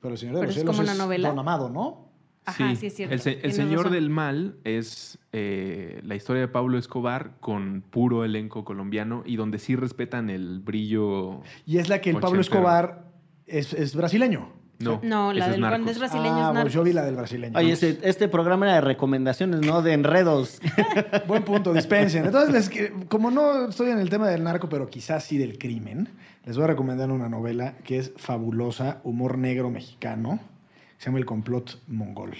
Pero 0.00 0.12
el 0.14 0.18
señor 0.18 0.34
de 0.36 0.40
Pero 0.40 0.48
los 0.48 0.56
es 0.56 0.62
cielos 0.62 0.76
como 0.76 0.88
una 0.88 0.94
novela. 0.94 1.28
Don 1.28 1.38
Amado, 1.38 1.68
¿no? 1.70 2.08
Ajá, 2.46 2.74
sí, 2.74 2.86
es 2.86 2.94
cierto. 2.96 3.14
El, 3.14 3.20
se- 3.20 3.32
el 3.32 3.38
Tienes 3.40 3.56
Señor 3.56 3.78
razón. 3.80 3.92
del 3.92 4.10
Mal 4.10 4.56
es 4.64 5.18
eh, 5.32 6.00
la 6.04 6.14
historia 6.16 6.40
de 6.40 6.48
Pablo 6.48 6.78
Escobar 6.78 7.32
con 7.40 7.82
puro 7.90 8.24
elenco 8.24 8.64
colombiano 8.64 9.22
y 9.26 9.36
donde 9.36 9.58
sí 9.58 9.76
respetan 9.76 10.30
el 10.30 10.60
brillo. 10.60 11.42
Y 11.66 11.78
es 11.78 11.88
la 11.90 12.00
que 12.00 12.10
el 12.10 12.16
Pablo. 12.18 12.40
Escobar 12.40 13.04
es, 13.46 13.72
es 13.74 13.94
brasileño. 13.94 14.52
No, 14.80 14.98
No, 15.02 15.32
la 15.32 15.48
del 15.48 15.62
es 15.88 15.98
brasileño 15.98 16.46
ah, 16.48 16.58
pues 16.62 16.72
yo 16.72 16.82
vi 16.82 16.94
la 16.94 17.04
del 17.04 17.14
brasileño. 17.14 17.58
Oye, 17.58 17.72
este, 17.72 17.98
este 18.02 18.28
programa 18.28 18.64
era 18.64 18.76
de 18.76 18.80
recomendaciones, 18.80 19.60
no 19.60 19.82
de 19.82 19.92
enredos. 19.92 20.58
Buen 21.28 21.44
punto, 21.44 21.74
dispensen. 21.74 22.24
Entonces, 22.24 22.50
les 22.52 22.68
que- 22.70 22.92
como 23.08 23.30
no 23.30 23.68
estoy 23.68 23.90
en 23.90 23.98
el 23.98 24.08
tema 24.08 24.28
del 24.28 24.42
narco, 24.42 24.70
pero 24.70 24.88
quizás 24.88 25.22
sí 25.24 25.36
del 25.36 25.58
crimen, 25.58 26.08
les 26.46 26.56
voy 26.56 26.64
a 26.64 26.68
recomendar 26.68 27.10
una 27.10 27.28
novela 27.28 27.74
que 27.84 27.98
es 27.98 28.12
fabulosa, 28.16 29.00
humor 29.04 29.36
negro 29.36 29.70
mexicano, 29.70 30.40
se 30.96 31.06
llama 31.06 31.18
El 31.18 31.26
complot 31.26 31.78
mongol, 31.86 32.34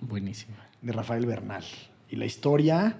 Buenísimo. 0.00 0.54
de 0.82 0.92
Rafael 0.92 1.26
Bernal. 1.26 1.64
Y 2.08 2.16
la 2.16 2.24
historia 2.24 2.98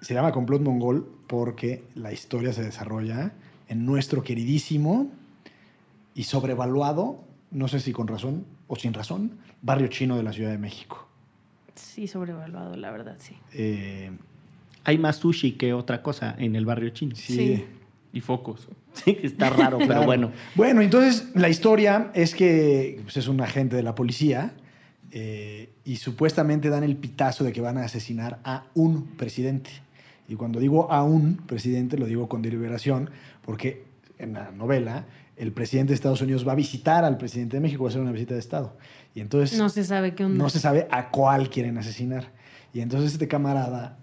se 0.00 0.14
llama 0.14 0.32
complot 0.32 0.62
mongol 0.62 1.08
porque 1.28 1.84
la 1.94 2.12
historia 2.12 2.52
se 2.52 2.62
desarrolla 2.64 3.30
en 3.68 3.86
nuestro 3.86 4.22
queridísimo 4.24 5.08
y 6.14 6.24
sobrevaluado, 6.24 7.20
no 7.50 7.68
sé 7.68 7.80
si 7.80 7.92
con 7.92 8.06
razón 8.08 8.44
o 8.68 8.76
sin 8.76 8.92
razón, 8.94 9.38
barrio 9.62 9.88
chino 9.88 10.16
de 10.16 10.22
la 10.22 10.32
Ciudad 10.32 10.50
de 10.50 10.58
México. 10.58 11.06
Sí, 11.74 12.06
sobrevaluado, 12.08 12.76
la 12.76 12.90
verdad, 12.90 13.16
sí. 13.18 13.34
Eh, 13.52 14.10
Hay 14.84 14.98
más 14.98 15.16
sushi 15.16 15.52
que 15.52 15.72
otra 15.72 16.02
cosa 16.02 16.34
en 16.38 16.56
el 16.56 16.64
barrio 16.64 16.90
chino. 16.90 17.14
sí. 17.16 17.34
Sí. 17.34 17.64
Y 18.12 18.20
focos. 18.20 18.68
Sí, 19.04 19.18
está 19.22 19.50
raro, 19.50 19.76
pero 19.76 19.88
Claro. 19.90 20.06
bueno. 20.06 20.32
Bueno, 20.54 20.80
entonces 20.80 21.28
la 21.34 21.50
historia 21.50 22.10
es 22.14 22.34
que 22.34 23.00
pues, 23.02 23.18
es 23.18 23.28
un 23.28 23.42
agente 23.42 23.76
de 23.76 23.82
la 23.82 23.94
policía 23.94 24.54
eh, 25.10 25.68
y 25.84 25.96
supuestamente 25.96 26.70
dan 26.70 26.82
el 26.82 26.96
pitazo 26.96 27.44
de 27.44 27.52
que 27.52 27.60
van 27.60 27.76
a 27.76 27.84
asesinar 27.84 28.38
a 28.42 28.64
un 28.74 29.04
presidente. 29.18 29.70
Y 30.28 30.34
cuando 30.36 30.60
digo 30.60 30.90
a 30.90 31.04
un 31.04 31.36
presidente, 31.36 31.98
lo 31.98 32.06
digo 32.06 32.26
con 32.26 32.40
deliberación, 32.40 33.10
porque 33.42 33.84
en 34.18 34.32
la 34.32 34.50
novela 34.50 35.04
el 35.36 35.52
presidente 35.52 35.90
de 35.90 35.94
Estados 35.96 36.20
Unidos 36.22 36.46
va 36.46 36.52
a 36.52 36.54
visitar 36.56 37.04
al 37.04 37.18
presidente 37.18 37.56
de 37.56 37.60
México, 37.60 37.84
va 37.84 37.88
a 37.88 37.90
hacer 37.90 38.00
una 38.02 38.12
visita 38.12 38.34
de 38.34 38.40
Estado. 38.40 38.76
Y 39.14 39.20
entonces 39.20 39.58
No 39.58 39.68
se 39.68 39.84
sabe 39.84 40.14
qué 40.14 40.24
onda. 40.24 40.38
no 40.42 40.48
se 40.50 40.58
sabe 40.60 40.86
a 40.90 41.10
cuál 41.10 41.50
quieren 41.50 41.76
asesinar. 41.78 42.32
Y 42.72 42.80
entonces 42.80 43.12
este 43.12 43.28
camarada, 43.28 43.98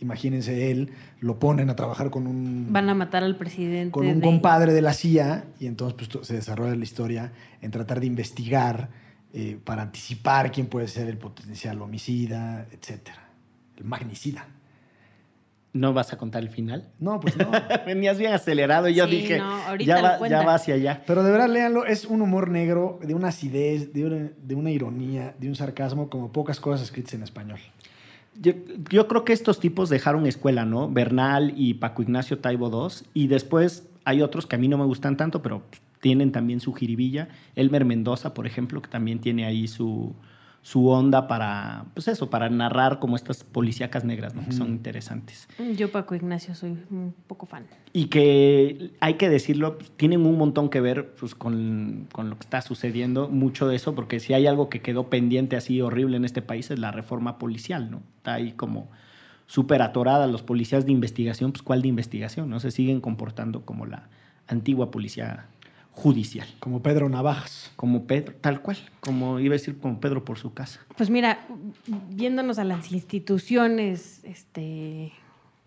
imagínense 0.00 0.70
él, 0.70 0.90
lo 1.20 1.38
ponen 1.38 1.70
a 1.70 1.76
trabajar 1.76 2.10
con 2.10 2.26
un 2.26 2.68
Van 2.70 2.88
a 2.88 2.94
matar 2.94 3.24
al 3.24 3.36
presidente. 3.36 3.90
con 3.92 4.06
un 4.06 4.20
de- 4.20 4.26
compadre 4.26 4.72
de 4.72 4.82
la 4.82 4.92
CIA 4.92 5.44
y 5.60 5.66
entonces 5.66 6.08
pues, 6.08 6.26
se 6.26 6.34
desarrolla 6.34 6.74
la 6.76 6.84
historia 6.84 7.32
en 7.62 7.70
tratar 7.70 8.00
de 8.00 8.06
investigar 8.06 8.88
eh, 9.32 9.58
para 9.64 9.82
anticipar 9.82 10.50
quién 10.50 10.66
puede 10.66 10.88
ser 10.88 11.08
el 11.08 11.18
potencial 11.18 11.80
homicida, 11.82 12.66
etcétera. 12.72 13.28
El 13.76 13.84
magnicida. 13.84 14.46
¿No 15.76 15.92
vas 15.92 16.12
a 16.12 16.16
contar 16.16 16.42
el 16.42 16.48
final? 16.48 16.88
No, 16.98 17.20
pues 17.20 17.36
no. 17.36 17.50
Venías 17.86 18.18
bien 18.18 18.32
acelerado 18.32 18.88
y 18.88 18.94
yo 18.94 19.06
Sí, 19.06 19.16
dije, 19.16 19.38
no, 19.38 19.44
ahorita 19.44 19.96
ya, 19.96 20.02
va, 20.02 20.28
ya 20.28 20.42
va 20.42 20.54
hacia 20.54 20.74
allá. 20.74 21.02
Pero 21.06 21.22
de 21.22 21.30
verdad, 21.30 21.48
léanlo. 21.48 21.84
Es 21.84 22.06
un 22.06 22.22
humor 22.22 22.50
negro, 22.50 22.98
de 23.02 23.14
una 23.14 23.28
acidez, 23.28 23.92
de 23.92 24.04
una, 24.06 24.30
de 24.42 24.54
una 24.54 24.70
ironía, 24.70 25.34
de 25.38 25.48
un 25.48 25.54
sarcasmo, 25.54 26.08
como 26.08 26.32
pocas 26.32 26.60
cosas 26.60 26.82
escritas 26.82 27.14
en 27.14 27.22
español. 27.22 27.58
Yo, 28.40 28.52
yo 28.90 29.06
creo 29.06 29.24
que 29.24 29.32
estos 29.32 29.60
tipos 29.60 29.88
dejaron 29.90 30.26
escuela, 30.26 30.64
¿no? 30.64 30.88
Bernal 30.90 31.52
y 31.56 31.74
Paco 31.74 32.02
Ignacio 32.02 32.38
Taibo 32.38 32.70
II. 32.70 33.06
Y 33.12 33.26
después 33.26 33.88
hay 34.04 34.22
otros 34.22 34.46
que 34.46 34.56
a 34.56 34.58
mí 34.58 34.68
no 34.68 34.78
me 34.78 34.84
gustan 34.84 35.16
tanto, 35.16 35.42
pero 35.42 35.62
tienen 36.00 36.32
también 36.32 36.60
su 36.60 36.72
jiribilla. 36.72 37.28
Elmer 37.54 37.84
Mendoza, 37.84 38.32
por 38.32 38.46
ejemplo, 38.46 38.80
que 38.80 38.88
también 38.88 39.18
tiene 39.18 39.44
ahí 39.44 39.68
su, 39.68 40.14
su 40.66 40.88
onda 40.88 41.28
para, 41.28 41.84
pues 41.94 42.08
eso, 42.08 42.28
para 42.28 42.50
narrar 42.50 42.98
como 42.98 43.14
estas 43.14 43.44
policíacas 43.44 44.02
negras, 44.02 44.34
¿no? 44.34 44.44
Que 44.44 44.50
son 44.50 44.66
interesantes. 44.66 45.46
Yo, 45.76 45.92
Paco 45.92 46.16
Ignacio, 46.16 46.56
soy 46.56 46.76
un 46.90 47.14
poco 47.28 47.46
fan. 47.46 47.66
Y 47.92 48.06
que 48.06 48.90
hay 48.98 49.14
que 49.14 49.28
decirlo, 49.28 49.78
pues, 49.78 49.92
tienen 49.92 50.26
un 50.26 50.36
montón 50.36 50.68
que 50.68 50.80
ver 50.80 51.14
pues, 51.20 51.36
con, 51.36 52.08
con 52.10 52.30
lo 52.30 52.36
que 52.36 52.42
está 52.42 52.62
sucediendo, 52.62 53.28
mucho 53.28 53.68
de 53.68 53.76
eso, 53.76 53.94
porque 53.94 54.18
si 54.18 54.34
hay 54.34 54.48
algo 54.48 54.68
que 54.68 54.82
quedó 54.82 55.08
pendiente 55.08 55.54
así 55.54 55.80
horrible 55.80 56.16
en 56.16 56.24
este 56.24 56.42
país 56.42 56.68
es 56.72 56.80
la 56.80 56.90
reforma 56.90 57.38
policial, 57.38 57.88
¿no? 57.88 58.02
Está 58.16 58.34
ahí 58.34 58.50
como 58.50 58.90
súper 59.46 59.82
atorada 59.82 60.26
los 60.26 60.42
policías 60.42 60.84
de 60.84 60.90
investigación, 60.90 61.52
pues 61.52 61.62
¿cuál 61.62 61.82
de 61.82 61.86
investigación? 61.86 62.50
¿No? 62.50 62.58
Se 62.58 62.72
siguen 62.72 63.00
comportando 63.00 63.64
como 63.64 63.86
la 63.86 64.08
antigua 64.48 64.90
policía 64.90 65.46
judicial, 65.96 66.46
Como 66.60 66.82
Pedro 66.82 67.08
Navajas. 67.08 67.72
como 67.74 68.04
Pedro, 68.04 68.34
tal 68.42 68.60
cual, 68.60 68.76
como 69.00 69.40
iba 69.40 69.54
a 69.54 69.58
decir 69.58 69.78
como 69.78 69.98
Pedro 69.98 70.26
por 70.26 70.38
su 70.38 70.52
casa. 70.52 70.80
Pues 70.94 71.08
mira, 71.08 71.46
viéndonos 72.10 72.58
a 72.58 72.64
las 72.64 72.92
instituciones 72.92 74.22
este, 74.24 75.12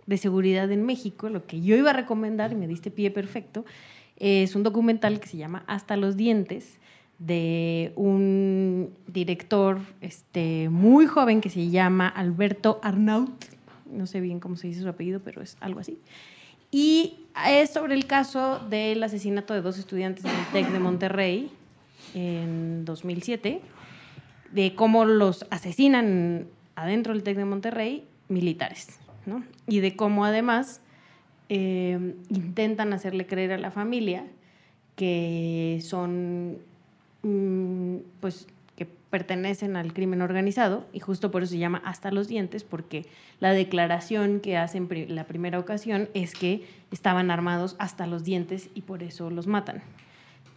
de 0.05 0.17
seguridad 0.17 0.71
en 0.71 0.85
México, 0.85 1.29
lo 1.29 1.47
que 1.47 1.61
yo 1.61 1.75
iba 1.75 1.89
a 1.89 1.93
recomendar, 1.93 2.51
y 2.51 2.55
me 2.55 2.67
diste 2.67 2.91
pie 2.91 3.09
perfecto, 3.09 3.65
es 4.17 4.55
un 4.55 4.61
documental 4.61 5.19
que 5.19 5.27
se 5.27 5.37
llama 5.37 5.63
Hasta 5.65 5.97
los 5.97 6.15
dientes, 6.15 6.77
de 7.17 7.91
un 7.95 8.93
director 9.07 9.79
este, 9.99 10.69
muy 10.69 11.07
joven 11.07 11.41
que 11.41 11.49
se 11.49 11.69
llama 11.69 12.07
Alberto 12.07 12.79
Arnaut. 12.83 13.45
No 13.91 14.05
sé 14.05 14.21
bien 14.21 14.39
cómo 14.39 14.55
se 14.55 14.67
dice 14.67 14.81
su 14.81 14.87
apellido, 14.87 15.21
pero 15.21 15.41
es 15.41 15.57
algo 15.59 15.79
así. 15.79 15.97
Y 16.71 17.19
es 17.47 17.71
sobre 17.71 17.95
el 17.95 18.05
caso 18.05 18.59
del 18.69 19.01
asesinato 19.03 19.53
de 19.53 19.61
dos 19.61 19.77
estudiantes 19.77 20.25
en 20.25 20.31
el 20.31 20.45
TEC 20.51 20.71
de 20.71 20.79
Monterrey 20.79 21.51
en 22.13 22.85
2007 22.85 23.61
de 24.51 24.75
cómo 24.75 25.05
los 25.05 25.45
asesinan 25.51 26.47
adentro 26.75 27.13
del 27.13 27.23
TEC 27.23 27.37
de 27.37 27.45
Monterrey 27.45 28.07
militares, 28.29 28.99
¿no? 29.25 29.43
Y 29.67 29.79
de 29.79 29.95
cómo 29.95 30.25
además 30.25 30.81
eh, 31.49 32.15
intentan 32.29 32.93
hacerle 32.93 33.25
creer 33.25 33.53
a 33.53 33.57
la 33.57 33.71
familia 33.71 34.25
que 34.95 35.79
son, 35.83 36.57
mm, 37.23 37.97
pues, 38.19 38.47
pertenecen 39.09 39.75
al 39.75 39.93
crimen 39.93 40.21
organizado 40.21 40.85
y 40.93 40.99
justo 40.99 41.31
por 41.31 41.43
eso 41.43 41.51
se 41.51 41.57
llama 41.57 41.81
hasta 41.85 42.11
los 42.11 42.27
dientes, 42.27 42.63
porque 42.63 43.05
la 43.39 43.51
declaración 43.51 44.39
que 44.39 44.57
hacen 44.57 44.87
la 45.09 45.25
primera 45.25 45.59
ocasión 45.59 46.09
es 46.13 46.33
que 46.33 46.63
estaban 46.91 47.31
armados 47.31 47.75
hasta 47.79 48.07
los 48.07 48.23
dientes 48.23 48.69
y 48.75 48.81
por 48.81 49.03
eso 49.03 49.29
los 49.29 49.47
matan. 49.47 49.81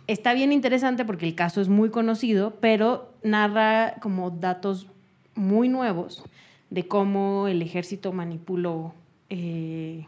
Está 0.06 0.34
bien 0.34 0.52
interesante 0.52 1.04
porque 1.04 1.26
el 1.26 1.34
caso 1.34 1.60
es 1.60 1.68
muy 1.68 1.90
conocido, 1.90 2.56
pero 2.60 3.12
narra 3.22 3.94
como 4.00 4.30
datos 4.30 4.88
muy 5.34 5.68
nuevos 5.68 6.24
de 6.70 6.86
cómo 6.86 7.48
el 7.48 7.62
ejército 7.62 8.12
manipuló 8.12 8.94
eh, 9.30 10.06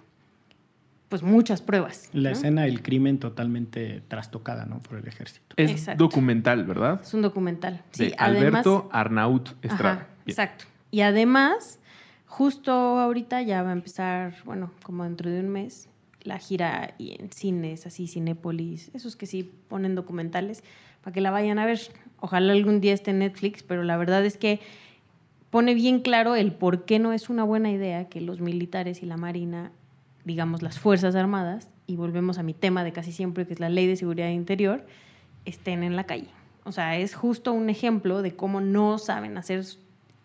pues 1.15 1.23
muchas 1.23 1.63
pruebas. 1.63 2.11
La 2.13 2.31
¿no? 2.31 2.37
escena 2.37 2.63
del 2.63 2.83
crimen 2.83 3.21
totalmente 3.21 4.03
trastocada, 4.09 4.67
¿no? 4.67 4.81
Por 4.81 4.99
el 4.99 5.07
ejército. 5.07 5.55
Es 5.57 5.71
Exacto. 5.71 6.03
documental, 6.03 6.65
¿verdad? 6.65 7.01
Es 7.05 7.15
un 7.15 7.23
documental. 7.23 7.85
Sí, 7.93 8.07
de 8.07 8.15
además- 8.19 8.67
Alberto 8.67 8.89
Arnaut 8.91 9.51
Estrada. 9.63 9.93
Ajá, 9.95 10.07
exacto. 10.27 10.65
Y 10.91 11.03
además, 11.03 11.79
justo 12.27 12.73
ahorita 12.73 13.43
ya 13.43 13.63
va 13.63 13.71
a 13.71 13.75
empezar, 13.75 14.35
bueno, 14.45 14.73
como 14.83 15.05
dentro 15.05 15.31
de 15.31 15.39
un 15.39 15.51
mes, 15.51 15.89
la 16.25 16.39
gira 16.39 16.95
y 16.99 17.13
en 17.13 17.31
cines, 17.31 17.87
así, 17.87 18.09
Cinépolis, 18.09 18.91
esos 18.93 19.15
que 19.15 19.27
sí 19.27 19.53
ponen 19.69 19.95
documentales, 19.95 20.65
para 21.01 21.15
que 21.15 21.21
la 21.21 21.31
vayan 21.31 21.61
a 21.61 21.67
ver. 21.67 21.79
Ojalá 22.19 22.55
algún 22.55 22.81
día 22.81 22.93
esté 22.93 23.13
en 23.13 23.21
Netflix, 23.21 23.63
pero 23.63 23.85
la 23.85 23.97
verdad 23.97 24.25
es 24.25 24.37
que 24.37 24.59
pone 25.51 25.75
bien 25.75 26.01
claro 26.01 26.35
el 26.35 26.51
por 26.51 26.85
qué 26.85 26.99
no 26.99 27.13
es 27.13 27.29
una 27.31 27.45
buena 27.45 27.71
idea 27.71 28.09
que 28.09 28.21
los 28.21 28.41
militares 28.41 29.01
y 29.01 29.07
la 29.07 29.17
marina, 29.17 29.71
digamos 30.25 30.63
las 30.63 30.79
Fuerzas 30.79 31.15
Armadas, 31.15 31.69
y 31.87 31.97
volvemos 31.97 32.39
a 32.39 32.43
mi 32.43 32.55
tema 32.55 32.85
de 32.85 32.93
casi 32.93 33.13
siempre, 33.13 33.47
que 33.47 33.53
es 33.53 33.61
la 33.61 33.69
ley 33.69 33.87
de 33.87 33.97
seguridad 33.97 34.31
interior, 34.31 34.87
estén 35.45 35.83
en 35.83 35.97
la 35.97 36.05
calle. 36.05 36.29
O 36.65 36.73
sea, 36.73 36.97
es 36.97 37.15
justo 37.15 37.53
un 37.53 37.69
ejemplo 37.69 38.23
de 38.23 38.35
cómo 38.35 38.61
no 38.61 38.99
saben 38.99 39.37
hacer 39.37 39.65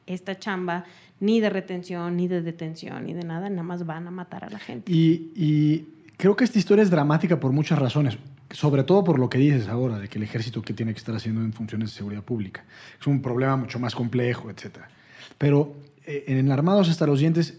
esta 0.07 0.39
chamba 0.39 0.85
ni 1.19 1.41
de 1.41 1.49
retención, 1.49 2.15
ni 2.15 2.27
de 2.27 2.41
detención, 2.41 3.05
ni 3.05 3.13
de 3.13 3.23
nada, 3.23 3.49
nada 3.49 3.63
más 3.63 3.85
van 3.85 4.07
a 4.07 4.11
matar 4.11 4.45
a 4.45 4.49
la 4.49 4.59
gente. 4.59 4.91
Y, 4.91 5.85
creo 6.17 6.35
que 6.35 6.43
esta 6.43 6.57
historia 6.57 6.81
es 6.81 6.89
dramática 6.89 7.39
por 7.39 7.51
muchas 7.51 7.77
razones, 7.77 8.17
sobre 8.51 8.83
todo 8.83 9.03
por 9.03 9.19
lo 9.19 9.29
que 9.29 9.37
dices 9.37 9.67
ahora, 9.67 9.99
de 9.99 10.07
que 10.07 10.17
el 10.17 10.23
ejército 10.23 10.61
que 10.61 10.73
tiene 10.73 10.93
que 10.93 10.99
estar 10.99 11.15
haciendo 11.15 11.41
en 11.41 11.53
funciones 11.53 11.91
de 11.91 11.97
seguridad 11.97 12.23
pública. 12.23 12.63
Es 12.99 13.07
un 13.07 13.21
problema 13.21 13.57
mucho 13.57 13.79
más 13.79 13.95
complejo, 13.95 14.49
etc. 14.49 14.79
Pero 15.37 15.75
eh, 16.05 16.25
en 16.27 16.51
Armados 16.51 16.89
hasta 16.89 17.05
los 17.05 17.19
dientes, 17.19 17.57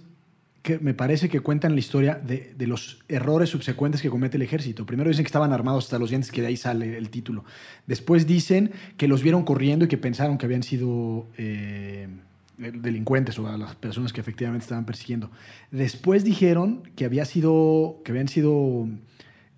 que 0.62 0.78
me 0.78 0.94
parece 0.94 1.28
que 1.28 1.40
cuentan 1.40 1.74
la 1.74 1.80
historia 1.80 2.14
de, 2.14 2.54
de 2.56 2.66
los 2.66 3.02
errores 3.08 3.48
subsecuentes 3.50 4.02
que 4.02 4.10
comete 4.10 4.36
el 4.36 4.42
ejército. 4.42 4.84
Primero 4.84 5.08
dicen 5.08 5.24
que 5.24 5.28
estaban 5.28 5.52
armados 5.52 5.84
hasta 5.84 5.98
los 5.98 6.10
dientes, 6.10 6.30
que 6.30 6.42
de 6.42 6.48
ahí 6.48 6.56
sale 6.56 6.98
el 6.98 7.10
título. 7.10 7.44
Después 7.86 8.26
dicen 8.26 8.72
que 8.96 9.08
los 9.08 9.22
vieron 9.22 9.44
corriendo 9.44 9.84
y 9.84 9.88
que 9.88 9.98
pensaron 9.98 10.38
que 10.38 10.46
habían 10.46 10.62
sido... 10.62 11.26
eh, 11.38 12.08
delincuentes 12.60 13.38
o 13.38 13.48
a 13.48 13.56
las 13.56 13.74
personas 13.74 14.12
que 14.12 14.20
efectivamente 14.20 14.64
estaban 14.64 14.84
persiguiendo. 14.84 15.30
Después 15.70 16.24
dijeron 16.24 16.82
que 16.94 17.06
había 17.06 17.24
sido, 17.24 18.02
que 18.04 18.12
habían 18.12 18.28
sido 18.28 18.86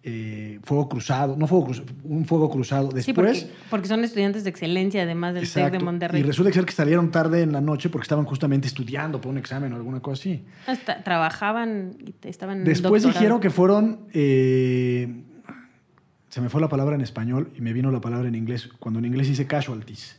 eh, 0.05 0.59
fuego 0.65 0.89
cruzado, 0.89 1.37
no 1.37 1.47
fuego 1.47 1.67
cruzado, 1.67 1.87
un 2.03 2.25
fuego 2.25 2.51
cruzado. 2.51 2.91
sí, 2.91 2.97
Después, 2.97 3.45
porque, 3.45 3.57
porque 3.71 3.89
son 3.89 4.03
estudiantes 4.03 4.43
de 4.43 4.51
excelencia, 4.51 5.03
además 5.03 5.35
del 5.35 5.49
TEC 5.49 5.71
de 5.71 5.79
Monterrey. 5.79 6.21
y 6.21 6.25
resulta 6.25 6.53
ser 6.53 6.65
que 6.65 6.73
salieron 6.73 7.11
tarde 7.13 7.43
en 7.43 7.53
la 7.53 7.61
noche 7.61 7.89
porque 7.89 8.05
estaban 8.05 8.25
justamente 8.25 8.67
estudiando 8.67 9.21
para 9.21 9.31
un 9.31 9.39
examen 9.39 9.73
o 9.73 9.77
alguna 9.77 10.01
cosa 10.01 10.21
así. 10.21 10.45
Hasta 10.67 11.05
trabajaban 11.05 11.97
y 12.05 12.15
estaban 12.27 12.65
Después 12.65 13.03
doctorado. 13.03 13.21
dijeron 13.21 13.41
que 13.41 13.51
fueron, 13.51 14.01
eh, 14.13 15.23
se 16.29 16.41
me 16.41 16.49
fue 16.49 16.61
la 16.61 16.69
palabra 16.69 16.95
en 16.97 17.01
español 17.03 17.51
y 17.57 17.61
me 17.61 17.73
vino 17.73 17.91
la 17.93 18.01
palabra 18.01 18.27
en 18.29 18.35
inglés, 18.35 18.69
cuando 18.81 18.99
en 18.99 19.05
inglés 19.05 19.29
dice 19.29 19.47
casualties. 19.47 20.19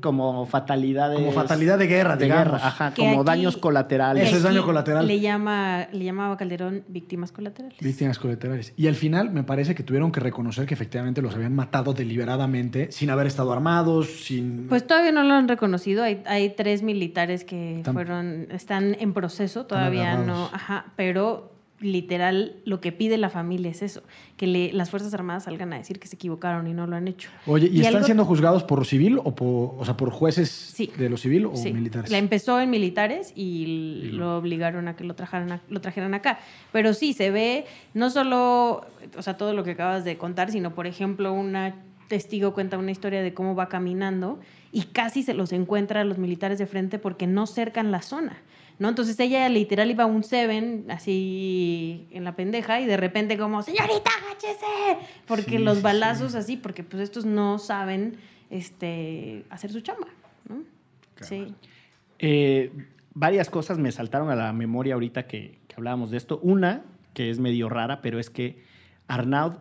Como 0.00 0.46
fatalidades. 0.46 1.18
Como 1.18 1.32
fatalidad 1.32 1.78
de 1.78 1.86
guerra, 1.86 2.16
de 2.16 2.24
digamos. 2.24 2.44
guerra, 2.52 2.66
ajá, 2.66 2.94
Que 2.94 3.02
como 3.02 3.20
aquí- 3.20 3.26
daños 3.26 3.56
colaterales. 3.56 4.28
Eso 4.28 4.36
es 4.36 4.42
daño 4.42 4.64
colateral. 4.64 5.06
Le, 5.06 5.20
llama, 5.20 5.86
le 5.92 6.04
llamaba 6.04 6.36
Calderón 6.36 6.84
víctimas 6.88 7.32
colaterales. 7.32 7.78
Víctimas 7.80 8.18
colaterales. 8.18 8.72
Y 8.76 8.86
al 8.88 8.94
final 8.94 9.30
me 9.30 9.42
parece 9.44 9.74
que 9.74 9.82
tuvieron 9.82 10.12
que 10.12 10.20
reconocer 10.20 10.66
que 10.66 10.74
efectivamente 10.74 11.22
los 11.22 11.34
habían 11.34 11.54
matado 11.54 11.92
deliberadamente, 11.92 12.90
sin 12.92 13.10
haber 13.10 13.26
estado 13.26 13.52
armados, 13.52 14.08
sin... 14.24 14.66
Pues 14.68 14.86
todavía 14.86 15.12
no 15.12 15.22
lo 15.22 15.34
han 15.34 15.48
reconocido. 15.48 16.02
Hay, 16.02 16.22
hay 16.26 16.50
tres 16.50 16.82
militares 16.82 17.44
que 17.44 17.78
Están- 17.78 17.94
fueron, 17.94 18.46
están 18.50 18.96
en 18.98 19.12
proceso, 19.12 19.66
todavía 19.66 20.16
no, 20.18 20.50
ajá, 20.52 20.86
pero 20.96 21.50
literal 21.82 22.56
lo 22.64 22.80
que 22.80 22.92
pide 22.92 23.18
la 23.18 23.28
familia 23.30 23.70
es 23.70 23.82
eso, 23.82 24.02
que 24.36 24.46
le- 24.46 24.72
las 24.72 24.90
Fuerzas 24.90 25.12
Armadas 25.14 25.44
salgan 25.44 25.72
a 25.72 25.78
decir 25.78 25.98
que 25.98 26.06
se 26.08 26.16
equivocaron 26.16 26.66
y 26.66 26.72
no 26.74 26.86
lo 26.86 26.96
han 26.96 27.08
hecho. 27.08 27.28
Oye, 27.46 27.66
¿y, 27.66 27.76
y 27.76 27.80
están 27.80 27.96
algo- 27.96 28.06
siendo 28.06 28.24
juzgados 28.24 28.64
por 28.64 28.86
civil 28.86 29.18
o 29.22 29.34
por, 29.34 29.74
o 29.78 29.84
sea, 29.84 29.96
por 29.96 30.10
jueces 30.10 30.48
Sí. 30.50 30.90
de 30.96 31.08
lo 31.10 31.16
civil 31.16 31.46
o 31.46 31.56
Sí, 31.56 31.72
militares? 31.72 32.10
La 32.10 32.18
empezó 32.18 32.60
en 32.60 32.70
militares 32.70 33.32
y, 33.34 33.42
Y 33.42 34.10
lo- 34.12 34.18
lo 34.32 34.38
obligaron 34.38 34.88
a 34.88 34.96
que 34.96 35.04
lo 35.04 35.14
trajeran, 35.14 35.52
a- 35.52 35.60
lo 35.68 35.80
trajeran 35.80 36.14
acá. 36.14 36.38
Pero 36.72 36.94
sí, 36.94 37.12
se 37.12 37.30
ve 37.30 37.66
no 37.94 38.10
solo, 38.10 38.86
o 39.16 39.22
sea, 39.22 39.36
todo 39.36 39.52
lo 39.54 39.64
que 39.64 39.72
acabas 39.72 40.04
de 40.04 40.16
contar, 40.16 40.50
sino, 40.50 40.74
por 40.74 40.86
ejemplo, 40.86 41.32
una 41.32 41.74
testigo 42.08 42.52
cuenta 42.52 42.76
una 42.78 42.90
historia 42.90 43.22
de 43.22 43.32
cómo 43.32 43.54
va 43.54 43.68
caminando 43.70 44.38
y 44.70 44.82
casi 44.82 45.22
se 45.22 45.32
los 45.34 45.50
encuentra 45.52 46.02
a 46.02 46.04
los 46.04 46.18
militares 46.18 46.58
de 46.58 46.66
frente 46.66 46.98
porque 46.98 47.26
no 47.26 47.46
cercan 47.46 47.90
la 47.90 48.02
zona. 48.02 48.36
¿No? 48.82 48.88
Entonces 48.88 49.18
ella 49.20 49.48
literal 49.48 49.92
iba 49.92 50.02
a 50.02 50.06
un 50.08 50.24
Seven 50.24 50.86
así 50.90 52.08
en 52.10 52.24
la 52.24 52.34
pendeja 52.34 52.80
y 52.80 52.86
de 52.86 52.96
repente 52.96 53.38
como, 53.38 53.62
señorita, 53.62 54.10
agáchese, 54.24 55.06
porque 55.24 55.58
Sí, 55.58 55.58
los 55.58 55.76
sí, 55.76 55.82
balazos 55.84 56.32
sí. 56.32 56.38
así, 56.38 56.56
porque 56.56 56.82
pues 56.82 57.00
estos 57.00 57.24
no 57.24 57.60
saben 57.60 58.16
este, 58.50 59.44
hacer 59.50 59.70
su 59.70 59.82
chamba, 59.82 60.08
¿no? 60.48 60.64
Sí. 61.20 61.54
Eh, 62.18 62.72
varias 63.14 63.50
cosas 63.50 63.78
me 63.78 63.92
saltaron 63.92 64.30
a 64.30 64.34
la 64.34 64.52
memoria 64.52 64.94
ahorita 64.94 65.28
que, 65.28 65.60
que 65.68 65.76
hablábamos 65.76 66.10
de 66.10 66.16
esto. 66.16 66.40
Una, 66.42 66.82
que 67.14 67.30
es 67.30 67.38
medio 67.38 67.68
rara, 67.68 68.02
pero 68.02 68.18
es 68.18 68.30
que 68.30 68.64
Arnaud, 69.06 69.58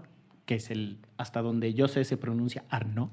que 0.48 0.56
es 0.56 0.72
el, 0.72 0.98
hasta 1.18 1.44
donde 1.44 1.76
yo 1.76 1.88
sé 1.88 2.06
se 2.06 2.18
pronuncia 2.18 2.64
Arnaud, 2.70 3.10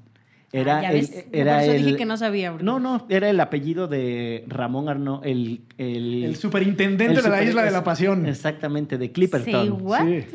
Era 0.51 0.79
Ah, 0.79 0.81
ya 0.81 0.89
el, 0.91 1.01
ves, 1.01 1.25
era 1.31 1.53
por 1.55 1.63
eso 1.63 1.71
el- 1.73 1.85
dije 1.85 1.97
que 1.97 2.05
no 2.05 2.17
sabía. 2.17 2.51
Bruno. 2.51 2.79
No, 2.79 2.97
no, 2.97 3.05
era 3.09 3.29
el 3.29 3.39
apellido 3.39 3.87
de 3.87 4.43
Ramón 4.47 4.89
Arnaud, 4.89 5.23
el... 5.23 5.61
El, 5.77 6.23
El 6.23 6.35
superintendente 6.37 7.17
el 7.17 7.23
de 7.23 7.29
la 7.29 7.43
Isla 7.43 7.63
de 7.63 7.71
la 7.71 7.83
Pasión. 7.83 8.25
Exactamente, 8.25 8.97
de 8.97 9.05
Say 9.05 9.13
Clipperton. 9.13 9.77
what? 9.81 10.05
Sí. 10.07 10.25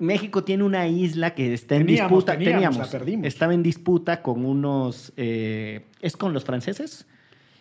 México 0.00 0.42
tiene 0.42 0.64
una 0.64 0.88
isla 0.88 1.34
que 1.34 1.54
está 1.54 1.76
en 1.76 1.86
Teníamos, 1.86 2.10
disputa. 2.10 2.32
teníamos, 2.32 2.54
teníamos, 2.62 2.78
la 2.92 2.98
perdimos. 2.98 3.26
Estaba 3.28 3.54
en 3.54 3.62
disputa 3.62 4.22
con 4.22 4.44
unos. 4.44 5.12
eh, 5.16 5.82
¿Es 6.00 6.16
con 6.16 6.32
los 6.32 6.44
franceses? 6.44 7.06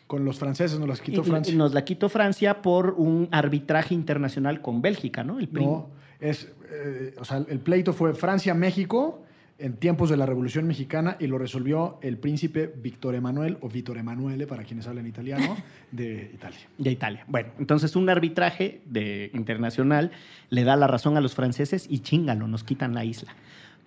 Con 0.08 0.26
los 0.26 0.40
franceses 0.40 0.80
nos 0.80 0.90
las 0.90 1.00
quitó 1.00 1.22
Y- 1.22 1.26
Francia. 1.26 1.54
y 1.54 1.58
Nos 1.58 1.74
la 1.76 1.86
quitó 1.86 2.10
Francia 2.10 2.62
por 2.64 2.96
un 2.98 3.28
arbitraje 3.32 3.94
internacional 3.94 4.62
con 4.62 4.82
Bélgica, 4.82 5.24
¿no? 5.24 5.40
El 5.40 5.48
No, 5.54 5.90
es, 6.20 6.52
eh, 6.72 7.14
o 7.20 7.24
sea, 7.24 7.38
el 7.48 7.60
pleito 7.60 7.94
fue 7.94 8.16
Francia-México 8.16 9.24
en 9.64 9.78
tiempos 9.78 10.10
de 10.10 10.18
la 10.18 10.26
Revolución 10.26 10.68
Mexicana 10.68 11.16
y 11.22 11.28
lo 11.28 11.38
resolvió 11.38 11.98
el 12.02 12.18
príncipe 12.18 12.74
Víctor 12.84 13.16
Emanuel 13.16 13.58
o 13.62 13.70
Víctor 13.70 13.98
Emanuele 13.98 14.46
para 14.46 14.66
quienes 14.66 14.88
hablan 14.88 15.08
italiano 15.08 15.56
de 15.92 16.32
Italia. 16.34 16.60
de 16.78 16.92
Italia. 16.92 17.24
Bueno, 17.30 17.50
entonces 17.58 17.96
un 17.96 18.10
arbitraje 18.10 18.82
de, 18.86 19.32
internacional 19.34 20.12
le 20.50 20.66
da 20.66 20.76
la 20.76 20.88
razón 20.88 21.16
a 21.16 21.22
los 21.22 21.34
franceses 21.34 21.88
y 21.90 22.00
chingalo, 22.00 22.46
nos 22.50 22.66
quitan 22.66 22.94
la 22.94 23.06
isla. 23.06 23.34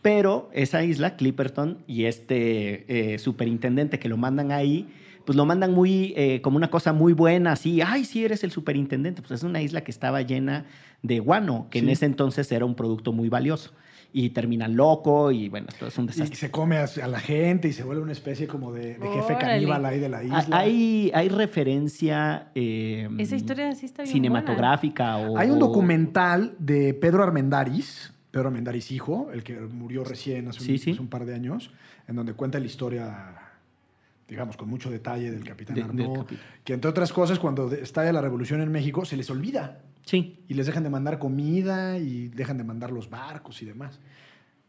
Pero 0.00 0.48
esa 0.54 0.82
isla, 0.82 1.14
Clipperton, 1.16 1.76
y 1.86 2.04
este 2.04 3.12
eh, 3.12 3.18
superintendente 3.18 3.98
que 3.98 4.08
lo 4.08 4.16
mandan 4.16 4.52
ahí, 4.52 4.88
pues 5.26 5.36
lo 5.36 5.44
mandan 5.44 5.74
muy, 5.74 6.14
eh, 6.16 6.40
como 6.40 6.56
una 6.56 6.70
cosa 6.70 6.94
muy 6.94 7.12
buena, 7.12 7.52
así, 7.52 7.82
ay, 7.82 8.06
sí, 8.06 8.24
eres 8.24 8.44
el 8.44 8.50
superintendente. 8.50 9.20
Pues 9.20 9.32
es 9.32 9.42
una 9.42 9.60
isla 9.60 9.82
que 9.82 9.90
estaba 9.90 10.22
llena 10.22 10.64
de 11.02 11.18
guano, 11.18 11.66
que 11.70 11.80
en 11.80 11.90
ese 11.90 12.06
entonces 12.06 12.50
era 12.50 12.64
un 12.64 12.76
producto 12.76 13.12
muy 13.12 13.28
valioso. 13.28 13.74
Y 14.12 14.30
termina 14.30 14.66
loco 14.66 15.30
y 15.30 15.48
bueno, 15.50 15.66
esto 15.68 15.88
es 15.88 15.98
un 15.98 16.04
Y 16.04 16.08
desastre. 16.08 16.36
se 16.36 16.50
come 16.50 16.78
a, 16.78 16.86
la 17.06 17.20
gente 17.20 17.68
y 17.68 17.72
se 17.72 17.82
vuelve 17.84 18.02
una 18.02 18.12
especie 18.12 18.46
como 18.46 18.72
de, 18.72 18.94
de 18.98 19.08
jefe 19.08 19.36
caníbal 19.38 19.84
ahí 19.84 19.98
de 20.00 20.08
la 20.08 20.22
isla. 20.24 20.38
Ah, 20.50 20.58
Hay, 20.58 21.10
hay 21.12 21.28
referencia 21.28 22.48
eh, 22.54 23.08
Esa 23.18 23.36
historia 23.36 23.74
sí 23.74 23.84
está 23.86 24.04
bien 24.04 24.12
cinematográfica 24.14 25.18
o 25.18 25.36
Hay 25.36 25.50
un 25.50 25.58
documental 25.58 26.54
de 26.58 26.94
Pedro 26.94 27.22
Armendáriz, 27.24 28.12
Pedro 28.30 28.48
Armendáriz 28.48 28.90
hijo, 28.90 29.28
el 29.34 29.42
que 29.42 29.58
murió 29.60 30.02
recién 30.04 30.48
hace 30.48 30.60
un, 30.60 30.66
Sí, 30.66 30.78
sí. 30.78 30.90
hace 30.92 31.00
un 31.00 31.08
par 31.08 31.26
de 31.26 31.34
años, 31.34 31.70
en 32.08 32.16
donde 32.16 32.32
cuenta 32.32 32.58
la 32.58 32.66
historia, 32.66 33.34
digamos, 34.28 34.56
con 34.56 34.68
mucho 34.68 34.90
detalle 34.90 35.30
del 35.30 35.44
capitán 35.44 35.74
De- 35.76 35.82
Arnaud, 35.82 36.26
que 36.64 36.72
entre 36.72 36.88
otras 36.90 37.12
cosas, 37.12 37.38
cuando 37.38 37.68
de- 37.68 37.82
estalla 37.82 38.12
la 38.12 38.22
revolución 38.22 38.62
en 38.62 38.70
México, 38.72 39.04
se 39.04 39.16
les 39.16 39.28
olvida 39.30 39.78
Sí. 40.06 40.38
y 40.48 40.54
les 40.54 40.64
dejan 40.66 40.82
de 40.84 40.88
mandar 40.90 41.18
comida 41.18 41.98
y 41.98 42.28
dejan 42.28 42.56
de 42.58 42.64
mandar 42.64 42.90
los 42.92 43.10
barcos 43.10 43.60
y 43.60 43.66
demás. 43.66 44.00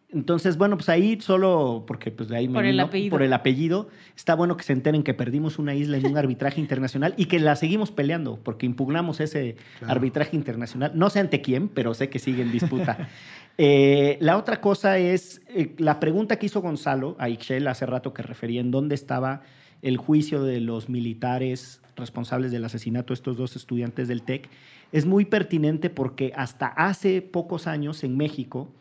Entonces, 0.10 0.58
bueno, 0.58 0.78
pues 0.78 0.88
ahí 0.88 1.20
solo 1.20 1.84
porque 1.86 2.12
pues 2.12 2.30
de 2.30 2.38
ahí 2.38 2.48
me 2.48 2.54
Por 2.56 2.66
el 2.66 2.72
vino, 2.72 2.84
apellido. 2.86 3.12
por 3.12 3.22
el 3.24 3.34
apellido, 3.34 3.90
está 4.16 4.36
bueno 4.36 4.56
que 4.56 4.64
se 4.64 4.72
enteren 4.72 5.04
que 5.04 5.14
perdimos 5.14 5.60
una 5.60 5.76
isla 5.76 5.98
en 5.98 6.06
un 6.08 6.18
arbitraje 6.18 6.62
internacional 6.62 7.14
y 7.18 7.26
que 7.26 7.40
la 7.40 7.56
seguimos 7.58 7.92
peleando 7.92 8.40
porque 8.42 8.66
impugnamos 8.66 9.20
ese 9.20 9.58
Claro. 9.80 9.92
arbitraje 9.94 10.36
internacional. 10.38 10.94
No 10.96 11.10
sé 11.10 11.20
ante 11.20 11.42
quién, 11.42 11.68
pero 11.68 11.94
sé 11.94 12.10
que 12.10 12.20
sigue 12.20 12.42
en 12.42 12.52
disputa. 12.52 13.08
Eh, 13.60 14.20
la 14.22 14.38
otra 14.38 14.62
cosa 14.62 15.00
es 15.00 15.42
eh, 15.48 15.74
la 15.80 16.00
pregunta 16.00 16.38
que 16.38 16.46
hizo 16.46 16.62
Gonzalo 16.62 17.16
a 17.18 17.28
Ixchel 17.28 17.68
hace 17.68 17.88
rato 17.88 18.14
que 18.14 18.22
refería 18.22 18.62
en 18.62 18.70
dónde 18.70 18.94
estaba 18.94 19.42
el 19.82 19.98
juicio 19.98 20.44
de 20.44 20.62
los 20.62 20.90
militares 20.90 21.82
responsables 21.96 22.52
del 22.52 22.64
asesinato 22.66 23.08
de 23.08 23.16
estos 23.16 23.36
dos 23.36 23.56
estudiantes 23.56 24.08
del 24.08 24.22
TEC. 24.22 24.48
Es 24.92 25.06
muy 25.06 25.26
pertinente 25.26 25.90
porque 25.90 26.32
hasta 26.36 26.68
hace 26.68 27.22
pocos 27.22 27.68
años 27.68 28.04
en 28.04 28.16
México, 28.18 28.72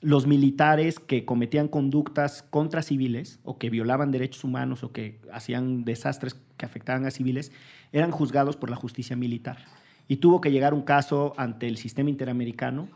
los 0.00 0.26
militares 0.26 0.98
que 0.98 1.24
cometían 1.24 1.68
conductas 1.68 2.42
contra 2.42 2.82
civiles 2.82 3.38
o 3.44 3.58
que 3.58 3.68
violaban 3.68 4.10
derechos 4.10 4.44
humanos 4.44 4.82
o 4.82 4.92
que 4.92 5.18
hacían 5.32 5.84
desastres 5.84 6.36
que 6.56 6.64
afectaban 6.64 7.04
a 7.04 7.10
civiles 7.10 7.52
eran 7.92 8.10
juzgados 8.10 8.56
por 8.56 8.70
la 8.70 8.76
justicia 8.76 9.16
militar. 9.16 9.58
Y 10.08 10.16
tuvo 10.16 10.40
que 10.40 10.50
llegar 10.50 10.74
un 10.74 10.82
caso 10.82 11.34
ante 11.36 11.68
el 11.68 11.76
sistema 11.76 12.10
interamericano, 12.10 12.88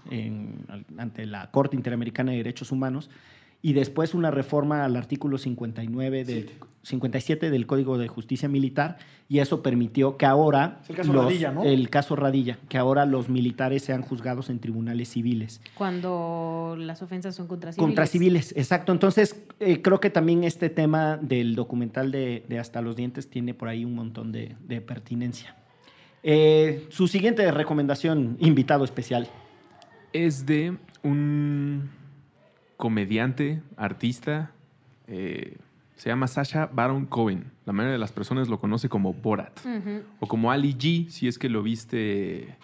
ante 0.96 1.26
la 1.26 1.50
Corte 1.50 1.76
Interamericana 1.76 2.32
de 2.32 2.38
Derechos 2.38 2.72
Humanos, 2.72 3.08
y 3.64 3.72
después 3.72 4.12
una 4.12 4.30
reforma 4.30 4.84
al 4.84 4.94
artículo 4.94 5.38
59 5.38 6.26
del, 6.26 6.50
57 6.82 7.48
del 7.48 7.66
Código 7.66 7.96
de 7.96 8.08
Justicia 8.08 8.46
Militar, 8.46 8.98
y 9.26 9.38
eso 9.38 9.62
permitió 9.62 10.18
que 10.18 10.26
ahora... 10.26 10.82
Es 10.82 10.90
el 10.90 10.96
caso 10.96 11.12
Radilla, 11.14 11.50
¿no? 11.50 11.64
El 11.64 11.88
caso 11.88 12.14
Radilla, 12.14 12.58
que 12.68 12.76
ahora 12.76 13.06
los 13.06 13.30
militares 13.30 13.82
sean 13.82 14.02
juzgados 14.02 14.50
en 14.50 14.58
tribunales 14.58 15.08
civiles. 15.08 15.62
Cuando 15.76 16.76
las 16.78 17.00
ofensas 17.00 17.36
son 17.36 17.46
contra 17.46 17.72
civiles. 17.72 17.86
Contra 17.86 18.06
civiles, 18.06 18.52
exacto. 18.54 18.92
Entonces, 18.92 19.42
eh, 19.60 19.80
creo 19.80 19.98
que 19.98 20.10
también 20.10 20.44
este 20.44 20.68
tema 20.68 21.16
del 21.16 21.54
documental 21.54 22.12
de, 22.12 22.44
de 22.46 22.58
Hasta 22.58 22.82
los 22.82 22.96
Dientes 22.96 23.30
tiene 23.30 23.54
por 23.54 23.68
ahí 23.68 23.86
un 23.86 23.94
montón 23.94 24.30
de, 24.30 24.56
de 24.60 24.82
pertinencia. 24.82 25.56
Eh, 26.22 26.84
su 26.90 27.08
siguiente 27.08 27.50
recomendación, 27.50 28.36
invitado 28.40 28.84
especial. 28.84 29.26
Es 30.12 30.44
de 30.44 30.76
un 31.02 31.88
comediante, 32.76 33.62
artista, 33.76 34.52
eh, 35.06 35.56
se 35.96 36.08
llama 36.08 36.26
Sasha 36.26 36.66
Baron 36.66 37.06
Cohen. 37.06 37.52
La 37.64 37.72
mayoría 37.72 37.92
de 37.92 37.98
las 37.98 38.12
personas 38.12 38.48
lo 38.48 38.58
conoce 38.58 38.88
como 38.88 39.14
Borat. 39.14 39.58
O 40.20 40.26
como 40.26 40.50
Ali 40.50 40.74
G, 40.74 41.08
si 41.08 41.28
es 41.28 41.38
que 41.38 41.48
lo 41.48 41.62
viste 41.62 42.56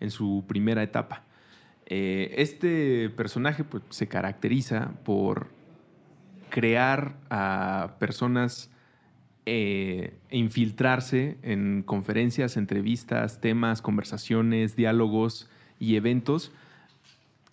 en 0.00 0.10
su 0.10 0.44
primera 0.48 0.82
etapa. 0.82 1.24
Eh, 1.86 2.34
este 2.38 3.10
personaje 3.10 3.64
pues, 3.64 3.82
se 3.90 4.08
caracteriza 4.08 4.92
por 5.04 5.48
crear 6.50 7.16
a 7.30 7.96
personas 7.98 8.70
eh, 9.46 10.14
e 10.28 10.38
infiltrarse 10.38 11.38
en 11.42 11.82
conferencias, 11.82 12.56
entrevistas, 12.56 13.40
temas, 13.40 13.80
conversaciones, 13.80 14.76
diálogos 14.76 15.48
y 15.78 15.96
eventos 15.96 16.52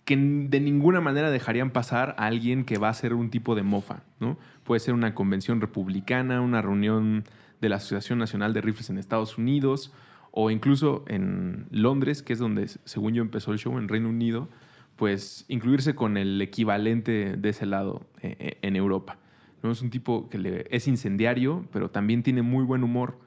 que 0.06 0.16
de 0.16 0.60
ninguna 0.60 1.02
manera 1.02 1.30
dejarían 1.30 1.70
pasar 1.70 2.14
a 2.16 2.26
alguien 2.26 2.64
que 2.64 2.78
va 2.78 2.88
a 2.88 2.94
ser 2.94 3.12
un 3.12 3.28
tipo 3.28 3.54
de 3.54 3.62
mofa, 3.62 4.04
¿no? 4.20 4.38
Puede 4.64 4.80
ser 4.80 4.94
una 4.94 5.14
convención 5.14 5.60
republicana, 5.60 6.40
una 6.40 6.62
reunión 6.62 7.24
de 7.60 7.68
la 7.68 7.76
Asociación 7.76 8.18
Nacional 8.18 8.54
de 8.54 8.60
Rifles 8.62 8.88
en 8.88 8.96
Estados 8.98 9.36
Unidos 9.36 9.92
o 10.30 10.50
incluso 10.50 11.04
en 11.08 11.66
Londres, 11.70 12.22
que 12.22 12.32
es 12.34 12.38
donde, 12.38 12.68
según 12.84 13.14
yo, 13.14 13.22
empezó 13.22 13.52
el 13.52 13.58
show 13.58 13.76
en 13.78 13.88
Reino 13.88 14.08
Unido, 14.08 14.48
pues 14.94 15.44
incluirse 15.48 15.94
con 15.94 16.16
el 16.16 16.40
equivalente 16.40 17.36
de 17.36 17.48
ese 17.48 17.66
lado 17.66 18.06
eh, 18.22 18.36
eh, 18.38 18.58
en 18.62 18.76
Europa. 18.76 19.18
¿no? 19.62 19.70
Es 19.72 19.82
un 19.82 19.90
tipo 19.90 20.28
que 20.30 20.38
le- 20.38 20.66
es 20.70 20.86
incendiario, 20.88 21.66
pero 21.72 21.90
también 21.90 22.22
tiene 22.22 22.42
muy 22.42 22.64
buen 22.64 22.84
humor 22.84 23.18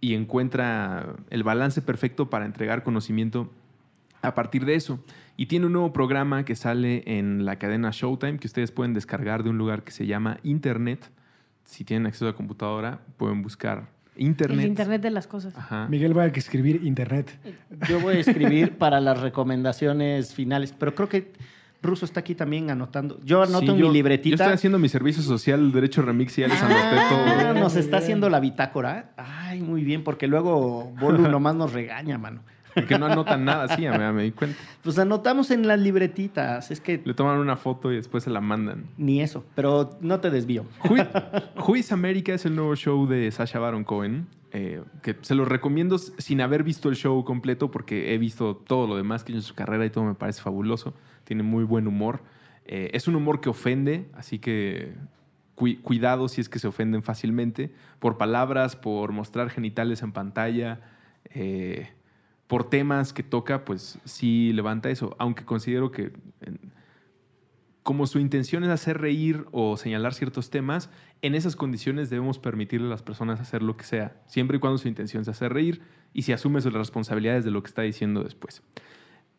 y 0.00 0.14
encuentra 0.14 1.16
el 1.30 1.42
balance 1.44 1.80
perfecto 1.82 2.28
para 2.28 2.44
entregar 2.44 2.82
conocimiento 2.82 3.50
a 4.22 4.34
partir 4.34 4.64
de 4.64 4.74
eso. 4.74 4.98
Y 5.36 5.46
tiene 5.46 5.66
un 5.66 5.72
nuevo 5.72 5.92
programa 5.92 6.44
que 6.44 6.56
sale 6.56 7.02
en 7.06 7.44
la 7.44 7.56
cadena 7.56 7.90
Showtime 7.92 8.38
que 8.38 8.46
ustedes 8.46 8.72
pueden 8.72 8.94
descargar 8.94 9.42
de 9.42 9.50
un 9.50 9.58
lugar 9.58 9.82
que 9.82 9.92
se 9.92 10.06
llama 10.06 10.38
Internet. 10.42 11.10
Si 11.64 11.84
tienen 11.84 12.06
acceso 12.06 12.28
a 12.28 12.34
computadora, 12.34 13.00
pueden 13.16 13.42
buscar 13.42 13.88
Internet. 14.18 14.60
El 14.60 14.66
internet 14.68 15.02
de 15.02 15.10
las 15.10 15.26
cosas. 15.26 15.54
Ajá. 15.58 15.88
Miguel 15.90 16.16
va 16.16 16.22
a 16.22 16.26
escribir 16.28 16.80
internet. 16.86 17.38
Yo 17.86 18.00
voy 18.00 18.14
a 18.16 18.20
escribir 18.20 18.78
para 18.78 18.98
las 18.98 19.20
recomendaciones 19.20 20.32
finales, 20.34 20.72
pero 20.78 20.94
creo 20.94 21.08
que 21.10 21.32
Ruso 21.82 22.06
está 22.06 22.20
aquí 22.20 22.34
también 22.34 22.70
anotando. 22.70 23.20
Yo 23.22 23.42
anoto 23.42 23.58
Sí, 23.60 23.64
en 23.66 23.68
yo- 23.72 23.74
mi 23.76 23.82
Yo 23.82 23.92
libretita. 23.92 24.36
estoy 24.36 24.54
haciendo 24.54 24.78
mi 24.78 24.88
servicio 24.88 25.22
social, 25.22 25.70
Derecho 25.70 26.00
Remix, 26.00 26.38
y 26.38 26.40
ya 26.40 26.48
les 26.48 26.62
anoté 26.62 26.80
Ah, 26.82 27.06
todo. 27.10 27.52
Muy 27.52 27.60
nos 27.60 27.76
está 27.76 27.98
haciendo 27.98 28.30
la 28.30 28.40
bitácora. 28.40 29.12
Ay, 29.18 29.60
muy 29.60 29.84
bien, 29.84 30.02
porque 30.02 30.26
luego 30.26 30.90
Bolu 30.98 31.18
nomás 31.38 31.54
nos 31.54 31.74
regaña, 31.74 32.16
mano. 32.16 32.40
Porque 32.76 32.98
no 32.98 33.06
anotan 33.06 33.44
nada, 33.44 33.74
sí, 33.74 33.82
ya 33.82 33.98
me, 33.98 34.12
me 34.12 34.22
di 34.22 34.30
cuenta. 34.30 34.56
Pues 34.84 34.98
anotamos 34.98 35.50
en 35.50 35.66
las 35.66 35.80
libretitas. 35.80 36.70
Es 36.70 36.80
que 36.80 37.00
Le 37.04 37.14
toman 37.14 37.38
una 37.38 37.56
foto 37.56 37.90
y 37.92 37.96
después 37.96 38.22
se 38.22 38.30
la 38.30 38.40
mandan. 38.40 38.84
ni 38.96 39.20
eso, 39.20 39.44
pero 39.56 39.98
no 40.00 40.20
te 40.20 40.30
desvío. 40.30 40.64
Is 41.74 41.90
America 41.92 42.32
es 42.34 42.46
el 42.46 42.54
nuevo 42.54 42.76
show 42.76 43.06
de 43.06 43.30
Sasha 43.32 43.58
Baron 43.58 43.82
Cohen, 43.84 44.26
eh, 44.52 44.82
que 45.02 45.16
se 45.22 45.34
lo 45.34 45.44
recomiendo 45.44 45.98
sin 45.98 46.40
haber 46.40 46.62
visto 46.62 46.88
el 46.88 46.96
show 46.96 47.24
completo 47.24 47.70
porque 47.70 48.14
he 48.14 48.18
visto 48.18 48.56
todo 48.56 48.86
lo 48.86 48.96
demás 48.96 49.24
que 49.24 49.32
hizo 49.32 49.38
en 49.40 49.42
su 49.42 49.54
carrera 49.54 49.84
y 49.84 49.90
todo 49.90 50.04
me 50.04 50.14
parece 50.14 50.40
fabuloso. 50.42 50.94
Tiene 51.24 51.42
muy 51.42 51.64
buen 51.64 51.86
humor. 51.88 52.20
Eh, 52.66 52.90
es 52.92 53.08
un 53.08 53.16
humor 53.16 53.40
que 53.40 53.48
ofende, 53.48 54.06
así 54.14 54.38
que 54.38 54.92
cui- 55.56 55.80
cuidado 55.82 56.28
si 56.28 56.40
es 56.40 56.48
que 56.48 56.58
se 56.58 56.68
ofenden 56.68 57.02
fácilmente 57.02 57.72
por 57.98 58.18
palabras, 58.18 58.76
por 58.76 59.12
mostrar 59.12 59.50
genitales 59.50 60.02
en 60.02 60.12
pantalla, 60.12 60.80
eh, 61.34 61.88
por 62.46 62.68
temas 62.70 63.12
que 63.12 63.22
toca, 63.22 63.64
pues 63.64 63.98
sí 64.04 64.52
levanta 64.52 64.90
eso. 64.90 65.16
Aunque 65.18 65.44
considero 65.44 65.90
que 65.90 66.12
como 67.82 68.08
su 68.08 68.18
intención 68.18 68.64
es 68.64 68.70
hacer 68.70 69.00
reír 69.00 69.46
o 69.52 69.76
señalar 69.76 70.12
ciertos 70.12 70.50
temas, 70.50 70.90
en 71.22 71.36
esas 71.36 71.54
condiciones 71.54 72.10
debemos 72.10 72.40
permitirle 72.40 72.88
a 72.88 72.90
las 72.90 73.02
personas 73.02 73.40
hacer 73.40 73.62
lo 73.62 73.76
que 73.76 73.84
sea, 73.84 74.20
siempre 74.26 74.56
y 74.56 74.60
cuando 74.60 74.78
su 74.78 74.88
intención 74.88 75.24
sea 75.24 75.30
hacer 75.30 75.52
reír 75.52 75.82
y 76.12 76.22
si 76.22 76.32
asume 76.32 76.60
sus 76.60 76.72
responsabilidades 76.72 77.44
de 77.44 77.52
lo 77.52 77.62
que 77.62 77.68
está 77.68 77.82
diciendo 77.82 78.24
después. 78.24 78.62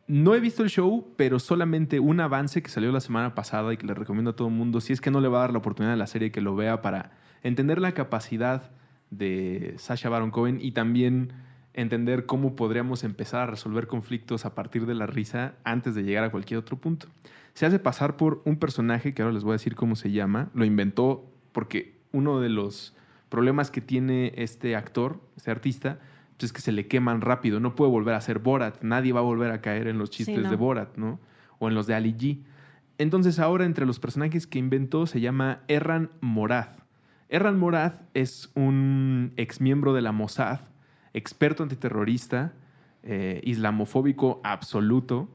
No 0.07 0.33
he 0.33 0.39
visto 0.39 0.63
el 0.63 0.69
show, 0.69 1.13
pero 1.17 1.39
solamente 1.39 1.99
un 1.99 2.21
avance 2.21 2.63
que 2.63 2.69
salió 2.69 2.93
la 2.93 3.01
semana 3.01 3.35
pasada 3.35 3.73
y 3.73 3.77
que 3.77 3.85
le 3.85 3.93
recomiendo 3.93 4.31
a 4.31 4.35
todo 4.37 4.47
el 4.47 4.53
mundo, 4.53 4.79
si 4.79 4.93
es 4.93 5.01
que 5.01 5.11
no 5.11 5.19
le 5.19 5.27
va 5.27 5.39
a 5.39 5.41
dar 5.41 5.51
la 5.51 5.59
oportunidad 5.59 5.95
a 5.95 5.97
la 5.97 6.07
serie 6.07 6.31
que 6.31 6.39
lo 6.39 6.55
vea 6.55 6.81
para 6.81 7.11
entender 7.43 7.81
la 7.81 7.91
capacidad 7.91 8.71
de 9.09 9.73
Sasha 9.77 10.07
Baron 10.07 10.31
Cohen 10.31 10.59
y 10.61 10.71
también 10.71 11.33
entender 11.77 12.25
cómo 12.25 12.55
podríamos 12.55 13.03
empezar 13.03 13.41
a 13.41 13.45
resolver 13.45 13.87
conflictos 13.87 14.45
a 14.45 14.55
partir 14.55 14.85
de 14.87 14.95
la 14.95 15.05
risa 15.05 15.53
antes 15.63 15.95
de 15.95 16.03
llegar 16.03 16.23
a 16.23 16.31
cualquier 16.31 16.59
otro 16.59 16.75
punto. 16.75 17.07
Se 17.53 17.65
hace 17.65 17.79
pasar 17.79 18.17
por 18.17 18.41
un 18.45 18.57
personaje 18.57 19.13
que 19.13 19.21
ahora 19.21 19.33
les 19.33 19.43
voy 19.43 19.51
a 19.51 19.53
decir 19.53 19.75
cómo 19.75 19.95
se 19.95 20.11
llama. 20.11 20.49
Lo 20.53 20.65
inventó 20.65 21.31
porque 21.51 21.95
uno 22.11 22.39
de 22.39 22.49
los 22.49 22.95
problemas 23.29 23.69
que 23.69 23.81
tiene 23.81 24.33
este 24.37 24.75
actor, 24.75 25.21
este 25.37 25.51
artista, 25.51 25.99
pues 26.37 26.45
es 26.45 26.53
que 26.53 26.61
se 26.61 26.71
le 26.71 26.87
queman 26.87 27.21
rápido. 27.21 27.59
No 27.59 27.75
puede 27.75 27.91
volver 27.91 28.15
a 28.15 28.21
ser 28.21 28.39
Borat. 28.39 28.81
Nadie 28.81 29.13
va 29.13 29.19
a 29.19 29.23
volver 29.23 29.51
a 29.51 29.61
caer 29.61 29.87
en 29.87 29.99
los 29.99 30.09
chistes 30.09 30.43
no. 30.43 30.49
de 30.49 30.55
Borat, 30.55 30.97
¿no? 30.97 31.19
O 31.59 31.67
en 31.67 31.75
los 31.75 31.85
de 31.85 31.93
Ali 31.93 32.13
G. 32.13 32.39
Entonces 32.97 33.37
ahora 33.37 33.65
entre 33.65 33.85
los 33.85 33.99
personajes 33.99 34.47
que 34.47 34.57
inventó 34.57 35.05
se 35.05 35.21
llama 35.21 35.61
Erran 35.67 36.09
Morad. 36.21 36.69
Erran 37.29 37.59
Morad 37.59 37.93
es 38.15 38.49
un 38.55 39.33
exmiembro 39.35 39.93
de 39.93 40.01
la 40.01 40.11
Mossad, 40.11 40.61
experto 41.17 41.63
antiterrorista, 41.63 42.53
eh, 43.03 43.41
islamofóbico 43.43 44.39
absoluto, 44.43 45.29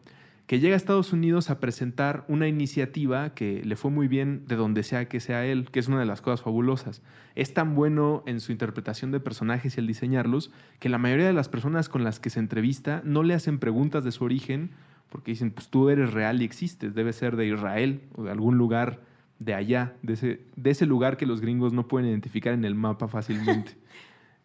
que 0.47 0.61
llega 0.61 0.75
a 0.75 0.77
Estados 0.77 1.13
Unidos 1.13 1.49
a 1.51 1.61
presentar 1.61 2.25
una 2.29 2.47
iniciativa 2.47 3.33
que 3.35 3.63
le 3.65 3.77
fue 3.77 3.91
muy 3.91 4.09
bien 4.09 4.45
de 4.47 4.57
donde 4.57 4.83
sea 4.83 5.09
que 5.09 5.21
sea 5.21 5.47
él, 5.47 5.71
que 5.71 5.81
es 5.81 5.89
una 5.89 5.99
de 5.99 6.05
las 6.05 6.21
cosas 6.21 6.43
fabulosas. 6.43 7.03
Es 7.35 7.55
tan 7.55 7.75
bueno 7.75 8.23
en 8.27 8.41
su 8.41 8.53
interpretación 8.53 9.13
de 9.13 9.21
personajes 9.21 9.77
y 9.77 9.81
el 9.81 9.87
diseñarlos 9.87 10.53
que 10.79 10.89
la 10.89 10.99
mayoría 10.99 11.27
de 11.27 11.33
las 11.33 11.49
personas 11.49 11.89
con 11.89 12.05
las 12.05 12.21
que 12.21 12.31
se 12.31 12.41
entrevista 12.41 13.01
no 13.05 13.23
le 13.23 13.35
hacen 13.35 13.59
preguntas 13.59 14.05
de 14.05 14.13
su 14.13 14.25
origen 14.25 14.73
porque 15.09 15.33
dicen, 15.33 15.51
pues 15.51 15.69
tú 15.69 15.89
eres 15.89 16.13
real 16.13 16.43
y 16.43 16.45
existes, 16.45 16.95
debe 16.95 17.13
ser 17.13 17.37
de 17.37 17.47
Israel 17.47 18.03
o 18.15 18.25
de 18.25 18.31
algún 18.31 18.57
lugar 18.57 19.01
de 19.39 19.55
allá, 19.55 19.95
de 20.03 20.13
ese, 20.15 20.41
de 20.57 20.71
ese 20.71 20.87
lugar 20.87 21.17
que 21.17 21.27
los 21.27 21.41
gringos 21.41 21.73
no 21.73 21.89
pueden 21.89 22.09
identificar 22.09 22.55
en 22.55 22.65
el 22.65 22.75
mapa 22.75 23.09
fácilmente. 23.09 23.77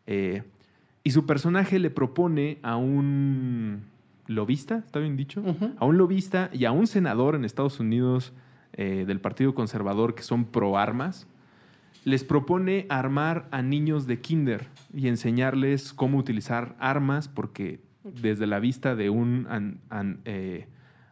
Eh, 0.10 0.42
y 1.08 1.12
su 1.12 1.26
personaje 1.26 1.80
le 1.80 1.90
propone 1.90 2.58
a 2.64 2.76
un 2.76 3.84
lobista, 4.28 4.80
¿está 4.86 5.00
bien 5.00 5.16
dicho? 5.16 5.42
A 5.80 5.86
un 5.86 5.98
lobista 5.98 6.50
y 6.52 6.66
a 6.66 6.74
un 6.74 6.86
senador 6.86 7.34
en 7.36 7.46
Estados 7.46 7.80
Unidos 7.80 8.34
eh, 8.74 9.06
del 9.08 9.22
Partido 9.22 9.56
Conservador 9.56 10.16
que 10.16 10.24
son 10.24 10.44
pro 10.44 10.78
armas, 10.78 11.26
les 12.04 12.26
propone 12.26 12.86
armar 12.90 13.48
a 13.52 13.62
niños 13.62 14.06
de 14.06 14.20
kinder 14.20 14.68
y 14.94 15.08
enseñarles 15.08 15.94
cómo 15.94 16.18
utilizar 16.18 16.76
armas 16.78 17.30
porque 17.30 17.80
desde 18.04 18.46
la 18.46 18.60
vista 18.60 18.94
de 18.98 19.10
un 19.10 19.48
an- 19.50 19.80
an- 19.90 20.20
eh, 20.26 20.68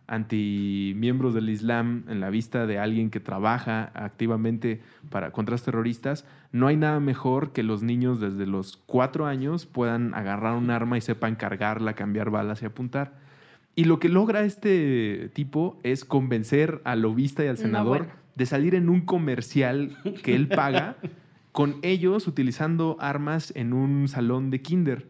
antimiembros 0.08 1.34
del 1.34 1.50
Islam, 1.50 2.04
en 2.08 2.20
la 2.20 2.30
vista 2.30 2.66
de 2.66 2.80
alguien 2.80 3.10
que 3.10 3.20
trabaja 3.20 3.92
activamente 3.94 4.82
para 5.10 5.32
contras 5.32 5.64
terroristas, 5.64 6.26
no 6.52 6.68
hay 6.68 6.78
nada 6.78 7.00
mejor 7.00 7.52
que 7.52 7.64
los 7.64 7.84
niños 7.84 8.20
desde 8.20 8.46
los 8.46 8.78
cuatro 8.86 9.26
años 9.26 9.66
puedan 9.66 10.14
agarrar 10.14 10.56
un 10.56 10.70
arma 10.70 10.98
y 10.98 11.02
sepan 11.02 11.36
cargarla, 11.36 11.94
cambiar 11.94 12.30
balas 12.30 12.62
y 12.62 12.66
apuntar. 12.66 13.14
Y 13.76 13.86
lo 13.86 14.00
que 14.00 14.08
logra 14.10 14.44
este 14.44 15.30
tipo 15.34 15.80
es 15.84 16.06
convencer 16.06 16.82
al 16.86 17.02
lobista 17.02 17.44
y 17.44 17.48
al 17.48 17.56
No, 17.56 17.62
senador 17.62 17.98
bueno. 18.00 18.14
de 18.36 18.46
salir 18.46 18.76
en 18.76 18.90
un 18.90 19.02
comercial 19.02 19.98
que 20.24 20.36
él 20.36 20.48
paga 20.48 20.96
con 21.52 21.76
ellos 21.82 22.28
utilizando 22.28 22.96
armas 23.00 23.52
en 23.56 23.74
un 23.74 24.08
salón 24.08 24.50
de 24.50 24.62
kinder. 24.62 25.08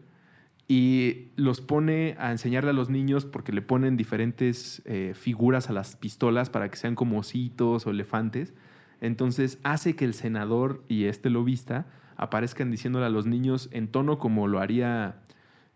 Y 0.68 1.28
los 1.36 1.60
pone 1.60 2.16
a 2.18 2.32
enseñarle 2.32 2.70
a 2.70 2.72
los 2.72 2.90
niños 2.90 3.24
porque 3.24 3.52
le 3.52 3.62
ponen 3.62 3.96
diferentes 3.96 4.82
eh, 4.84 5.12
figuras 5.14 5.70
a 5.70 5.72
las 5.72 5.94
pistolas 5.94 6.50
para 6.50 6.68
que 6.68 6.76
sean 6.76 6.96
como 6.96 7.18
ositos 7.18 7.86
o 7.86 7.90
elefantes. 7.90 8.52
Entonces 9.00 9.58
hace 9.62 9.94
que 9.94 10.04
el 10.04 10.14
senador 10.14 10.82
y 10.88 11.04
este 11.04 11.30
lobista 11.30 11.86
aparezcan 12.16 12.70
diciéndole 12.70 13.06
a 13.06 13.10
los 13.10 13.26
niños 13.26 13.68
en 13.72 13.88
tono 13.88 14.18
como 14.18 14.48
lo 14.48 14.58
haría 14.58 15.20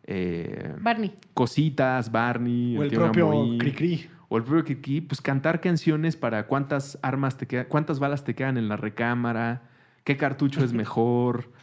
eh, 0.04 0.74
Barney. 0.80 1.12
Cositas, 1.34 2.10
Barney, 2.10 2.76
O 2.76 2.82
el 2.82 2.90
tío 2.90 2.98
propio 3.00 3.58
Cricri. 3.58 4.08
o 4.28 4.38
el 4.38 4.44
propio 4.44 4.64
Kiki, 4.64 5.02
pues 5.02 5.20
cantar 5.20 5.60
canciones 5.60 6.16
para 6.16 6.46
cuántas 6.46 6.98
armas 7.02 7.36
te 7.36 7.46
quedan, 7.46 7.66
cuántas 7.68 7.98
balas 7.98 8.24
te 8.24 8.34
quedan 8.34 8.56
en 8.56 8.68
la 8.68 8.76
recámara, 8.76 9.62
qué 10.04 10.16
cartucho 10.16 10.64
es 10.64 10.72
mejor, 10.72 11.52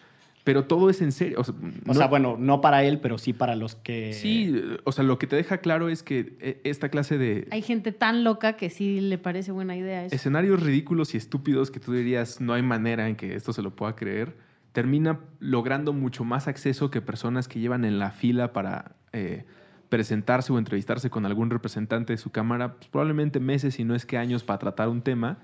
pero 0.48 0.64
todo 0.64 0.90
es 0.90 1.02
en 1.02 1.12
serio. 1.12 1.42
O 1.42 1.44
sea, 1.44 1.54
O 1.56 1.88
no- 1.88 1.94
sea, 1.94 2.08
bueno, 2.08 2.38
no 2.40 2.62
para 2.62 2.82
él, 2.86 3.02
pero 3.02 3.18
sí 3.18 3.34
para 3.34 3.58
los 3.58 3.76
que... 3.76 4.14
sí, 4.14 4.56
o 4.86 4.94
sea, 4.94 5.04
lo 5.04 5.20
que 5.20 5.28
te 5.28 5.36
deja 5.36 5.58
claro 5.58 5.90
es 5.90 6.04
que 6.04 6.38
eh, 6.40 6.62
esta 6.64 6.88
clase 6.88 7.18
de 7.18 7.50
Hay 7.52 7.62
gente 7.62 7.92
tan 7.92 8.24
loca 8.24 8.54
que 8.54 8.70
sí 8.70 9.02
le 9.02 9.18
parece 9.18 9.52
buena 9.52 9.76
idea 9.76 10.06
eso. 10.06 10.16
escenarios 10.16 10.64
ridículos 10.64 11.14
y 11.16 11.18
estúpidos 11.18 11.70
que 11.70 11.82
tú 11.82 11.92
dirías 11.92 12.40
no 12.40 12.54
hay 12.54 12.62
manera 12.62 13.10
en 13.10 13.18
que 13.18 13.36
esto 13.36 13.52
se 13.52 13.62
lo 13.62 13.76
pueda 13.76 13.98
creer, 13.98 14.38
termina 14.72 15.20
logrando 15.42 15.92
mucho 15.92 16.24
más 16.24 16.48
acceso 16.48 16.90
que 16.92 17.02
personas 17.02 17.50
que 17.50 17.60
llevan 17.60 17.84
en 17.84 18.00
la 18.00 18.12
fila 18.12 18.54
para 18.54 18.96
eh, 19.12 19.44
presentarse 19.90 20.54
o 20.54 20.58
entrevistarse 20.60 21.10
con 21.10 21.26
algún 21.26 21.50
representante 21.50 22.14
de 22.14 22.18
su 22.18 22.30
cámara, 22.30 22.76
pues, 22.76 22.88
probablemente 22.88 23.42
meses 23.42 23.82
y 23.82 23.84
no 23.84 23.96
es 23.96 24.06
que 24.06 24.18
años 24.18 24.46
para 24.46 24.60
tratar 24.60 24.88
un 24.88 25.02
tema. 25.02 25.40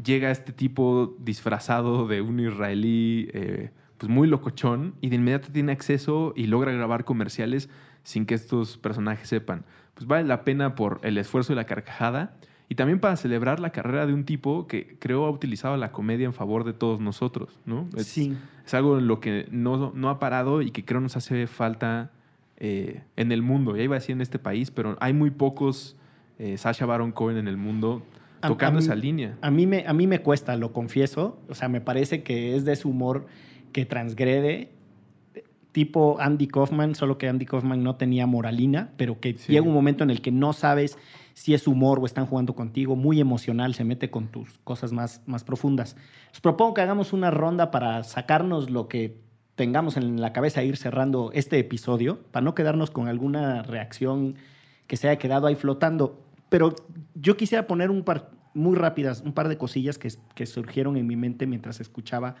Llega 0.00 0.30
este 0.30 0.52
tipo 0.52 1.16
disfrazado 1.18 2.06
de 2.06 2.20
un 2.22 2.38
israelí 2.38 3.28
eh, 3.34 3.70
pues 4.02 4.10
muy 4.10 4.26
locochón 4.26 4.94
y 5.00 5.10
de 5.10 5.14
inmediato 5.14 5.46
tiene 5.52 5.70
acceso 5.70 6.32
y 6.34 6.48
logra 6.48 6.72
grabar 6.72 7.04
comerciales 7.04 7.68
sin 8.02 8.26
que 8.26 8.34
estos 8.34 8.76
personajes 8.76 9.28
sepan. 9.28 9.64
Pues 9.94 10.08
vale 10.08 10.26
la 10.26 10.42
pena 10.42 10.74
por 10.74 10.98
el 11.04 11.18
esfuerzo 11.18 11.52
y 11.52 11.56
la 11.56 11.66
carcajada 11.66 12.34
y 12.68 12.74
también 12.74 12.98
para 12.98 13.14
celebrar 13.14 13.60
la 13.60 13.70
carrera 13.70 14.04
de 14.04 14.12
un 14.12 14.24
tipo 14.24 14.66
que 14.66 14.96
creo 14.98 15.24
ha 15.24 15.30
utilizado 15.30 15.76
la 15.76 15.92
comedia 15.92 16.26
en 16.26 16.32
favor 16.32 16.64
de 16.64 16.72
todos 16.72 16.98
nosotros, 16.98 17.60
¿no? 17.64 17.86
Es, 17.96 18.08
Sí. 18.08 18.36
es 18.66 18.74
algo 18.74 18.98
en 18.98 19.06
lo 19.06 19.20
que 19.20 19.46
no, 19.52 19.92
no 19.94 20.10
ha 20.10 20.18
parado 20.18 20.62
y 20.62 20.72
que 20.72 20.84
creo 20.84 21.00
nos 21.00 21.16
hace 21.16 21.46
falta 21.46 22.10
eh, 22.56 23.04
en 23.14 23.30
el 23.30 23.42
mundo. 23.42 23.76
Ya 23.76 23.84
iba 23.84 23.94
a 23.94 24.00
decir 24.00 24.14
en 24.16 24.20
este 24.20 24.40
país, 24.40 24.72
pero 24.72 24.96
hay 25.00 25.12
muy 25.12 25.30
pocos 25.30 25.94
eh, 26.40 26.58
Sasha 26.58 26.86
Baron 26.86 27.12
Cohen 27.12 27.36
en 27.36 27.46
el 27.46 27.56
mundo 27.56 28.02
tocando 28.40 28.78
a 28.78 28.80
mí- 28.80 28.84
esa 28.84 28.96
línea. 28.96 29.38
A 29.42 29.52
mí, 29.52 29.64
me, 29.68 29.84
a 29.86 29.92
mí 29.92 30.08
me 30.08 30.18
cuesta, 30.22 30.56
lo 30.56 30.72
confieso. 30.72 31.38
O 31.48 31.54
sea, 31.54 31.68
me 31.68 31.80
parece 31.80 32.24
que 32.24 32.56
es 32.56 32.64
de 32.64 32.72
ese 32.72 32.88
humor 32.88 33.26
que 33.72 33.84
transgrede, 33.86 34.70
tipo 35.72 36.18
Andy 36.20 36.46
Kaufman, 36.48 36.94
solo 36.94 37.16
que 37.18 37.28
Andy 37.28 37.46
Kaufman 37.46 37.82
no 37.82 37.96
tenía 37.96 38.26
moralina, 38.26 38.90
pero 38.96 39.20
que 39.20 39.34
Sí. 39.34 39.52
llega 39.52 39.66
un 39.66 39.72
momento 39.72 40.04
en 40.04 40.10
el 40.10 40.20
que 40.20 40.30
no 40.30 40.52
sabes 40.52 40.98
si 41.34 41.54
es 41.54 41.66
humor 41.66 41.98
o 41.98 42.04
están 42.06 42.26
jugando 42.26 42.54
contigo, 42.54 42.94
muy 42.94 43.20
emocional, 43.20 43.74
se 43.74 43.84
mete 43.84 44.10
con 44.10 44.28
tus 44.28 44.58
cosas 44.64 44.92
más, 44.92 45.22
más 45.26 45.44
profundas. 45.44 45.96
Os 46.32 46.40
propongo 46.40 46.74
que 46.74 46.82
hagamos 46.82 47.14
una 47.14 47.30
ronda 47.30 47.70
para 47.70 48.02
sacarnos 48.04 48.70
lo 48.70 48.86
que 48.86 49.16
tengamos 49.54 49.96
en 49.96 50.20
la 50.20 50.32
cabeza 50.34 50.60
e 50.60 50.66
ir 50.66 50.76
cerrando 50.76 51.30
este 51.32 51.58
episodio, 51.58 52.22
para 52.32 52.44
no 52.44 52.54
quedarnos 52.54 52.90
con 52.90 53.08
alguna 53.08 53.62
reacción 53.62 54.34
que 54.86 54.96
se 54.98 55.08
haya 55.08 55.18
quedado 55.18 55.46
ahí 55.46 55.54
flotando. 55.54 56.22
Pero 56.50 56.74
yo 57.14 57.38
quisiera 57.38 57.66
poner 57.66 57.90
un 57.90 58.02
par, 58.02 58.30
muy 58.52 58.76
rápidas, 58.76 59.22
un 59.22 59.32
par 59.32 59.48
de 59.48 59.56
cosillas 59.56 59.96
que, 59.96 60.10
que 60.34 60.44
surgieron 60.44 60.98
en 60.98 61.06
mi 61.06 61.16
mente 61.16 61.46
mientras 61.46 61.80
escuchaba 61.80 62.34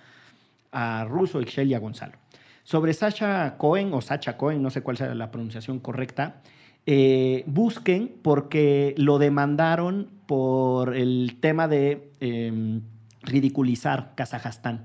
a 0.72 1.04
Russo, 1.04 1.40
Excel 1.40 1.68
y 1.68 1.74
a 1.74 1.78
Gonzalo. 1.78 2.14
Sobre 2.64 2.94
Sasha 2.94 3.56
Cohen 3.58 3.92
o 3.92 4.00
Sacha 4.00 4.36
Cohen, 4.36 4.62
no 4.62 4.70
sé 4.70 4.82
cuál 4.82 4.96
sea 4.96 5.14
la 5.14 5.30
pronunciación 5.30 5.78
correcta, 5.80 6.40
eh, 6.86 7.44
busquen 7.46 8.12
porque 8.22 8.94
lo 8.96 9.18
demandaron 9.18 10.08
por 10.26 10.96
el 10.96 11.36
tema 11.40 11.68
de 11.68 12.10
eh, 12.20 12.80
ridiculizar 13.22 14.12
Kazajstán. 14.14 14.84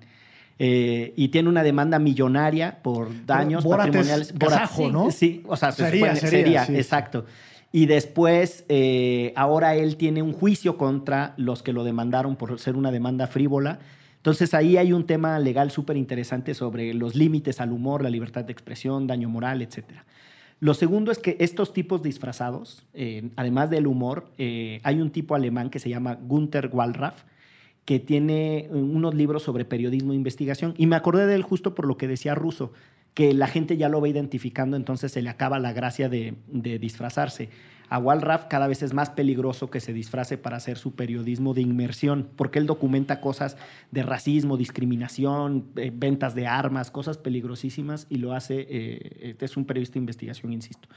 Eh, 0.59 1.13
y 1.15 1.27
tiene 1.27 1.49
una 1.49 1.61
demanda 1.61 1.99
millonaria 1.99 2.79
por 2.81 3.09
daños 3.27 3.63
Borat 3.63 3.88
es 3.88 3.91
patrimoniales. 3.91 4.33
Borat, 4.33 4.59
kazajo, 4.61 4.85
sí, 4.88 4.91
¿no? 4.91 5.11
Sí, 5.11 5.43
o 5.47 5.55
sea, 5.55 5.71
se 5.71 5.83
Sería, 5.85 6.15
supone- 6.15 6.19
sería, 6.19 6.29
sería, 6.29 6.65
sí. 6.65 6.75
exacto. 6.75 7.25
Y 7.71 7.85
después, 7.85 8.65
eh, 8.69 9.33
ahora 9.35 9.75
él 9.75 9.97
tiene 9.97 10.23
un 10.23 10.33
juicio 10.33 10.77
contra 10.77 11.33
los 11.38 11.61
que 11.61 11.73
lo 11.73 11.83
demandaron 11.83 12.35
por 12.38 12.59
ser 12.59 12.75
una 12.75 12.91
demanda 12.91 13.27
frívola. 13.27 13.79
Entonces 14.28 14.53
ahí 14.53 14.75
hay 14.75 14.91
un 14.91 15.05
tema 15.05 15.39
legal 15.39 15.71
súper 15.71 15.95
interesante 15.95 16.53
sobre 16.53 16.93
los 16.93 17.15
límites 17.15 17.61
al 17.61 17.71
humor, 17.71 18.03
la 18.03 18.09
libertad 18.09 18.43
de 18.43 18.51
expresión, 18.51 19.07
daño 19.07 19.30
moral, 19.30 19.61
etc. 19.61 19.86
Lo 20.59 20.73
segundo 20.73 21.13
es 21.13 21.17
que 21.17 21.38
estos 21.39 21.71
tipos 21.71 22.03
disfrazados, 22.03 22.86
eh, 22.93 23.30
además 23.38 23.69
del 23.69 23.88
humor, 23.88 24.30
eh, 24.38 24.82
hay 24.84 24.99
un 24.99 25.11
tipo 25.11 25.34
alemán 25.34 25.69
que 25.69 25.80
se 25.80 25.89
llama 25.89 26.15
Gunther 26.15 26.69
Wallraff, 26.73 27.23
que 27.86 27.99
tiene 28.01 28.67
unos 28.69 29.15
libros 29.15 29.43
sobre 29.43 29.63
periodismo 29.63 30.11
e 30.11 30.17
investigación. 30.17 30.73
Y 30.78 30.88
me 30.88 30.97
acordé 30.97 31.25
de 31.25 31.36
él 31.36 31.43
justo 31.43 31.73
por 31.73 31.88
lo 31.88 31.95
que 31.95 32.09
decía 32.09 32.36
Russo, 32.36 32.73
que 33.13 33.34
la 33.34 33.47
gente 33.47 33.78
ya 33.78 33.88
lo 33.88 34.01
va 34.01 34.09
identificando, 34.09 34.75
entonces 34.75 35.13
se 35.13 35.21
le 35.21 35.30
acaba 35.30 35.57
la 35.57 35.71
gracia 35.71 36.09
de 36.09 36.36
disfrazarse. 36.82 37.47
A 37.89 37.99
Wallraff 37.99 38.45
cada 38.45 38.67
vez 38.67 38.83
es 38.83 38.93
más 38.93 39.09
peligroso 39.09 39.69
que 39.69 39.79
se 39.79 39.93
disfrace 39.93 40.38
para 40.38 40.57
hacer 40.57 40.77
su 40.77 40.93
periodismo 40.93 41.53
de 41.53 41.61
inmersión, 41.61 42.27
porque 42.35 42.59
él 42.59 42.65
documenta 42.65 43.21
cosas 43.21 43.57
de 43.91 44.03
racismo, 44.03 44.57
discriminación, 44.57 45.67
eh, 45.75 45.91
ventas 45.93 46.35
de 46.35 46.47
armas, 46.47 46.91
cosas 46.91 47.17
peligrosísimas, 47.17 48.07
y 48.09 48.17
lo 48.17 48.33
hace, 48.33 48.67
eh, 48.69 49.35
es 49.39 49.57
un 49.57 49.65
periodista 49.65 49.93
de 49.93 49.99
investigación, 49.99 50.53
insisto. 50.53 50.89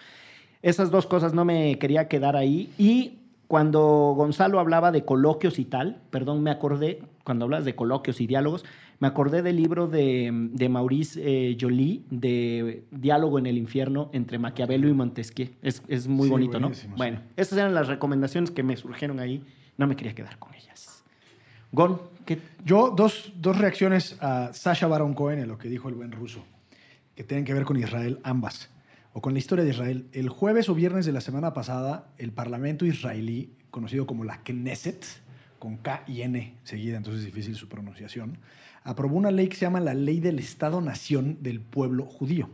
Esas 0.63 0.91
dos 0.91 1.07
cosas 1.07 1.33
no 1.33 1.45
me 1.45 1.79
quería 1.79 2.09
quedar 2.09 2.37
ahí. 2.37 2.71
Y 2.77 3.19
cuando 3.51 4.15
Gonzalo 4.17 4.61
hablaba 4.61 4.93
de 4.93 5.05
coloquios 5.05 5.59
y 5.59 5.65
tal, 5.65 6.01
perdón, 6.11 6.41
me 6.41 6.53
acordé, 6.53 7.03
cuando 7.25 7.47
hablas 7.47 7.65
de 7.65 7.75
coloquios 7.75 8.21
y 8.21 8.29
diálogos, 8.29 8.65
me 9.01 9.09
acordé 9.09 9.43
del 9.43 9.57
libro 9.57 9.89
de, 9.89 10.31
de 10.53 10.69
Maurice 10.69 11.21
eh, 11.21 11.57
Joly, 11.61 12.05
de 12.11 12.85
Diálogo 12.93 13.41
en 13.41 13.47
el 13.47 13.59
infierno 13.59 14.09
entre 14.13 14.39
Maquiavelo 14.39 14.89
y 14.89 14.93
Montesquieu. 14.93 15.49
Es, 15.63 15.83
es 15.89 16.07
muy 16.07 16.27
Sí, 16.27 16.31
bonito, 16.31 16.61
¿no? 16.61 16.73
sí. 16.73 16.87
Bueno, 16.97 17.23
esas 17.37 17.59
eran 17.59 17.75
las 17.75 17.89
recomendaciones 17.89 18.53
que 18.53 18.63
me 18.63 18.77
surgieron 18.77 19.19
ahí. 19.19 19.45
No 19.77 19.89
me 19.89 19.97
quería 19.97 20.15
quedar 20.15 20.39
con 20.39 20.55
ellas. 20.55 21.03
Gon, 21.73 22.01
¿qué, 22.27 22.39
Yo, 22.65 22.95
dos, 22.97 23.33
dos 23.35 23.59
reacciones 23.59 24.17
a 24.21 24.53
Sasha 24.53 24.87
Baron 24.87 25.13
Cohen 25.13 25.41
en 25.41 25.49
lo 25.49 25.59
que 25.59 25.69
dijo 25.69 25.89
el 25.89 25.97
buen 25.97 26.13
ruso, 26.13 26.45
que 27.17 27.25
tienen 27.25 27.45
que 27.45 27.53
ver 27.53 27.65
con 27.65 27.77
Israel, 27.77 28.21
ambas, 28.23 28.71
o 29.13 29.21
con 29.21 29.33
la 29.33 29.39
historia 29.39 29.65
de 29.65 29.71
Israel. 29.71 30.07
El 30.13 30.29
jueves 30.29 30.69
o 30.69 30.75
viernes 30.75 31.07
de 31.07 31.13
la 31.13 31.21
semana 31.21 31.53
pasada, 31.53 32.09
el 32.19 32.33
Parlamento 32.33 32.87
israelí, 32.87 33.53
conocido 33.71 34.07
como 34.07 34.25
la 34.25 34.43
Knesset, 34.43 35.05
con 35.59 35.77
K 35.77 36.05
y 36.07 36.23
N 36.23 36.55
seguida, 36.65 36.97
entonces 36.97 37.21
es 37.21 37.27
difícil 37.27 37.55
su 37.55 37.69
pronunciación, 37.69 38.39
aprobó 38.83 39.17
una 39.17 39.31
ley 39.31 39.49
que 39.49 39.57
se 39.57 39.67
llama 39.67 39.81
la 39.81 39.95
Ley 39.95 40.21
del 40.21 40.39
Estado-Nación 40.39 41.39
del 41.43 41.61
Pueblo 41.61 42.07
Judío. 42.07 42.49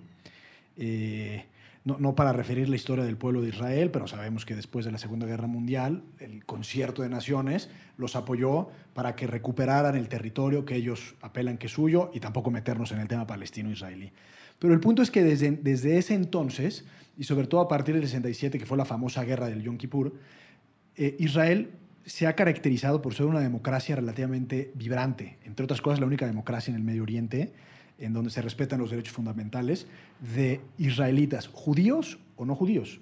Eh, 0.77 1.45
no, 1.85 1.99
no 2.01 2.17
para 2.17 2.33
referir 2.33 2.69
la 2.69 2.75
historia 2.75 3.05
del 3.05 3.17
pueblo 3.17 3.43
de 3.43 3.51
Israel, 3.51 3.93
pero 3.93 4.09
sabemos 4.09 4.45
que 4.45 4.57
después 4.57 4.85
de 4.85 4.91
la 4.91 4.99
Segunda 4.99 5.25
Guerra 5.25 5.47
Mundial, 5.47 6.03
el 6.19 6.45
concierto 6.45 7.03
de 7.03 7.09
naciones 7.09 7.71
los 7.97 8.17
apoyó 8.17 8.71
para 8.93 9.15
que 9.15 9.29
recuperaran 9.29 9.95
el 9.95 10.09
territorio 10.09 10.65
que 10.65 10.75
ellos 10.75 11.15
apelan 11.21 11.59
que 11.59 11.69
es 11.69 11.73
suyo 11.73 12.11
y 12.13 12.19
tampoco 12.19 12.51
meternos 12.51 12.91
en 12.91 12.99
el 12.99 13.07
tema 13.07 13.29
palestino-israelí. 13.29 14.11
Pero 14.59 14.75
el 14.75 14.81
punto 14.81 15.03
es 15.03 15.11
que 15.11 15.23
desde, 15.23 15.53
desde 15.53 15.99
ese 15.99 16.15
entonces, 16.15 16.85
y 17.17 17.25
sobre 17.25 17.47
todo 17.47 17.61
a 17.61 17.69
partir 17.69 17.95
del 17.95 18.05
67, 18.05 18.59
que 18.59 18.67
fue 18.67 18.77
la 18.77 18.85
famosa 18.85 19.25
guerra 19.25 19.49
del 19.49 19.63
Yom 19.63 19.77
Kippur, 19.77 20.15
eh, 20.97 21.17
Israel 21.19 21.71
se 22.05 22.27
ha 22.27 22.35
caracterizado 22.35 23.03
por 23.03 23.15
ser 23.15 23.27
una 23.27 23.41
democracia 23.41 23.97
relativamente 23.97 24.71
vibrante, 24.75 25.39
entre 25.45 25.65
otras 25.65 25.81
cosas 25.81 26.01
la 26.01 26.07
única 26.07 26.27
democracia 26.27 26.71
en 26.71 26.77
el 26.77 26.85
Medio 26.85 27.03
Oriente 27.03 27.53
en 27.99 28.13
donde 28.13 28.31
se 28.31 28.43
respetan 28.43 28.81
los 28.81 28.91
derechos 28.91 29.15
fundamentales 29.15 29.87
de 30.35 30.61
israelitas, 30.79 31.49
judíos 31.49 32.19
o 32.37 32.45
no 32.45 32.55
judíos. 32.55 33.01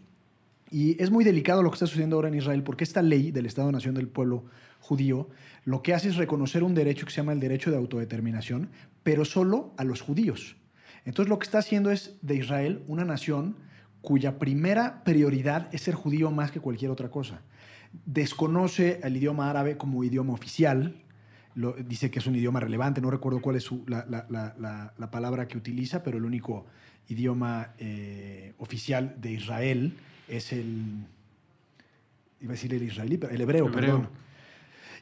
Y 0.71 1.01
es 1.03 1.11
muy 1.11 1.25
delicado 1.25 1.63
lo 1.63 1.71
que 1.71 1.75
está 1.75 1.87
sucediendo 1.87 2.17
ahora 2.17 2.29
en 2.29 2.35
Israel 2.35 2.63
porque 2.63 2.85
esta 2.85 3.03
ley 3.03 3.31
del 3.31 3.47
Estado-Nación 3.47 3.95
del 3.95 4.09
pueblo 4.09 4.45
judío 4.81 5.29
lo 5.65 5.83
que 5.83 5.95
hace 5.95 6.09
es 6.09 6.17
reconocer 6.17 6.63
un 6.63 6.75
derecho 6.75 7.07
que 7.07 7.13
se 7.13 7.19
llama 7.19 7.33
el 7.33 7.41
derecho 7.41 7.71
de 7.71 7.77
autodeterminación, 7.77 8.71
pero 9.03 9.25
solo 9.25 9.73
a 9.77 9.85
los 9.85 10.01
judíos. 10.01 10.57
Entonces 11.05 11.29
lo 11.29 11.39
que 11.39 11.45
está 11.45 11.59
haciendo 11.59 11.91
es 11.91 12.17
de 12.23 12.37
Israel 12.37 12.83
una 12.89 13.05
nación 13.05 13.57
cuya 14.01 14.39
primera 14.39 15.03
prioridad 15.05 15.69
es 15.73 15.83
ser 15.83 15.95
judío 15.95 16.31
más 16.31 16.51
que 16.51 16.61
cualquier 16.61 16.91
otra 16.91 17.11
cosa. 17.11 17.41
Desconoce 18.07 19.01
el 19.03 19.17
idioma 19.17 19.49
árabe 19.51 19.77
como 19.77 20.03
idioma 20.05 20.33
oficial, 20.33 20.97
lo- 21.55 21.73
dice 21.75 22.11
que 22.11 22.19
es 22.19 22.27
un 22.27 22.35
idioma 22.35 22.61
relevante, 22.61 23.01
no 23.01 23.11
recuerdo 23.11 23.41
cuál 23.41 23.57
es 23.57 23.63
su- 23.63 23.85
la, 23.87 24.05
la- 24.09 24.27
la- 24.29 24.55
la- 24.59 24.93
la 24.99 25.11
palabra 25.11 25.47
que 25.49 25.57
utiliza, 25.57 26.03
pero 26.03 26.19
el 26.19 26.25
único 26.25 26.67
idioma 27.09 27.71
eh, 27.79 28.53
oficial 28.59 29.15
de 29.21 29.33
Israel 29.33 29.95
es 30.29 30.53
el, 30.53 31.07
iba 32.41 32.51
a 32.53 32.57
decir 32.57 32.75
el 32.75 32.83
israelí, 32.83 33.17
pero 33.19 33.33
el 33.35 33.41
hebreo, 33.41 33.67
Hebreo. 33.69 33.81
perdón. 33.81 34.09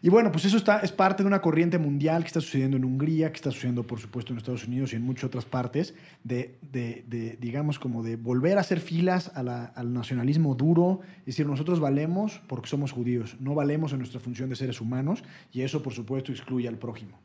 Y 0.04 0.08
bueno, 0.08 0.32
pues 0.32 0.44
eso 0.44 0.56
está, 0.56 0.80
es 0.80 0.90
parte 0.90 1.22
de 1.22 1.28
una 1.28 1.40
corriente 1.40 1.78
mundial 1.78 2.22
que 2.22 2.26
está 2.26 2.40
sucediendo 2.40 2.76
en 2.76 2.84
Hungría, 2.84 3.30
que 3.30 3.36
está 3.36 3.52
sucediendo, 3.52 3.86
por 3.86 4.00
supuesto, 4.00 4.32
en 4.32 4.38
Estados 4.38 4.66
Unidos 4.66 4.92
y 4.92 4.96
en 4.96 5.02
muchas 5.02 5.24
otras 5.24 5.44
partes, 5.44 5.94
de, 6.24 6.58
de- 6.72 7.04
de, 7.06 7.36
digamos, 7.40 7.78
como 7.78 8.02
de 8.02 8.16
volver 8.16 8.58
a 8.58 8.62
hacer 8.62 8.80
filas 8.80 9.30
a 9.36 9.44
la- 9.44 9.66
al 9.66 9.92
nacionalismo 9.92 10.56
duro, 10.56 11.00
es 11.20 11.26
decir, 11.26 11.46
nosotros 11.46 11.78
valemos 11.78 12.42
porque 12.48 12.68
somos 12.68 12.90
judíos, 12.90 13.36
no 13.38 13.54
valemos 13.54 13.92
en 13.92 13.98
nuestra 13.98 14.18
función 14.18 14.50
de 14.50 14.56
seres 14.56 14.80
humanos, 14.80 15.22
y 15.52 15.60
eso, 15.60 15.84
por 15.84 15.92
supuesto, 15.92 16.32
excluye 16.32 16.66
al 16.66 16.78
prójimo. 16.78 17.20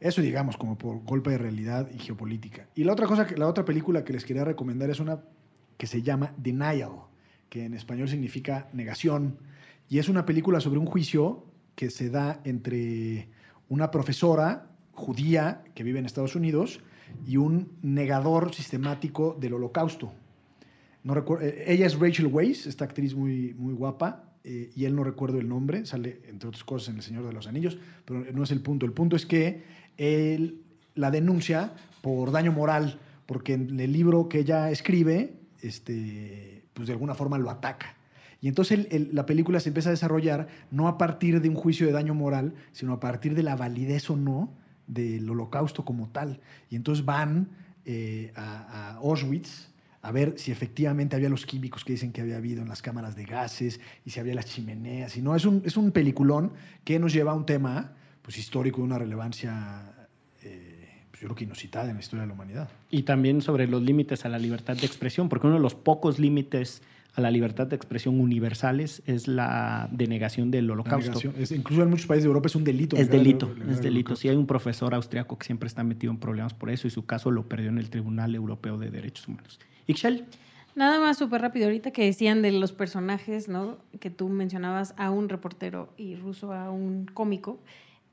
Eso, 0.00 0.22
digamos, 0.22 0.56
como 0.56 0.78
por 0.78 1.04
golpe 1.04 1.30
de 1.30 1.38
realidad 1.38 1.90
y 1.94 1.98
geopolítica. 1.98 2.66
Y 2.74 2.84
la 2.84 2.94
otra 2.94 3.06
cosa, 3.06 3.26
la 3.36 3.46
otra 3.46 3.66
película 3.66 4.04
que 4.04 4.14
les 4.14 4.24
quería 4.24 4.44
recomendar 4.44 4.88
es 4.88 5.00
una 5.00 5.20
que 5.76 5.86
se 5.86 6.00
llama 6.00 6.32
Denial, 6.38 6.92
que 7.50 7.66
en 7.66 7.74
español 7.74 8.08
significa 8.08 8.68
negación, 8.72 9.36
y 9.90 9.98
es 9.98 10.08
una 10.08 10.24
película 10.24 10.60
sobre 10.60 10.78
un 10.78 10.86
juicio 10.86 11.44
que 11.74 11.90
se 11.90 12.10
da 12.10 12.40
entre 12.44 13.28
una 13.68 13.90
profesora 13.90 14.70
judía 14.92 15.64
que 15.74 15.82
vive 15.82 15.98
en 15.98 16.06
Estados 16.06 16.36
Unidos 16.36 16.80
y 17.26 17.36
un 17.36 17.72
negador 17.82 18.54
sistemático 18.54 19.36
del 19.40 19.54
holocausto. 19.54 20.12
No 21.02 21.14
recuerdo- 21.14 21.44
eh, 21.44 21.64
ella 21.66 21.86
es 21.86 21.98
Rachel 21.98 22.26
Weisz, 22.26 22.66
esta 22.66 22.84
actriz 22.84 23.14
muy, 23.14 23.54
muy 23.58 23.74
guapa, 23.74 24.24
eh, 24.44 24.70
y 24.74 24.84
él 24.84 24.94
no 24.94 25.04
recuerdo 25.04 25.38
el 25.38 25.48
nombre, 25.48 25.86
sale 25.86 26.20
entre 26.28 26.48
otras 26.48 26.64
cosas 26.64 26.90
en 26.90 26.96
El 26.96 27.02
Señor 27.02 27.26
de 27.26 27.32
los 27.32 27.46
Anillos, 27.46 27.78
pero 28.04 28.24
no 28.32 28.42
es 28.42 28.50
el 28.50 28.60
punto. 28.60 28.86
El 28.86 28.92
punto 28.92 29.16
es 29.16 29.26
que 29.26 29.62
él 29.96 30.62
la 30.94 31.10
denuncia 31.10 31.72
por 32.02 32.30
daño 32.30 32.52
moral, 32.52 33.00
porque 33.26 33.54
en 33.54 33.80
el 33.80 33.92
libro 33.92 34.28
que 34.28 34.40
ella 34.40 34.70
escribe, 34.70 35.34
este, 35.62 36.62
pues 36.74 36.86
de 36.88 36.92
alguna 36.92 37.14
forma 37.14 37.38
lo 37.38 37.50
ataca. 37.50 37.96
Y 38.44 38.48
entonces 38.48 38.78
el- 38.80 38.88
el- 38.90 39.14
la 39.14 39.24
película 39.24 39.58
se 39.58 39.70
empieza 39.70 39.88
a 39.88 39.92
desarrollar 39.92 40.48
no 40.70 40.86
a 40.86 40.98
partir 40.98 41.40
de 41.40 41.48
un 41.48 41.54
juicio 41.54 41.86
de 41.86 41.94
daño 41.94 42.12
moral, 42.12 42.52
sino 42.72 42.92
a 42.92 43.00
partir 43.00 43.34
de 43.34 43.42
la 43.42 43.56
validez 43.56 44.10
o 44.10 44.16
no 44.16 44.52
del 44.86 45.30
holocausto 45.30 45.82
como 45.82 46.10
tal. 46.10 46.40
Y 46.68 46.76
entonces 46.76 47.06
van 47.06 47.48
eh, 47.86 48.32
a, 48.36 48.90
a 48.90 48.94
Auschwitz 48.96 49.70
a 50.02 50.12
ver 50.12 50.34
si 50.36 50.52
efectivamente 50.52 51.16
había 51.16 51.30
los 51.30 51.46
químicos 51.46 51.86
que 51.86 51.94
dicen 51.94 52.12
que 52.12 52.20
había 52.20 52.36
habido 52.36 52.60
en 52.60 52.68
las 52.68 52.82
cámaras 52.82 53.16
de 53.16 53.24
gases 53.24 53.80
y 54.04 54.10
si 54.10 54.20
había 54.20 54.34
las 54.34 54.44
chimeneas. 54.44 55.16
Y 55.16 55.22
no, 55.22 55.34
es 55.34 55.46
un, 55.46 55.62
es 55.64 55.78
un 55.78 55.90
peliculón 55.90 56.52
que 56.84 56.98
nos 56.98 57.14
lleva 57.14 57.32
a 57.32 57.34
un 57.34 57.46
tema 57.46 57.92
pues, 58.20 58.36
histórico 58.36 58.82
de 58.82 58.84
una 58.84 58.98
relevancia, 58.98 59.90
eh, 60.42 60.88
pues, 61.10 61.22
yo 61.22 61.28
creo 61.28 61.34
que 61.36 61.44
inusitada 61.44 61.88
en 61.88 61.94
la 61.94 62.00
historia 62.00 62.20
de 62.24 62.26
la 62.28 62.34
humanidad. 62.34 62.68
Y 62.90 63.04
también 63.04 63.40
sobre 63.40 63.66
los 63.66 63.80
límites 63.82 64.26
a 64.26 64.28
la 64.28 64.38
libertad 64.38 64.76
de 64.76 64.84
expresión, 64.84 65.30
porque 65.30 65.46
uno 65.46 65.56
de 65.56 65.62
los 65.62 65.74
pocos 65.74 66.18
límites 66.18 66.82
a 67.14 67.20
la 67.20 67.30
libertad 67.30 67.66
de 67.66 67.76
expresión 67.76 68.20
universales 68.20 69.02
es 69.06 69.28
la 69.28 69.88
denegación 69.92 70.50
del 70.50 70.70
holocausto. 70.70 71.20
es- 71.38 71.52
incluso 71.52 71.82
en 71.82 71.90
muchos 71.90 72.06
países 72.06 72.24
de 72.24 72.28
Europa 72.28 72.46
es 72.48 72.56
un 72.56 72.64
delito. 72.64 72.96
Es 72.96 73.02
el- 73.04 73.08
delito, 73.10 73.54
es 73.70 73.76
el 73.78 73.82
delito. 73.82 74.16
Sí 74.16 74.28
hay 74.28 74.36
un 74.36 74.46
profesor 74.46 74.94
austriaco 74.94 75.38
que 75.38 75.46
siempre 75.46 75.66
está 75.68 75.84
metido 75.84 76.12
en 76.12 76.18
problemas 76.18 76.54
por 76.54 76.70
eso 76.70 76.86
y 76.88 76.90
su 76.90 77.06
caso 77.06 77.30
lo 77.30 77.48
perdió 77.48 77.68
en 77.68 77.78
el 77.78 77.88
Tribunal 77.90 78.34
Europeo 78.34 78.78
de 78.78 78.90
Derechos 78.90 79.28
Humanos. 79.28 79.60
Ixchel, 79.86 80.24
Nada 80.76 80.98
más 80.98 81.18
súper 81.18 81.40
rápido, 81.40 81.66
ahorita 81.66 81.92
que 81.92 82.04
decían 82.04 82.42
de 82.42 82.50
los 82.50 82.72
personajes, 82.72 83.48
¿no? 83.48 83.78
Que 84.00 84.10
tú 84.10 84.28
mencionabas 84.28 84.92
a 84.96 85.10
un 85.12 85.28
reportero 85.28 85.88
y 85.96 86.16
ruso 86.16 86.52
a 86.52 86.68
un 86.72 87.06
cómico. 87.14 87.60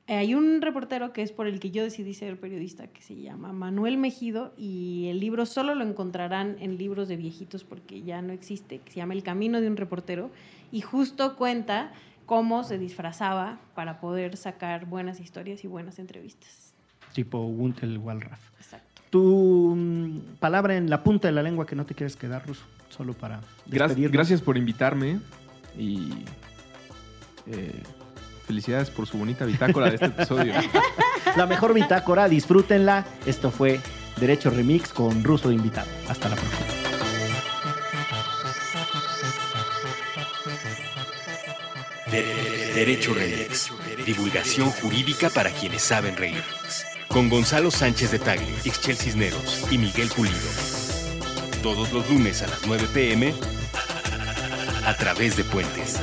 Eh, 0.08 0.16
Hay 0.16 0.34
un 0.34 0.60
reportero 0.62 1.12
que 1.12 1.22
es 1.22 1.30
por 1.32 1.46
el 1.46 1.60
que 1.60 1.70
yo 1.70 1.82
decidí 1.84 2.12
ser 2.14 2.38
periodista, 2.40 2.88
que 2.88 3.00
se 3.02 3.14
llama 3.14 3.52
Manuel 3.52 3.96
Mejido, 3.98 4.52
y 4.56 5.06
el 5.08 5.20
libro 5.20 5.46
solo 5.46 5.74
lo 5.74 5.84
encontrarán 5.84 6.56
en 6.60 6.76
libros 6.76 7.08
de 7.08 7.16
viejitos 7.16 7.62
porque 7.64 8.02
ya 8.02 8.20
no 8.20 8.32
existe, 8.32 8.78
que 8.80 8.90
se 8.90 8.96
llama 8.98 9.14
El 9.14 9.22
Camino 9.22 9.60
de 9.60 9.68
un 9.68 9.76
Reportero, 9.76 10.30
y 10.72 10.80
justo 10.80 11.36
cuenta 11.36 11.92
cómo 12.26 12.64
se 12.64 12.78
disfrazaba 12.78 13.60
para 13.74 14.00
poder 14.00 14.36
sacar 14.36 14.86
buenas 14.86 15.20
historias 15.20 15.62
y 15.64 15.68
buenas 15.68 15.98
entrevistas. 15.98 16.72
tipo 17.14 17.38
Guntel 17.46 17.98
Walraff. 17.98 18.40
Exacto. 18.58 19.02
Tu 19.10 19.74
mm, 19.76 20.36
palabra 20.40 20.76
en 20.76 20.88
la 20.90 21.02
punta 21.04 21.28
de 21.28 21.32
la 21.32 21.42
lengua 21.42 21.66
que 21.66 21.76
no 21.76 21.84
te 21.86 21.94
quieres 21.94 22.16
quedar, 22.16 22.46
Ruso, 22.46 22.64
solo 22.88 23.12
para 23.12 23.40
Gra- 23.68 23.86
despedirnos. 23.88 24.12
gracias 24.12 24.40
por 24.40 24.56
invitarme 24.56 25.20
y 25.78 26.08
eh, 27.46 27.82
felicidades 28.52 28.90
por 28.90 29.06
su 29.06 29.16
bonita 29.16 29.46
bitácora 29.46 29.88
de 29.88 29.94
este 29.94 30.06
episodio. 30.06 30.52
La 31.36 31.46
mejor 31.46 31.72
bitácora, 31.72 32.28
disfrútenla. 32.28 33.06
Esto 33.24 33.50
fue 33.50 33.80
Derecho 34.20 34.50
Remix 34.50 34.90
con 34.92 35.24
Ruso 35.24 35.48
de 35.48 35.54
invitado. 35.54 35.86
Hasta 36.08 36.28
la 36.28 36.36
próxima. 36.36 36.66
De- 42.10 42.22
de- 42.22 42.72
Derecho 42.74 43.14
Remix. 43.14 43.70
Divulgación 44.04 44.70
jurídica 44.70 45.30
para 45.30 45.50
quienes 45.50 45.82
saben 45.82 46.16
reír. 46.16 46.42
Con 47.08 47.28
Gonzalo 47.28 47.70
Sánchez 47.70 48.10
de 48.10 48.18
Tagle, 48.18 48.46
Ixchel 48.64 48.96
Cisneros 48.96 49.66
y 49.70 49.78
Miguel 49.78 50.08
Pulido. 50.08 50.36
Todos 51.62 51.92
los 51.92 52.08
lunes 52.10 52.42
a 52.42 52.48
las 52.48 52.66
9 52.66 52.88
pm 52.92 53.34
a 54.84 54.94
través 54.96 55.36
de 55.36 55.44
Puentes. 55.44 56.00